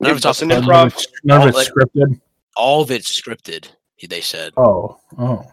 [0.00, 0.86] None of it's also wasn't None of improv.
[0.88, 2.20] it's, none of all it's like- scripted.
[2.56, 3.68] all of it's scripted.
[4.06, 5.46] They said Oh, oh.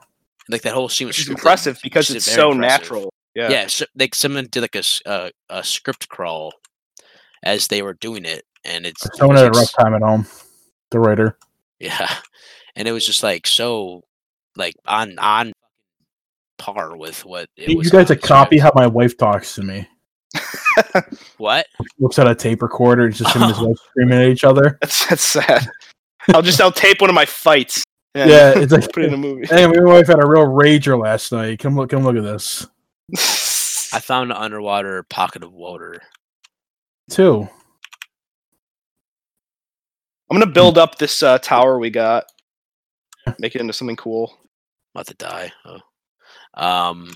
[0.50, 2.82] like that whole scene was scripted, impressive because it's so impressive.
[2.82, 3.14] natural.
[3.34, 3.50] Yeah.
[3.50, 6.52] Yeah, so, like someone did like a a script crawl
[7.44, 10.26] as they were doing it, and it's it Someone had a rough time at home.
[10.92, 11.38] The writer.
[11.80, 12.14] Yeah,
[12.76, 14.04] and it was just like so,
[14.56, 15.54] like on on
[16.58, 17.90] par with what it You was.
[17.90, 19.88] guys on a copy how my wife talks to me.
[21.38, 21.66] what?
[22.00, 24.78] Looks at a tape recorder and just him and his wife screaming at each other.
[24.82, 25.68] That's that's sad.
[26.34, 27.84] I'll just I'll tape one of my fights.
[28.16, 29.48] and Yeah, it's like put it in a movie.
[29.48, 31.60] Hey, my wife had a real rager last night.
[31.60, 32.68] Come look, come look at this.
[33.94, 36.02] I found an underwater pocket of water.
[37.10, 37.50] Too.
[40.32, 42.24] I'm gonna build up this uh, tower we got.
[43.38, 44.38] Make it into something cool.
[44.96, 45.52] About to die.
[45.66, 45.80] Oh.
[46.54, 47.14] Um.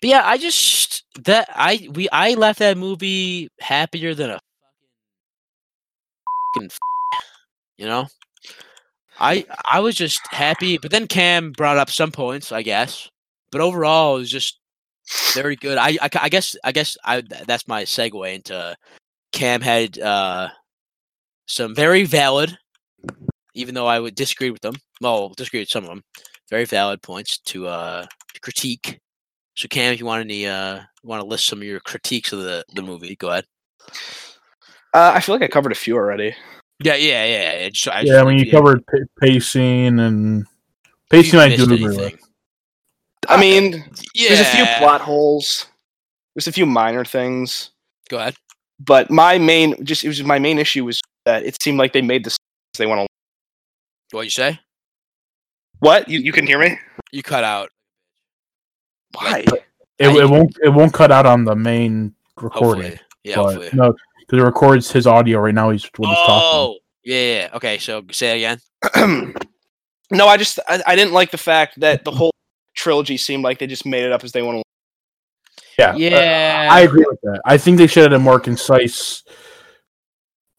[0.00, 4.40] But yeah, I just that I we I left that movie happier than a
[6.54, 6.70] fucking
[7.76, 8.06] you know.
[9.20, 13.10] I I was just happy, but then Cam brought up some points, I guess.
[13.52, 14.58] But overall, it was just
[15.34, 15.76] very good.
[15.76, 18.74] I I, I guess I guess I that's my segue into
[19.32, 20.48] Cam had uh
[21.48, 22.56] some very valid,
[23.54, 24.74] even though I would disagree with them.
[25.00, 26.02] Well, disagree with some of them.
[26.50, 29.00] Very valid points to uh to critique.
[29.56, 32.40] So Cam, if you want any uh want to list some of your critiques of
[32.40, 33.44] the the movie, go ahead.
[34.94, 36.34] Uh, I feel like I covered a few already.
[36.82, 37.58] Yeah, yeah, yeah.
[37.58, 37.66] yeah.
[37.66, 40.46] I just, I Yeah, I mean, if you covered pa- pacing and
[41.10, 41.40] pacing.
[41.40, 41.98] I do agree with.
[41.98, 42.18] anything.
[43.28, 43.84] I mean,
[44.14, 44.28] Yeah.
[44.28, 45.66] there's a few plot holes.
[46.34, 47.70] There's a few minor things,
[48.08, 48.36] Go ahead.
[48.78, 52.00] but my main just it was my main issue was that it seemed like they
[52.00, 52.36] made this
[52.78, 54.16] they want to.
[54.16, 54.58] What you say?
[55.80, 56.78] What you you can hear me?
[57.12, 57.70] You cut out.
[59.12, 59.44] Why?
[59.98, 60.56] It, it won't.
[60.62, 62.92] It won't cut out on the main recording.
[62.92, 63.00] Hopefully.
[63.24, 63.70] Yeah, but hopefully.
[63.72, 65.70] no, because it records his audio right now.
[65.70, 66.48] He's when he's talking.
[66.50, 67.56] Oh, yeah, yeah, yeah.
[67.56, 68.58] Okay, so say it
[68.96, 69.34] again.
[70.10, 72.32] no, I just I, I didn't like the fact that the whole
[72.74, 74.62] trilogy seemed like they just made it up as they want to.
[75.78, 76.68] Yeah, uh, Yeah.
[76.70, 77.40] I agree with that.
[77.44, 79.24] I think they should have a more concise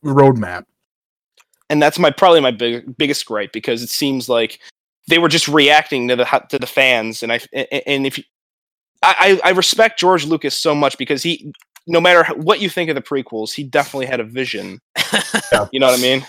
[0.04, 0.66] roadmap.
[1.70, 4.60] and that's my probably my big, biggest gripe because it seems like
[5.08, 8.24] they were just reacting to the to the fans, and I a- and if you,
[9.04, 11.52] I I I respect George Lucas so much because he
[11.88, 14.80] no matter what you think of the prequels, he definitely had a vision.
[15.72, 16.26] You know what I mean?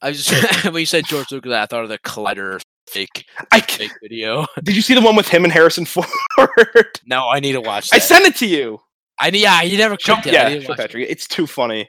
[0.00, 3.78] I just when you said George Lucas, I thought of the Collider fake I c-
[3.78, 4.46] fake video.
[4.62, 6.06] did you see the one with him and Harrison Ford?
[7.06, 7.88] no, I need to watch.
[7.92, 8.04] I That.
[8.04, 8.80] sent it to you.
[9.20, 9.42] I need.
[9.42, 10.32] Yeah, you never Show, clicked it.
[10.34, 10.76] Yeah, need to it.
[10.76, 11.08] Patrick.
[11.10, 11.88] It's too funny.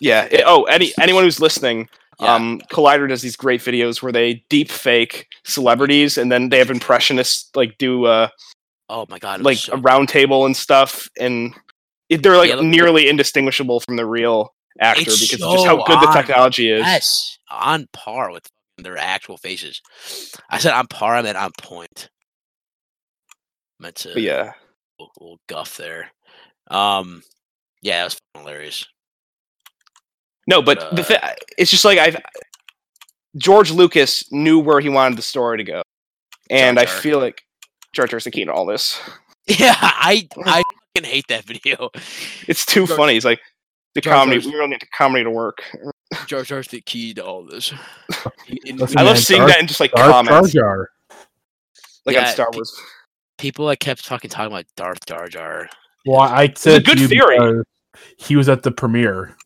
[0.00, 0.28] Yeah.
[0.30, 1.88] it- oh, any anyone who's listening,
[2.20, 2.34] Yeah.
[2.34, 6.70] um, Collider does these great videos where they deep fake celebrities, and then they have
[6.70, 8.28] impressionists like do uh
[8.88, 9.42] Oh my god!
[9.42, 11.54] like so a round table and stuff, and
[12.08, 15.84] it, they're like Yeah, nearly indistinguishable from the real actor because of just how so
[15.84, 16.80] good the technology is.
[16.84, 18.46] Yes, on par with
[18.78, 19.80] their actual faces.
[20.50, 21.14] I said on par.
[21.16, 22.08] I meant on point.
[23.78, 24.52] Meant to But yeah,
[24.98, 26.10] little, little guff there.
[26.70, 27.22] Um,
[27.80, 28.86] yeah, it was hilarious.
[30.46, 32.16] No, but But, the uh, thi- it's just like I've
[33.36, 35.82] George Lucas knew where he wanted the story to go,
[36.50, 37.02] and I Jar Jar.
[37.02, 37.42] feel like
[37.92, 39.00] Jar Jar's the key to all this.
[39.48, 40.62] Yeah, I I
[40.94, 41.90] fucking hate that video.
[42.46, 43.14] It's too Jar- funny.
[43.14, 43.40] He's like
[43.96, 44.38] the Jar comedy.
[44.40, 45.64] Jar's- We really need the comedy to work.
[46.28, 47.72] Jar Jar's the key to all this.
[48.66, 50.90] In- Listen, I love man, seeing Jar- that in just like Jar Jar comments, Jar.
[52.06, 52.80] like on Yeah, Star pe- Wars.
[53.36, 55.68] people that kept talking talking about Darth Jar Jar.
[56.06, 57.64] Well, I said good to you theory.
[58.18, 59.36] He was at the premiere.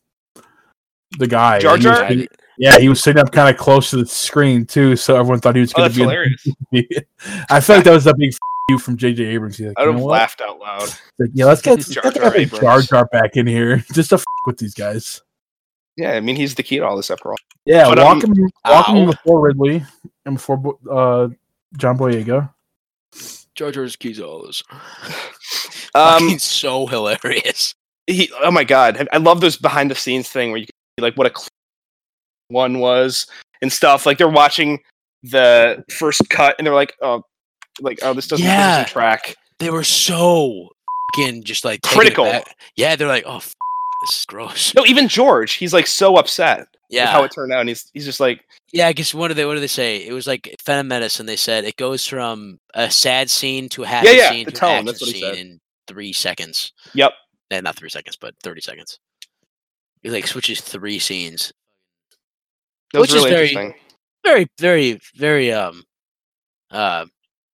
[1.19, 1.59] The guy.
[1.59, 2.27] Jar and he was Jar?
[2.57, 5.55] yeah, he was sitting up kind of close to the screen too, so everyone thought
[5.55, 6.49] he was Oh, going to that's be.
[6.81, 7.05] in- hilarious.
[7.49, 8.39] I feel like that was a big f-
[8.69, 9.57] you from JJ Abrams.
[9.57, 10.11] He's like, I you would know have what?
[10.11, 10.89] laughed out loud.
[11.19, 12.61] Like, yeah, let's get Jar let's Jar get Abrams.
[12.61, 15.21] Jar Jar back in here just to f- with these guys.
[15.95, 17.37] Yeah, I mean he's the key to all this after all.
[17.65, 19.83] Yeah, But, walk um, him, walk him before Ridley
[20.27, 21.29] and before uh,
[21.77, 22.53] John Boyega.
[23.55, 24.61] Jar Jar's key to all this.
[25.95, 27.73] Um, Fucking so hilarious.
[28.05, 30.76] he, oh my god, I love those behind the scenes thing where you can see
[30.99, 31.31] like what a
[32.49, 33.27] one was
[33.61, 34.05] and stuff.
[34.05, 34.79] Like they're watching
[35.23, 37.23] the first cut and they're like, oh,
[37.81, 38.79] like oh, this doesn't, this Yeah.
[38.79, 39.35] doesn't track.
[39.59, 40.69] They were so
[41.15, 42.31] fucking just like Critical.
[42.75, 43.53] Yeah, they're like, oh, f-
[44.01, 44.73] this is gross.
[44.75, 47.61] No, even George, he's like so upset with Yeah, how it turned out.
[47.61, 48.87] And he's he's just like, yeah.
[48.87, 50.05] I guess what did they what did they say?
[50.05, 53.83] It was like Phantom Menace, and they said it goes from a sad scene to
[53.83, 56.71] a happy Yeah, yeah, scene to an action that's what he scene in three seconds.
[56.93, 57.13] yep.
[57.49, 58.99] Eh, not three seconds, but thirty seconds.
[60.03, 61.51] It like switches three scenes.
[62.93, 63.73] That was Which is really very- interesting.
[64.25, 65.51] Very, very, very.
[65.53, 65.83] Um,
[66.71, 67.05] uh,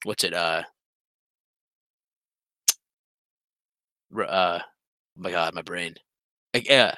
[0.03, 0.33] what's it?
[0.33, 0.63] Uh,
[4.15, 5.95] r- uh, oh my God, my brain.
[6.53, 6.95] Like, yeah,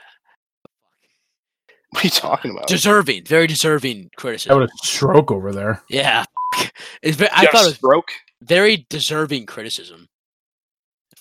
[1.90, 2.68] What are you talking about?
[2.68, 4.52] deserving, very deserving criticism.
[4.52, 4.60] I criticism.
[4.60, 5.82] would a stroke over there.
[5.90, 6.26] Yeah,
[7.02, 7.18] it's.
[7.18, 8.10] Very, I thought a it was stroke.
[8.42, 10.08] very deserving criticism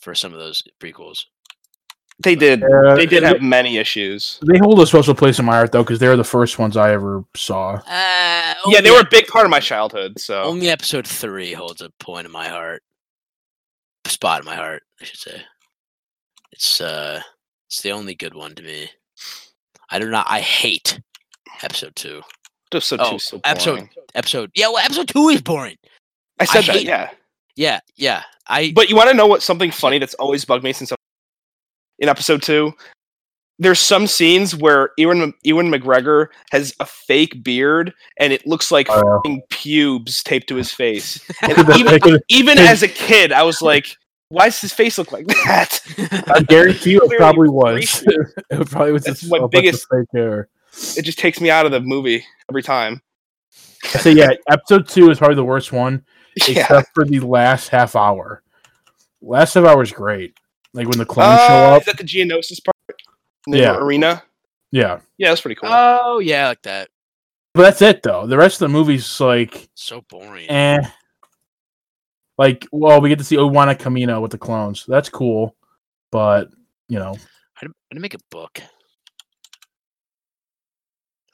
[0.01, 1.24] for some of those prequels.
[2.23, 2.62] They did.
[2.62, 4.39] Uh, They did have many issues.
[4.47, 6.77] They hold a special place in my heart though, because they were the first ones
[6.77, 7.81] I ever saw.
[7.86, 10.19] Uh, Yeah, they were a big part of my childhood.
[10.20, 12.82] So Only episode three holds a point in my heart,
[14.07, 15.43] spot in my heart, I should say.
[16.53, 17.20] It's uh,
[17.69, 18.91] it's the only good one to me.
[19.91, 20.27] I do not.
[20.28, 21.01] I hate
[21.62, 22.23] episode two.
[22.73, 23.91] episode Oh, two so episode- boring.
[24.15, 25.77] Episode yeah, well, episode two is boring.
[26.39, 26.77] I said that.
[26.77, 27.11] hate- Yeah.
[27.57, 28.23] Yeah, yeah.
[28.49, 30.93] I But you want to know what something funny that's always bugged me since
[31.98, 32.72] in episode two?
[33.58, 38.88] There's some scenes where Ewan Ewan McGregor has a fake beard and it looks like
[38.90, 39.36] Oh, yeah.
[39.50, 41.20] pubes taped to his face.
[41.78, 43.96] Even, even as a kid, I was like,
[44.28, 45.78] "Why does his face look like that?"
[46.34, 48.02] I guarantee you, it probably was.
[48.50, 50.48] it probably was That's a, my a bunch of biggest- fake hair.
[50.96, 53.02] it just takes me out of the movie every time.
[54.00, 56.04] So yeah, episode two is probably the worst one,
[56.48, 56.62] Yeah.
[56.62, 58.42] except for the last half hour.
[59.22, 60.36] Last half hour is great.
[60.74, 61.80] Like when the clones show Uh, up.
[61.82, 62.76] is that the Geonosis part?
[63.46, 63.76] In the Yeah.
[63.76, 64.22] arena.
[64.72, 65.70] Yeah, Yeah, that's pretty cool.
[65.72, 66.90] oh yeah, I like that.
[67.55, 68.26] but that's it though.
[68.26, 70.51] The rest of the movie's like, So boring.
[70.51, 70.78] eh.
[72.36, 74.84] Like, well, we get to see Owana Kamino with the clones.
[74.88, 75.55] That's cool,
[76.10, 76.51] but
[76.88, 77.12] you know,
[77.56, 78.60] I didn't, I make a book.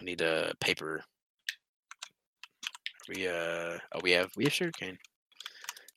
[0.00, 1.02] I need a paper.
[3.08, 4.98] We uh oh we have we have sugarcane.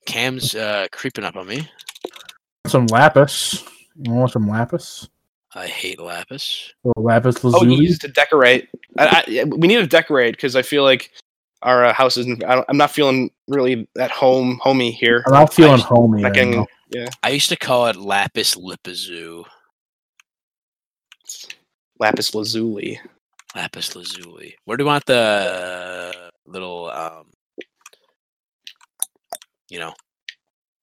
[0.06, 1.70] Cam's uh creeping up on me.
[2.68, 3.64] Some lapis.
[3.96, 5.08] You want some lapis?
[5.56, 6.74] I hate lapis.
[6.84, 7.60] Little lapis lazuli.
[7.60, 7.76] Oh, lazuli.
[7.76, 8.70] he used to decorate.
[8.98, 11.12] I, I, we need to decorate because I feel like
[11.62, 12.44] our uh, house isn't.
[12.44, 15.24] I don't, I'm not feeling really at home, homey here.
[15.28, 16.22] I'm not feeling just- homey.
[16.22, 19.46] Not right getting, yeah, I used to call it lapis lipazoo.
[22.00, 23.00] lapis lazuli.
[23.56, 24.56] Lapis lazuli.
[24.66, 27.28] Where do you want the little um
[29.70, 29.94] you know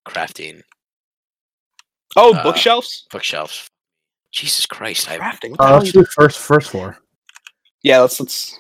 [0.07, 0.63] crafting
[2.17, 3.07] Oh, Uh, bookshelves.
[3.11, 3.69] bookshelves?
[4.33, 5.51] Jesus Christ, I Crafting.
[5.51, 6.99] What Uh, let's do first first floor.
[7.83, 8.59] yeah, let's let's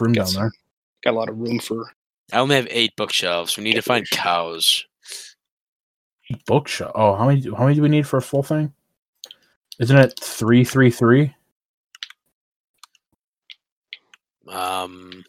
[0.00, 0.52] Room Get down some- there.
[1.04, 1.92] got a lot of room for.
[2.32, 3.56] I only have eight bookshelves.
[3.56, 4.84] We need to find cows.
[6.46, 6.92] Bookshelf.
[6.94, 7.42] Oh, how many?
[7.56, 8.72] How many do we need for a full thing?
[9.78, 11.34] Isn't it three, three, three?
[14.48, 15.24] Um,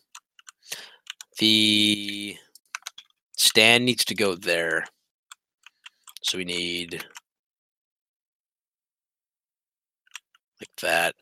[1.39, 2.37] the
[3.37, 4.85] stand needs to go there.
[6.25, 7.05] So we need
[10.59, 11.13] like that.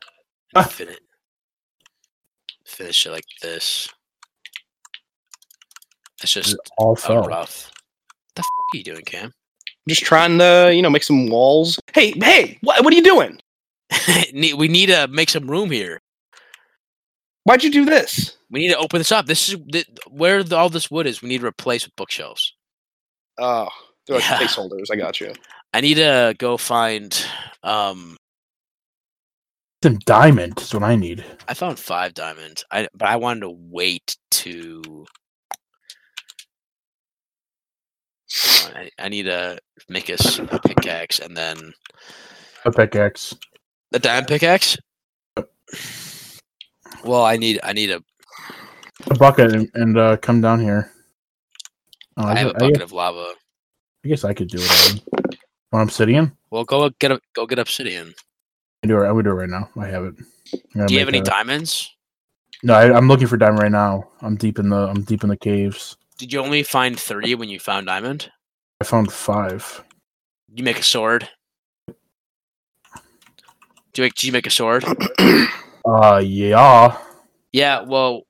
[0.56, 0.62] Ah.
[0.62, 0.96] finish,
[2.64, 3.86] finish it like this.
[6.20, 7.22] That's just All a fell.
[7.24, 7.70] rough.
[8.34, 9.26] The f- are you doing, Cam?
[9.26, 9.32] I'm
[9.88, 11.78] Just trying to, you know, make some walls.
[11.92, 13.38] Hey, hey, what, what are you doing?
[14.32, 16.00] We need to make some room here.
[17.42, 18.38] Why'd you do this?
[18.50, 19.26] We need to open this up.
[19.26, 21.20] This is th- where the, all this wood is.
[21.20, 22.54] We need to replace with bookshelves.
[23.36, 23.68] Oh,
[24.06, 24.38] they're like Yeah.
[24.38, 24.86] placeholders.
[24.90, 25.32] I got you.
[25.72, 27.26] I need to go find.
[27.62, 28.16] Um,
[29.82, 31.24] Some diamond is what I need.
[31.48, 32.64] I found five diamonds.
[32.70, 35.06] I but I wanted to wait to.
[38.74, 39.58] I, I need to
[39.88, 41.72] make us a pickaxe and then
[42.64, 43.34] A pickaxe.
[43.92, 44.76] the diamond pickaxe.
[47.04, 48.02] Well, I need I need a
[49.10, 50.90] a bucket and, and uh, come down here.
[52.16, 53.34] Oh, I have a I, bucket guess, of lava.
[54.04, 54.70] I guess I could do it.
[54.70, 55.02] Already.
[55.72, 56.36] Want obsidian?
[56.50, 58.14] Well, go get a, go get obsidian.
[58.82, 59.06] I do it.
[59.06, 59.70] I would do it right now.
[59.78, 60.14] I have it.
[60.86, 61.90] Do you have any a- diamonds?
[62.62, 64.08] No, I, I'm looking for diamond right now.
[64.22, 65.96] I'm deep in the I'm deep in the caves.
[66.16, 68.30] Did you only find three when you found diamond?
[68.80, 69.82] I found five.
[70.54, 71.28] You make a sword.
[71.88, 71.94] Do
[74.02, 74.84] you make, do you make a sword?
[75.86, 76.96] Uh, yeah.
[77.52, 78.22] Yeah, well,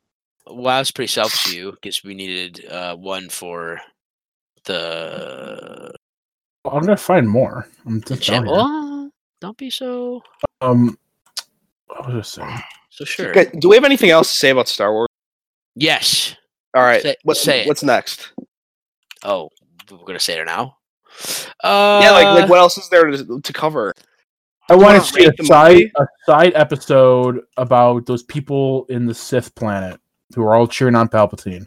[0.44, 3.80] well, I was pretty selfish of you because we needed uh, one for
[4.64, 5.63] the.
[6.74, 7.68] I'm gonna find more.
[7.86, 8.54] I'm just Gem- down here.
[8.56, 9.10] Well,
[9.40, 10.22] don't be so
[10.60, 10.98] Um,
[11.86, 12.58] what was just saying?
[12.90, 13.30] so sure.
[13.30, 15.08] Okay, do we have anything else to say about Star Wars?
[15.74, 16.36] Yes.
[16.74, 17.66] All right, Say- what's say it.
[17.68, 18.32] what's next?
[19.22, 19.48] Oh,
[19.90, 20.76] we're gonna say it now.
[21.62, 23.92] Uh, yeah, like like what else is there to, to cover?
[24.68, 25.92] I want wanna see a side movie?
[25.98, 30.00] a side episode about those people in the Sith planet
[30.34, 31.66] who are all cheering on Palpatine.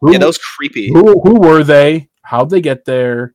[0.00, 0.88] Who, yeah, that was creepy.
[0.92, 2.08] who who were they?
[2.22, 3.34] How'd they get there?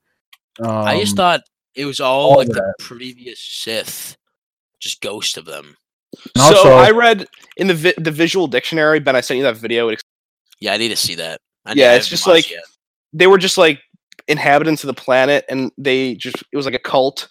[0.62, 1.42] Um, I just thought
[1.76, 4.16] it was all, all like the previous Sith,
[4.80, 5.76] just ghost of them.
[6.36, 7.26] And so I read
[7.58, 9.16] in the vi- the visual dictionary, Ben.
[9.16, 9.90] I sent you that video.
[9.90, 10.04] It, ex-
[10.60, 11.40] Yeah, I need to see that.
[11.66, 12.64] I Yeah, it's just like- yet.
[13.14, 13.80] they were just like
[14.28, 17.30] inhabitants of the planet, and they just it was like a cult.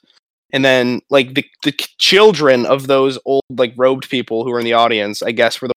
[0.53, 4.65] And then like the the children of those old like robed people who were in
[4.65, 5.75] the audience, I guess, were the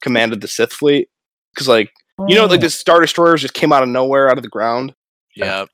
[0.00, 1.08] commanded the Sith fleet
[1.52, 1.90] because like
[2.28, 4.94] you know like the Star Destroyers just came out of nowhere, out of the ground.
[5.34, 5.64] yeah.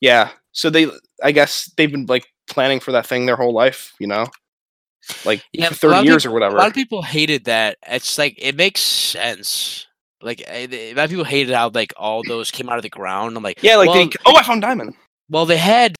[0.00, 0.30] Yeah.
[0.52, 0.90] So they,
[1.22, 4.26] I guess they've been like planning for that thing their whole life, you know,
[5.24, 6.56] like Yeah, for a lot thirty years peop- or whatever.
[6.56, 7.78] A lot of people hated that.
[7.86, 9.86] It's like it makes sense.
[10.22, 12.88] Like eh, a lot of people hated how like all those came out of the
[12.88, 13.36] ground.
[13.36, 14.10] I'm like, yeah, like well, they.
[14.24, 14.94] Oh, I found diamond.
[15.28, 15.94] well, they had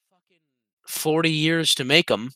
[0.87, 2.31] forty years to make them.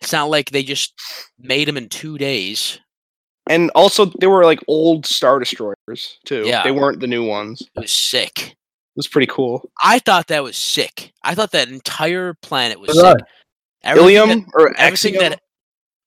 [0.00, 0.94] It's not like they just
[1.38, 2.78] made them in two days.
[3.48, 6.44] And also, they were like old Star Destroyers too.
[6.44, 6.62] Yeah.
[6.62, 7.62] They weren't the new ones.
[7.62, 8.56] It was sick.
[8.98, 9.70] Was pretty cool.
[9.82, 11.12] I thought that was sick.
[11.22, 13.16] I thought that entire planet was sick.
[13.82, 15.18] Everything Ilium or that, everything Exium?
[15.30, 15.40] that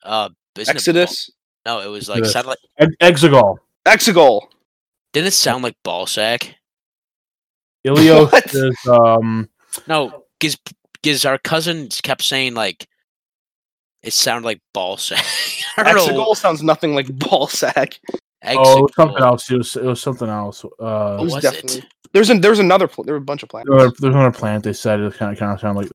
[0.03, 1.31] uh isn't it Exodus,
[1.65, 2.33] no, it was like Exodus.
[2.33, 2.49] sounded
[2.79, 3.57] like Exegol.
[3.85, 4.41] Exegol.
[5.13, 6.53] didn't it sound like ballsack?
[7.85, 8.53] Ilios What?
[8.53, 9.49] is um
[9.87, 10.57] No, because
[11.01, 12.87] because our cousins kept saying like
[14.03, 15.63] it sounded like ballsack.
[15.77, 15.93] I.
[15.93, 17.99] Exegol sounds nothing like ball sack.
[18.43, 19.51] Oh it was something else.
[19.51, 20.63] It was it was something else.
[20.65, 21.85] Uh, What was was definitely- it?
[22.13, 23.69] There's an, there's another pl- there were a bunch of planets.
[23.69, 25.91] there was there another planet they said it kind of kind of sounded like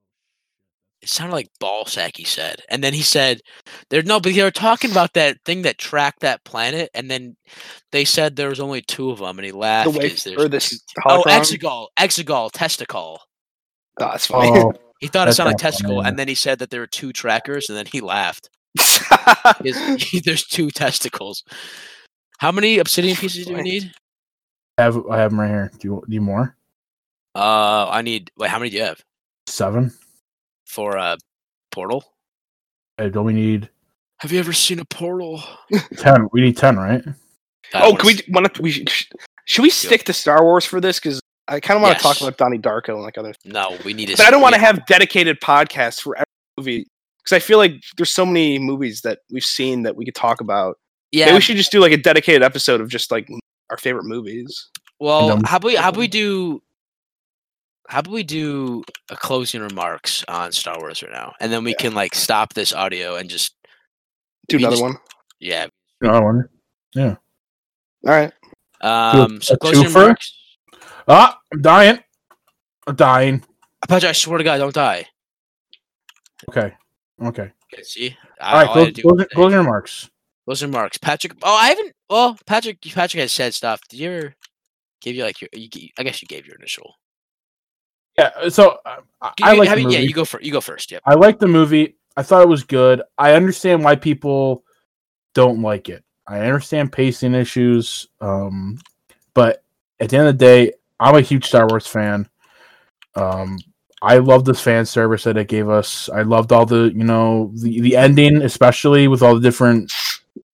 [1.03, 2.17] It sounded like ball sack.
[2.17, 3.43] He said, and then he said,
[3.91, 7.37] "There's no." But they were talking about that thing that tracked that planet, and then
[7.93, 9.93] they said there was only two of them, and he laughed.
[9.93, 11.41] The 'cause wave there's or this Oh, holocron?
[11.41, 13.21] Exegol, Exegol, testicle.
[14.01, 14.51] Oh, that's funny.
[14.59, 16.81] oh He thought it sounded like not funny, testicle, and then he said that there
[16.81, 18.49] were two trackers, and then he laughed.
[19.63, 21.45] His- there's two testicles.
[22.39, 23.93] How many obsidian pieces do we need?
[24.79, 25.71] I have I have them right here.
[25.79, 26.57] Do you need more?
[27.35, 28.31] Uh, I need.
[28.39, 29.03] Wait, how many do you have
[29.47, 29.93] Seven.
[30.67, 31.19] for a
[31.71, 32.05] portal?
[32.97, 33.69] Hey, don't we need
[34.19, 35.43] Have you ever seen a portal?
[35.97, 36.29] ten?
[36.33, 37.03] We need ten, right?
[37.75, 38.63] I oh, can we want to?
[38.63, 38.91] We should,
[39.45, 40.99] should we stick to Star Wars for this?
[40.99, 43.35] Because I kind of want to talk about Donnie Darko and like other.
[43.45, 44.17] No, we need to.
[44.17, 46.27] But I don't want to to have dedicated podcasts for every
[46.57, 46.87] movie
[47.19, 50.41] because I feel like there's so many movies that we've seen that we could talk
[50.41, 50.79] about.
[51.13, 51.27] Yeah.
[51.27, 53.29] Maybe we should just do like a dedicated episode of just like
[53.71, 54.71] our favorite movies.
[54.99, 56.63] Well, then- how about we how about we do
[57.89, 61.71] how about we do a closing remarks on Star Wars right now, and then we
[61.71, 61.77] Yeah.
[61.79, 63.55] can like stop this audio and just
[64.49, 64.97] Do another just- one.
[65.41, 65.67] yeah.
[66.01, 66.51] No, I wonder.
[66.99, 67.17] All
[68.05, 68.33] right.
[68.83, 69.95] Um, so closing twofer?
[69.95, 70.33] remarks.
[71.09, 71.99] Ah, I'm dying.
[72.87, 73.45] I'm dying.
[73.89, 75.07] Patrick, I swear to God, don't die.
[76.49, 76.75] Okay.
[77.23, 77.51] Okay.
[77.73, 78.67] Okay, see, All right.
[78.69, 80.11] all Close, had to do closing, closing remarks.
[80.47, 80.97] Closing remarks.
[80.99, 81.35] Patrick.
[81.43, 81.93] Oh, I haven't.
[82.09, 82.81] Well, Patrick.
[82.81, 83.81] Patrick has said stuff.
[83.89, 84.35] Did you ever
[85.03, 85.51] give you like your?
[85.53, 85.69] You,
[85.99, 86.95] I guess you gave your initial.
[88.19, 88.49] Yeah.
[88.49, 89.99] So uh, I, You- I like have the you- movie.
[89.99, 90.45] Yeah, you go first.
[90.45, 90.91] You go first.
[90.91, 91.01] Yeah.
[91.05, 91.97] I like the movie.
[92.17, 93.03] I thought it was good.
[93.19, 94.65] I understand why people
[95.35, 96.03] don't like it.
[96.27, 98.09] I understand pacing issues.
[98.23, 98.79] Um,
[99.35, 99.63] but
[100.01, 102.27] at the end of the day, I'm a huge Star Wars fan.
[103.15, 103.59] Um,
[104.01, 106.09] I love this fan service that it gave us.
[106.09, 109.93] I loved all the, you know, the, the ending, especially with all the different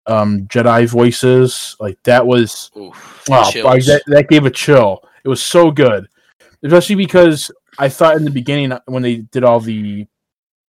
[0.08, 1.76] um Jedi voices.
[1.80, 5.04] Like that was Oof, Wow, like, that, that gave a chill.
[5.24, 6.08] It was so good,
[6.64, 10.08] especially because I thought in the beginning uh, when they did all the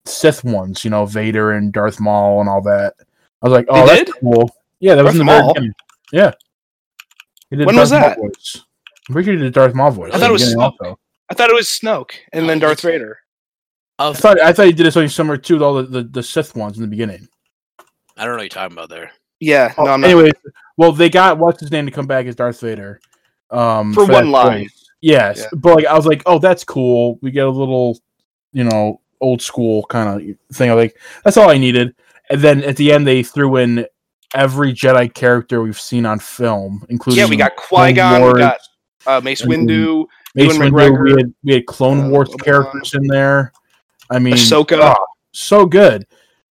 [0.05, 2.95] Sith ones, you know, Vader and Darth Maul and all that,
[3.41, 4.19] I was like, oh, They that's did?
[4.21, 4.49] cool.
[4.79, 5.53] Yeah, that was in the Maul?
[5.53, 5.73] beginning.
[6.11, 6.31] Yeah.
[7.49, 8.17] When was Darth Maul that?
[8.35, 8.65] Voice.
[9.09, 10.11] I'm pretty sure he did Darth Maul voice.
[10.13, 10.75] I thought it was Snoke.
[10.81, 10.99] also.
[11.29, 13.19] I thought it was Snoke and Oh, then Darth that's- Vader.
[13.99, 16.55] I thought I thought he did it something similar to all the, the, the Sith
[16.55, 17.27] ones in the beginning.
[18.17, 19.11] I don't know what you're talking about there.
[19.41, 20.09] Yeah, Oh, no, I'm not.
[20.11, 20.31] anyways,
[20.77, 23.01] well, they got what's his name to come back as Darth Vader.
[23.49, 24.59] Um, For one line.
[24.63, 24.85] voice.
[25.01, 25.47] Yes, Yeah.
[25.53, 27.17] but like I was like, oh, that's cool.
[27.21, 27.99] We get a little,
[28.53, 30.69] you know, old school kind of thing.
[30.69, 30.95] I like
[31.25, 31.93] that's all I needed.
[32.29, 33.85] And then at the end, they threw in
[34.35, 38.57] every Jedi character we've seen on film, including yeah, we got Qui Gon, we got
[39.07, 40.05] uh, Mace Windu,
[40.35, 42.43] Mace Ewan Windu, we had, we had Clone uh, Wars Obi-Wan.
[42.45, 43.51] characters in there.
[44.09, 44.77] I mean, Ahsoka.
[44.81, 46.05] oh, so good.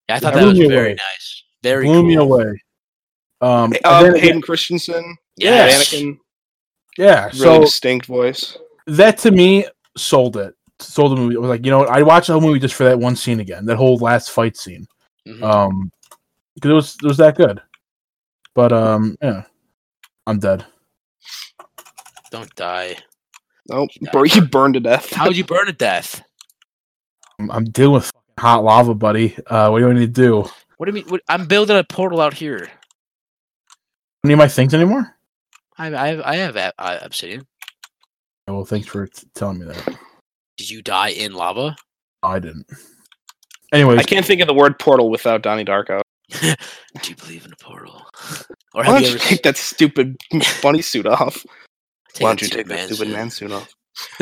[0.09, 0.95] Yeah, I thought Blew that was very away.
[0.95, 1.43] nice.
[1.63, 2.03] Very Blew cool.
[2.03, 2.63] me away.
[3.41, 5.93] Um, and um, then- Hayden Christensen, Yes.
[5.93, 6.17] Anakin,
[6.97, 8.57] yeah, really so distinct voice.
[8.87, 9.65] that to me
[9.95, 10.55] sold it.
[10.79, 11.35] Sold the movie.
[11.35, 11.89] It was like, you know what?
[11.89, 14.55] I'd watch the whole movie just for that one scene again, that whole last fight
[14.57, 14.87] scene.
[15.27, 15.43] Mhm.
[15.43, 15.91] Um,
[16.55, 17.61] because it was it was that good.
[18.55, 19.43] But um, yeah,
[20.25, 20.65] I'm dead.
[22.31, 22.97] Don't die.
[23.69, 25.11] Nope, You, bur- he burned to death.
[25.13, 26.21] How would you burn to death?
[27.39, 29.35] I'm, I'm dealing with hot lava, buddy.
[29.45, 30.49] Uh, what do I need to do?
[30.77, 31.05] What do you mean?
[31.11, 32.69] What, I'm building a portal out here.
[34.27, 35.15] Don't need my things anymore?
[35.77, 37.47] I I have, I have uh, obsidian.
[38.45, 39.97] Yeah, well, thanks for t- telling me that.
[40.57, 41.77] Did you die in lava?
[42.23, 42.65] I didn't.
[43.71, 46.01] Anyways, I can't think of the word portal without Donnie Darko.
[46.41, 46.55] Do
[47.05, 48.01] you believe in a portal?
[48.73, 50.17] Or Why have don't you you ever take that stupid
[50.61, 51.41] bunny suit off?
[52.19, 53.73] Why don't you take that to stupid man man suit off?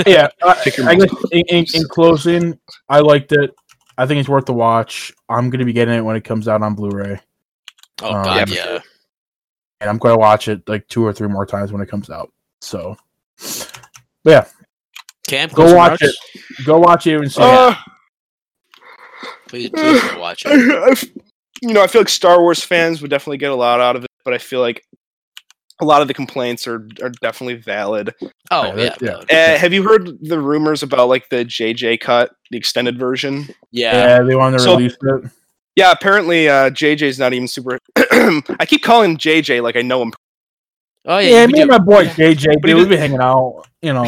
[0.06, 3.50] yeah, I, I guess in, in, in closing, I liked it.
[3.98, 5.12] I think it's worth the watch.
[5.30, 7.20] I'm gonna be getting it when it comes out on Blu-ray,
[8.04, 8.64] Oh Um, god, Yeah, yeah.
[8.64, 8.84] for sure.
[9.86, 12.32] And I'm gonna watch it like two or three more times when it comes out.
[12.62, 12.98] So,
[13.38, 14.46] but yeah,
[15.28, 16.18] Cam, Go watch remarks?
[16.66, 17.42] go watch it and see.
[17.42, 17.76] Uh,
[19.48, 20.50] Please, please go watch it.
[20.88, 21.04] I f-
[21.62, 24.04] you know, I feel like Star Wars fans would definitely get a lot out of
[24.04, 24.84] it, but I feel like
[25.82, 28.14] a lot of the complaints are are definitely valid.
[28.52, 29.22] Oh Yeah, yeah, that- yeah.
[29.30, 29.54] yeah.
[29.54, 33.48] Uh, have you heard the rumors about like the JJ cut, the extended version?
[33.72, 34.18] yeah.
[34.18, 35.32] yeah, they wanted to So- release it.
[35.76, 37.80] Yeah, apparently uh, JJ's not even super.
[37.98, 40.14] I keep calling him JJ like I know him,
[41.06, 43.00] Oh yeah, Yeah, me do- and my boy JJ, But he dude, we've did- been
[43.00, 43.66] hanging out.
[43.82, 44.08] You know,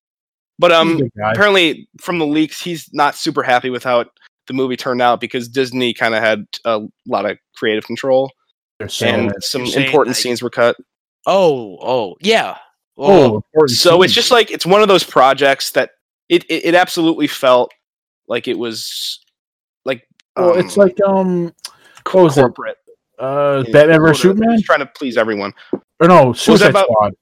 [0.58, 4.08] but um, apparently from the leaks, he's not super happy with how it,
[4.46, 8.30] the movie turned out because Disney kind of had a lot of creative control
[8.78, 9.42] They're and it.
[9.42, 10.76] some You're important like- scenes were cut.
[11.26, 12.56] Oh, oh, yeah.
[12.96, 15.90] Oh, important So it's just like it's one of those projects that
[16.28, 17.72] it it, it absolutely felt
[18.28, 19.20] like it was
[20.38, 21.54] like well, it's um, like um,
[22.12, 22.40] what was it?
[22.42, 22.76] corporate.
[23.18, 25.52] Uh, in Batman order- vs Superman, it's trying to please everyone.
[26.00, 26.84] or no, was Suicide about?
[26.86, 27.14] Squad.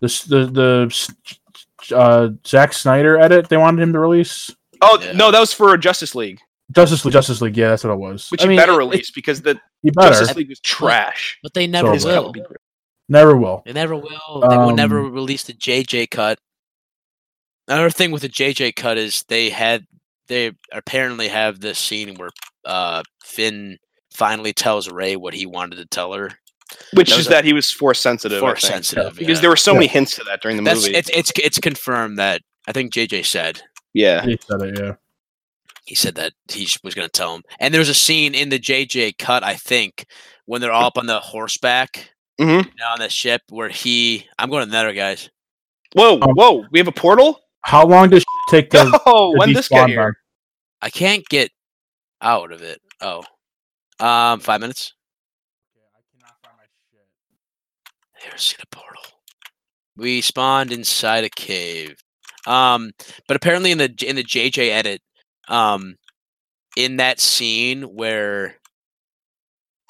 [0.00, 4.50] The the the s- uh Zack Snyder edit they wanted him to release.
[4.80, 5.12] Oh Yeah.
[5.12, 6.40] no, that was for Justice League,
[6.72, 8.30] Justice League, Justice League, yeah, that's what it was.
[8.30, 11.38] which I you mean, better it- release because the You Justice League was trash.
[11.42, 12.24] But they never So will.
[12.24, 12.56] would be great.
[13.08, 13.62] never will.
[13.66, 14.44] They never will.
[14.48, 16.38] They will never Um, release the JJ cut.
[17.68, 19.86] Another thing with the JJ cut is they had
[20.28, 22.30] they apparently have this scene where
[22.64, 23.78] uh Finn
[24.12, 26.30] finally tells Rey what he wanted to tell her.
[26.94, 28.40] Which That is a- that he was force sensitive.
[28.40, 28.72] Force think.
[28.72, 29.14] sensitive.
[29.16, 29.78] Because there were so Yeah.
[29.80, 30.96] many hints to that during the That's movie.
[30.96, 33.62] it's it's it's confirmed that I think JJ said
[33.94, 34.24] yeah.
[34.24, 34.94] He said it, yeah.
[35.86, 37.42] he said that he was going to tell him.
[37.60, 40.04] And there's a scene in the JJ cut, I think,
[40.46, 42.64] when they're all up on the horseback Mhm.
[42.64, 44.26] you know, on the ship where he.
[44.38, 45.30] I'm going to the Nether, guys.
[45.94, 46.66] Whoa, Um, whoa!
[46.72, 47.40] We have a portal.
[47.66, 50.12] How long does it take to, Oh, to when this get here?
[50.12, 50.14] back?
[50.82, 51.50] I can't get
[52.22, 52.80] out of it.
[53.00, 53.24] Oh,
[53.98, 54.92] um, five minutes.
[58.24, 59.02] Never seen a portal.
[59.96, 61.96] We spawned inside a cave.
[62.46, 62.92] Um,
[63.26, 65.00] but apparently in the in the JJ edit,
[65.48, 65.96] um,
[66.76, 68.56] in that scene where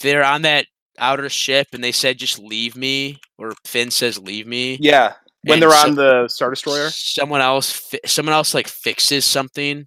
[0.01, 0.67] they're on that
[0.99, 4.79] outer ship and they said just leave me, or Finn says leave me.
[4.81, 5.15] Yeah,
[5.51, 6.91] when they're so- on the Star Destroyer.
[6.91, 9.87] Someone else, fi- someone else like fixes something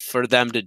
[0.00, 0.62] for them to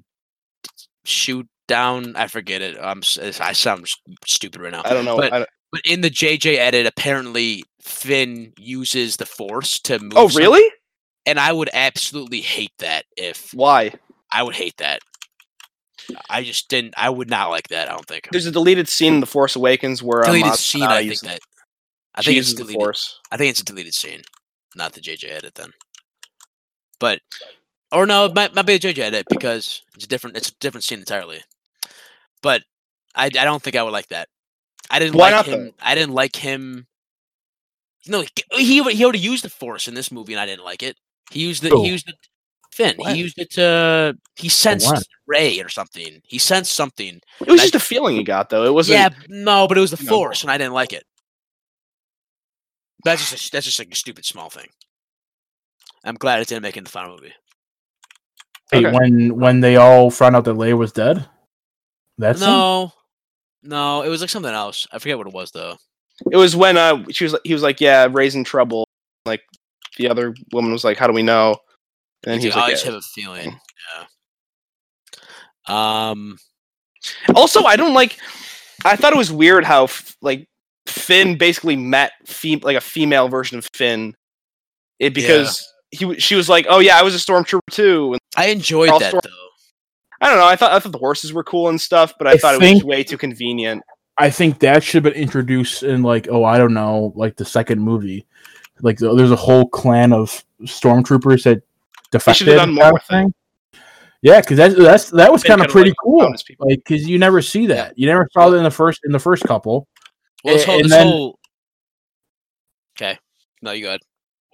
[1.03, 2.15] shoot down.
[2.15, 2.77] I forget it.
[2.81, 3.01] I'm.
[3.39, 3.87] I sound
[4.25, 4.81] stupid right now.
[4.85, 5.17] I don't know.
[5.17, 10.13] But- I don't- But in the JJ edit, apparently Finn uses the Force to move.
[10.15, 10.71] oh, really?
[11.25, 13.05] And I would absolutely hate that.
[13.17, 13.93] If Why?
[14.31, 14.99] I would hate that.
[16.29, 16.93] I just didn't.
[16.97, 17.89] I would not like that.
[17.89, 18.29] I don't think.
[18.31, 20.83] There's a deleted scene in The Force Awakens where uh, deleted Maz scene.
[20.83, 21.39] I think that.
[22.15, 22.75] I think it's deleted.
[22.75, 23.19] Force.
[23.31, 24.21] I think it's a deleted scene,
[24.75, 25.71] not the JJ edit then.
[26.99, 27.19] But
[27.91, 30.37] or no, it might, might be a JJ edit because it's a different.
[30.37, 31.41] It's a different scene entirely.
[32.41, 32.63] But
[33.15, 34.29] I, I don't think I would like that.
[34.89, 35.71] I didn't Why like not, him.
[35.81, 36.87] I didn't like him.
[38.07, 40.83] No, he he he already used the Force in this movie, and I didn't like
[40.83, 40.95] it.
[41.31, 41.71] He used it.
[41.71, 41.83] Who?
[41.83, 42.15] He used it.
[42.71, 42.95] Finn.
[42.97, 43.15] When?
[43.15, 44.17] He used it to.
[44.35, 46.21] He sensed Rey or something.
[46.25, 47.21] He sensed something.
[47.39, 48.65] It was just a feeling he got, though.
[48.65, 48.99] It wasn't.
[48.99, 50.09] Yeah, no, but it was the know.
[50.09, 51.05] Force, and I didn't like it.
[53.05, 54.67] That's just a, that's just like a stupid small thing.
[56.03, 57.33] I'm glad it didn't make it in the final movie.
[58.71, 58.91] Hey, Okay.
[58.97, 61.29] when when they all found out that Leia was dead?
[62.17, 62.47] That's him?
[62.47, 62.91] no,
[63.63, 64.87] No, it was like something else.
[64.91, 65.77] I forget what it was though.
[66.31, 68.87] It was when uh she was he was like, yeah, raising trouble.
[69.25, 69.41] Like
[69.97, 71.57] the other woman was like, how do we know?
[72.25, 72.91] And then he was I like, just yeah.
[72.91, 73.59] have a feeling.
[75.67, 76.07] Yeah.
[76.09, 76.37] Um.
[77.35, 78.17] also I don't like.
[78.83, 79.87] I thought it was weird how
[80.21, 80.47] like
[80.95, 84.15] Finn basically met fem- like a female version of Finn,
[84.99, 88.13] it because he she was like, oh yeah, I was a stormtrooper too.
[88.13, 89.29] And I enjoyed All that storm- though.
[90.21, 90.47] I don't know.
[90.47, 92.73] I thought I thought the horses were cool and stuff, but I, I thought it
[92.73, 93.83] was way too convenient.
[94.17, 97.45] I think that should have been introduced in like oh I don't know like the
[97.45, 98.25] second movie,
[98.81, 101.61] like th- there's a whole clan of stormtroopers that
[102.11, 102.47] defected.
[102.47, 103.07] done more kind with it.
[103.07, 103.33] thing.
[104.21, 106.21] Yeah, because that's that's that was kind of pretty like, cool.
[106.21, 106.41] found.
[106.59, 107.97] Like because you never see that.
[107.99, 109.87] You never saw that in the first in the first couple.
[110.43, 111.39] Well, this whole, this then- whole.
[112.97, 113.17] Okay.
[113.61, 114.01] No, you good.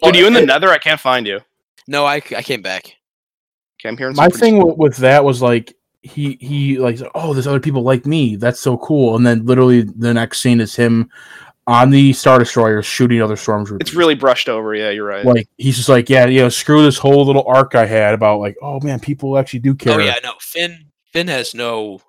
[0.02, 0.70] Oh, Dude, you in the Well, Nether?
[0.70, 1.42] I can't find you.
[1.88, 2.86] No, I, I came back.
[3.80, 7.34] Okay, I'm hearing My thing s- with, with that was like he he like oh
[7.34, 10.76] there's other people like me that's so cool and then literally the next scene is
[10.76, 11.08] him
[11.68, 13.82] on the star destroyer shooting other stormtroopers.
[13.82, 14.74] It's really brushed over.
[14.74, 15.24] Yeah, you're right.
[15.24, 18.40] like he's just like yeah you know screw this whole little arc I had about
[18.40, 20.00] like oh man people actually do oh, care.
[20.00, 20.34] Oh yeah, no.
[20.40, 20.86] Finn.
[21.14, 22.02] Finn has no.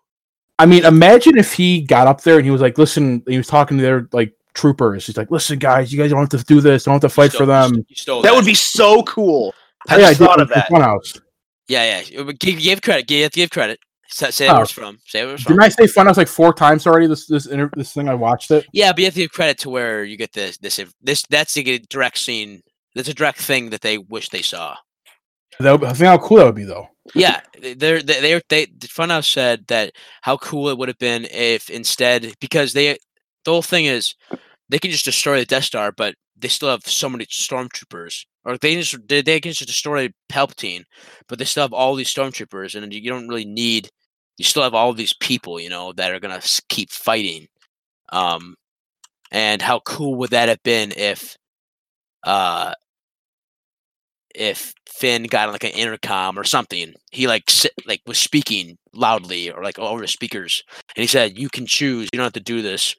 [0.58, 3.46] I mean imagine if he got up there and he was like listen he was
[3.48, 6.60] talking to their like troopers he's like listen guys you guys don't have to do
[6.60, 7.74] this don't have to fight for them.
[7.88, 9.54] You stole that would be so cool.
[9.56, 10.68] Oh, I Oh, yeah, just did thought it of that.
[10.68, 11.20] Funhouse.
[11.68, 12.22] Yeah, yeah.
[12.22, 13.06] but Give, give credit.
[13.08, 13.80] Give, give credit.
[14.08, 14.54] Say, say Oh.
[14.54, 14.98] where it's from.
[15.06, 15.56] Say where it's from.
[15.56, 17.06] Didn't I say Funhouse like four times already?
[17.06, 18.66] This this inter- this thing I watched it.
[18.72, 20.58] Yeah, but you have to give credit to where you get this.
[20.58, 20.78] This.
[21.02, 21.22] This.
[21.30, 22.62] That's a direct scene.
[22.94, 24.76] That's a direct thing that they wish they saw.
[25.60, 26.88] That would, I think how cool that would be though.
[27.14, 31.26] Yeah, they're they they they the Funhouse said that how cool it would have been
[31.30, 32.96] if instead because they
[33.44, 34.14] the whole thing is
[34.68, 38.58] they can just destroy the Death Star, but they still have so many stormtroopers, or
[38.58, 40.84] they just they, they can just destroy Palpatine,
[41.28, 43.90] but they still have all these stormtroopers, and you don't really need
[44.38, 47.48] you still have all these people you know that are gonna keep fighting.
[48.12, 48.56] Um,
[49.32, 51.36] and how cool would that have been if
[52.24, 52.74] uh
[54.34, 58.76] if Finn got on like an intercom or something, he like si- like was speaking
[58.94, 60.62] loudly or like over the speakers,
[60.96, 62.08] and he said, "You can choose.
[62.12, 62.94] You don't have to do this."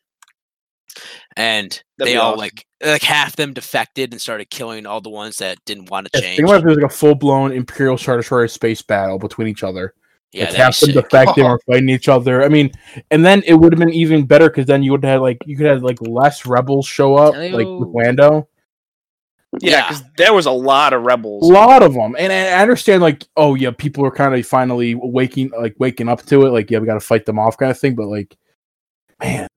[1.36, 2.40] And That'd they all awesome.
[2.40, 6.20] like like half them defected and started killing all the ones that didn't want to
[6.20, 6.38] Yeah, change.
[6.38, 9.64] think about if there's like a full blown Imperial Star Destroyer space battle between each
[9.64, 9.94] other.
[10.34, 11.04] yeah, like half be them sick.
[11.10, 12.44] defective or fighting each other.
[12.44, 12.72] I mean,
[13.10, 15.58] and then it would have been even better because then you would have like you
[15.58, 18.48] could have like less rebels show up, like with Lando.
[19.60, 19.88] Yeah, Yeah.
[19.90, 21.50] because there was a lot of rebels.
[21.50, 24.96] A lot of them, and I understand like oh yeah, people are kind of finally
[24.96, 26.50] waking like waking up to it.
[26.52, 27.96] Like yeah, we got to fight them off kind of thing.
[27.96, 28.36] But like,
[29.22, 29.48] man,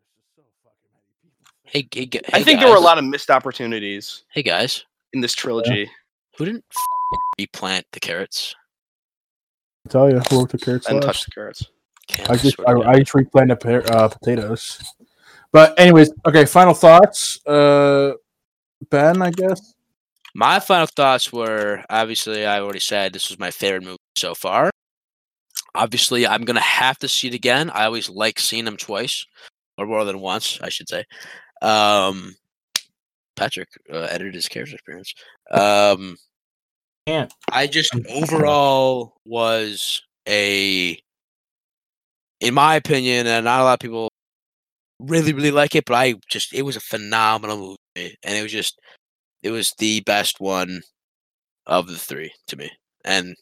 [1.65, 4.85] Hey, hey, gu- I hey, think there were a lot of missed opportunities Hey guys,
[5.13, 5.91] in this trilogy.
[6.39, 8.55] who didn't f- replant the carrots?
[9.87, 11.07] I tell you, who wrote the carrots and last?
[11.07, 11.65] touch the carrots.
[12.09, 14.81] Can't, I just swear I, I just replanted pa- uh, potatoes.
[15.53, 16.45] But anyways, okay.
[16.45, 18.13] Final thoughts, uh,
[18.91, 19.23] Ben.
[19.23, 19.75] I guess.
[20.37, 24.71] My final thoughts were obviously I already said this was my favorite movie so far.
[25.75, 27.71] Obviously, I'm gonna have to see it again.
[27.71, 29.25] I always like seeing them twice
[29.79, 31.05] or more than once, I should say.
[31.63, 32.35] Um,
[33.35, 35.15] Patrick uh, edited his character experience.
[35.51, 36.19] Um,
[37.07, 37.33] Can't.
[37.51, 41.01] I just overall was a,
[42.43, 44.11] in my opinion, and not a lot of people
[45.01, 48.53] really really like it, but I just it was a phenomenal movie, and it was
[48.53, 48.79] just
[49.43, 50.83] it was the best one
[51.67, 52.71] of the three to me,
[53.05, 53.35] and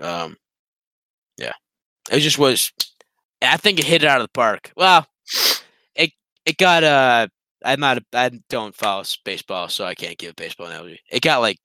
[0.00, 0.36] um,
[1.36, 1.52] yeah,
[2.10, 2.72] it just was.
[3.42, 4.72] I think it hit it out of the park.
[4.76, 5.06] Well,
[5.94, 6.12] it
[6.46, 7.28] it got uh.
[7.64, 7.98] I'm not.
[7.98, 11.00] A, I don't follow baseball, so I can't give a baseball analogy.
[11.10, 11.58] It got like,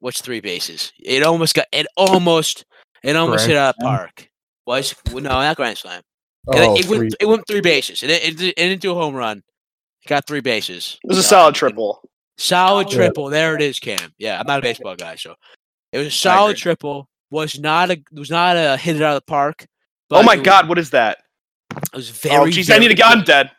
[0.00, 0.92] what's three bases?
[0.98, 1.66] It almost got.
[1.72, 2.64] It almost.
[3.04, 4.28] It almost hit out of the park.
[4.66, 5.98] Was well, no, not grand slam.
[5.98, 6.04] It-
[6.48, 6.98] Oh, it, three.
[6.98, 7.14] went.
[7.20, 8.02] It went three bases.
[8.02, 9.38] It, it, it didn't do a home run.
[9.38, 10.98] It got three bases.
[11.04, 12.02] It was a So, solid triple.
[12.42, 13.28] Solid triple.
[13.30, 14.12] There it is, Cam.
[14.18, 15.36] Yeah, I'm not a baseball guy, so
[15.92, 17.08] it was a solid triple.
[17.30, 19.64] Was not a was not a hit it out of the park.
[20.10, 21.18] Oh my god, what is that?
[21.70, 22.34] It was very.
[22.36, 23.18] oh jeez, I need a gun.
[23.18, 23.26] good.
[23.26, 23.50] Dead.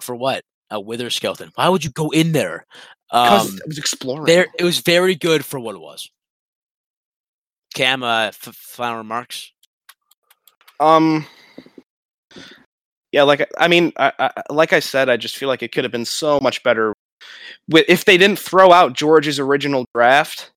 [0.00, 0.42] For what?
[0.70, 1.52] A wither skeleton.
[1.54, 2.66] Why would you go in there?
[3.10, 4.24] Because Um, I was exploring.
[4.24, 4.48] there.
[4.58, 6.10] It was very good for what it was.
[7.74, 9.52] Cam, uh, f- final remarks.
[10.80, 11.26] Um.
[13.12, 15.84] Yeah, like I mean, I, I, like I said, I just feel like it could
[15.84, 16.94] have been so much better
[17.70, 20.50] if they didn't throw out George's original draft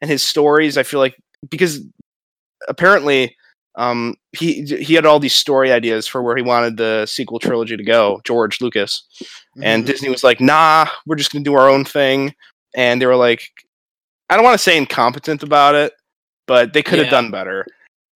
[0.00, 0.76] and his stories.
[0.78, 1.16] I feel like
[1.50, 1.80] because
[2.68, 3.36] apparently,
[3.76, 7.76] um, he he had all these story ideas for where he wanted the sequel trilogy
[7.76, 8.20] to go.
[8.24, 9.04] George Lucas
[9.62, 9.86] and Mhm.
[9.86, 12.34] Disney was like, "Nah, we're just gonna do our own thing,"
[12.74, 13.48] and they were like,
[14.30, 15.92] I don't want to say incompetent about it,
[16.46, 17.10] but they could have Yeah.
[17.12, 17.66] done better.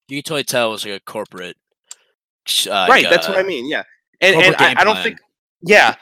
[0.08, 1.56] you can totally tell it was like a corporate.
[2.68, 3.82] Uh, right like, that's what uh, i mean yeah
[4.20, 5.18] and, and I, I don't think
[5.62, 5.96] yeah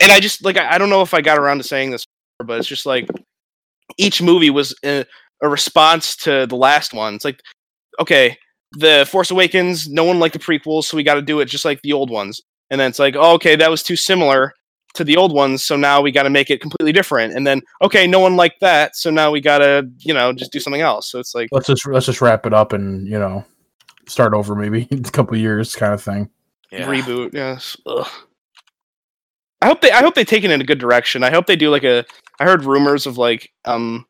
[0.00, 2.06] and i just like i I don't know if i got around to saying this
[2.38, 3.08] before, but it's just like
[3.98, 5.04] each movie was a,
[5.42, 7.40] a response to the last one it's like
[8.00, 8.36] okay
[8.72, 11.64] the force awakens no one liked the prequels so we got to do it just
[11.64, 12.40] like the old ones
[12.70, 14.52] and then it's like oh, okay that was too similar
[14.94, 17.60] to the old ones so now we got to make it completely different and then
[17.82, 20.82] okay no one liked that so now we got to you know just do something
[20.82, 23.44] else so it's like Let's just let's just wrap it up and you know
[24.06, 26.30] start over maybe in a couple years kind of thing.
[26.70, 26.86] Yeah.
[26.86, 27.34] reboot.
[27.34, 27.76] Yes.
[27.86, 28.06] Ugh.
[29.62, 29.90] I hope they.
[29.92, 31.22] I hope they take it in a good direction.
[31.22, 32.04] I hope they do like a.
[32.40, 34.04] I heard rumors of like um,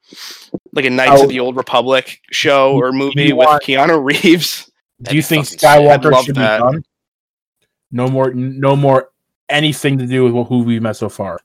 [0.73, 1.25] like a Knights Oh.
[1.25, 4.65] of the Old Republic show or movie with want- Keanu Reeves.
[4.65, 5.69] Do That'd you think fucking sick.
[5.69, 6.59] I'd Skywalker should that.
[6.61, 6.83] be done?
[7.91, 9.11] No more, no more
[9.51, 11.39] anything to do with who we've met so far.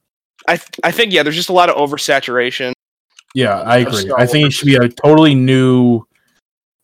[0.47, 1.23] I th- I think yeah.
[1.23, 2.71] There's just a lot of oversaturation.
[3.35, 4.09] Yeah, I agree.
[4.17, 6.03] I think it should be a totally new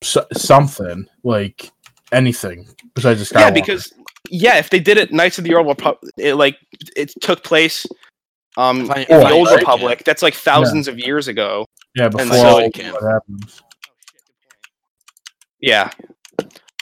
[0.01, 1.71] s- something like
[2.11, 3.39] anything besides the Skywalker.
[3.39, 3.93] Yeah, because
[4.29, 6.57] yeah, if they did it Knights of the Old Republic, it like
[6.95, 7.85] it took place
[8.57, 9.59] um I- in the Old like it.
[9.61, 10.03] Republic.
[10.05, 11.65] That's like thousands of years ago.
[11.95, 12.93] yeah, before so it can.
[12.93, 13.61] what happens.
[15.61, 15.91] Yeah.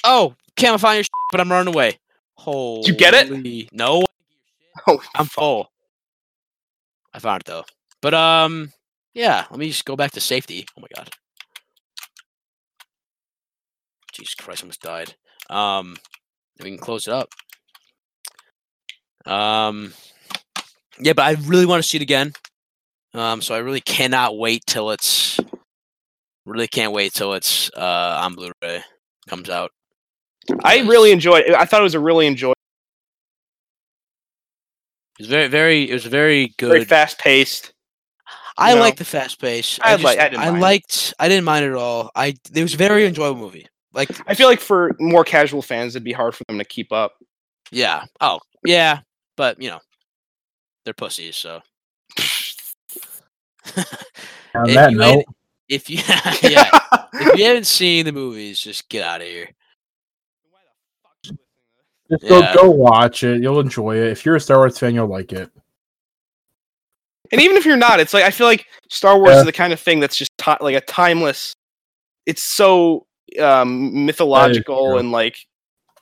[0.04, 2.00] Oh, Cam, I found your shit, but I'm running away.
[2.36, 2.82] Holy.
[2.88, 3.70] you get it?
[3.72, 4.04] No,
[4.88, 5.70] Oh, I'm full.
[7.14, 7.66] I found it though.
[8.02, 8.72] But um,
[9.14, 9.46] yeah.
[9.52, 10.66] Let me just go back to safety.
[10.78, 11.10] Oh my god.
[14.14, 14.62] Jesus Christ!
[14.62, 15.16] I almost died.
[15.50, 15.98] Um,
[16.64, 17.30] we can close it up.
[19.26, 19.94] Um,
[21.00, 22.34] yeah, but I really want to see it again.
[23.14, 25.40] Um, so I really cannot wait till it's.
[26.46, 28.84] Really can't wait till it's uh on Blu-ray
[29.30, 29.72] comes out.
[30.64, 31.44] I really enjoyed.
[31.46, 31.54] it.
[31.54, 32.56] I thought it was a really enjoyable,
[35.20, 35.88] It was very, very.
[35.90, 36.70] It was very good.
[36.72, 37.74] very fast paced.
[38.58, 38.80] I know?
[38.80, 39.80] like the fast pace.
[39.84, 40.60] I I, like- just, I didn't mind it.
[40.62, 41.14] liked.
[41.20, 42.10] I didn't mind it at all.
[42.16, 42.34] I.
[42.56, 43.68] It was a very enjoyable movie.
[43.94, 46.92] Like, I feel like for more casual fans, it'd be hard for them to keep
[46.94, 47.14] up.
[47.72, 48.06] yeah.
[48.22, 49.00] Oh, yeah.
[49.38, 49.80] But you know,
[50.86, 51.36] they're pussies.
[51.36, 51.62] So.
[54.56, 55.26] On If that you note, ain't-
[55.70, 55.98] if you,
[56.50, 56.70] yeah,
[57.14, 59.50] if you haven't seen the movies, just get out of here.
[61.24, 62.54] just go yeah.
[62.56, 63.42] go watch it.
[63.42, 64.08] You'll enjoy it.
[64.12, 65.50] If you're a Star Wars fan, you'll like it.
[67.32, 69.40] And even if you're not, it's like I feel like Star Wars Yeah.
[69.40, 71.56] is the kind of thing that's just ti like a timeless.
[72.26, 73.08] It's so
[73.40, 75.38] um, mythological and like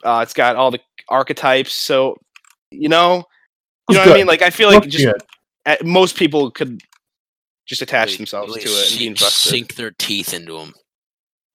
[0.04, 1.72] uh, it's got all the archetypes.
[1.74, 2.16] So
[2.70, 3.22] you know, you
[3.90, 4.26] It's know what I mean.
[4.26, 5.22] Like I feel like Looks just good.
[5.66, 6.80] uh, most people could
[7.66, 9.48] just attach Really- themselves really to it and be sink, invested.
[9.50, 10.72] sink their teeth into them.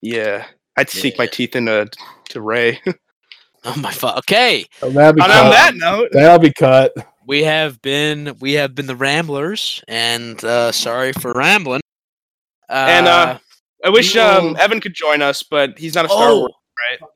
[0.02, 0.46] Yeah,
[0.78, 1.88] I'd sink my teeth into
[2.30, 2.80] to Rey.
[3.68, 4.20] Oh my fuck.
[4.20, 6.94] Okay, That'll and on that note, That'll be cut.
[7.26, 11.82] we have been we have been the Ramblers, and uh sorry for rambling.
[12.70, 13.40] Uh, And, uh,
[13.86, 16.54] I wish we um, Evan could join us, but he's not a Star oh, Wars.
[16.90, 17.10] Right?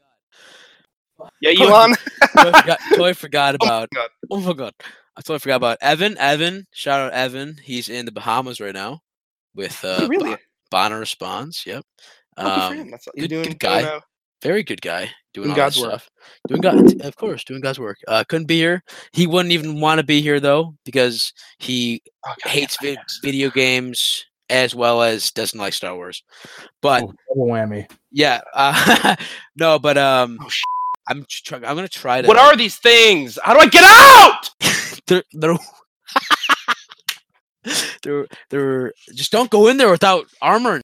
[1.41, 1.95] Yeah, Elon.
[2.35, 3.89] totally forgot, totally forgot Oh my about.
[3.93, 4.09] God.
[4.29, 4.73] Oh my god,
[5.17, 6.17] I totally forgot about Evan.
[6.17, 7.57] Evan, shout out Evan.
[7.63, 9.01] He's in the Bahamas right now
[9.55, 10.31] with uh, really?
[10.31, 10.37] Bo-
[10.69, 11.65] Bonner Response.
[11.65, 11.83] Yep.
[12.37, 12.79] Oh, good.
[12.79, 13.81] Um, That's good- you're doing good guy.
[13.81, 14.01] doing,
[14.41, 15.09] very good guy.
[15.33, 15.89] Doing, Doing God's that work.
[15.91, 16.09] stuff.
[16.47, 17.97] Doing God, of course, doing God's work.
[18.07, 18.83] Uh, couldn't be here.
[19.11, 23.27] He wouldn't even want to be here though because he oh, God, hates yes, vi-
[23.27, 26.23] video games as well as doesn't like Star Wars.
[26.81, 27.89] But Oh, double whammy.
[28.11, 29.15] yeah, uh,
[29.57, 30.61] no, but um, Oh, sh-
[31.07, 32.27] I'm just try- I'm gonna try to.
[32.27, 33.37] What are these things?
[33.43, 34.49] How do I get out?
[35.07, 35.57] they're they're
[38.03, 40.81] they're they're just don't go in there without armor.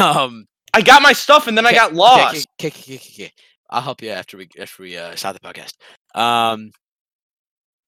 [0.00, 2.46] Um, I got my stuff and then I got lost.
[2.60, 3.32] okay, okay, okay, okay, okay.
[3.70, 5.74] I'll help you after we after we uh, start the podcast.
[6.14, 6.70] Um.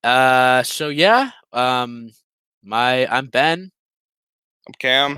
[0.02, 0.62] Uh.
[0.62, 1.30] So yeah.
[1.52, 2.10] Um.
[2.64, 3.70] My I'm Ben,
[4.68, 5.16] I'm Cam.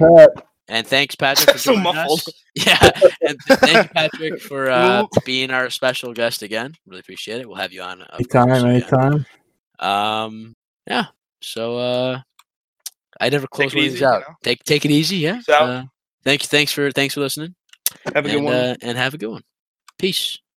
[0.69, 2.21] and thanks Patrick for So muffled.
[2.21, 2.29] us.
[2.57, 2.79] Yeah,
[3.21, 6.73] and th- thank you Patrick for uh, being our special guest again.
[6.87, 7.49] Really appreciate it.
[7.49, 8.01] We'll have you on.
[8.03, 9.27] of Anytime, course, anytime.
[9.81, 10.55] Um.
[10.87, 11.07] Yeah.
[11.43, 12.21] So uh,
[13.21, 14.21] I never close it one easy, these you out.
[14.21, 14.35] know?
[14.45, 15.16] Take take it easy.
[15.16, 15.37] Yeah.
[15.39, 15.49] Peace.
[15.49, 15.83] Uh,
[16.23, 16.47] thank you.
[16.47, 17.57] Thanks for thanks for listening.
[18.15, 18.55] Have a good one.
[18.55, 19.43] Uh, and have a good one.
[19.99, 20.39] Peace.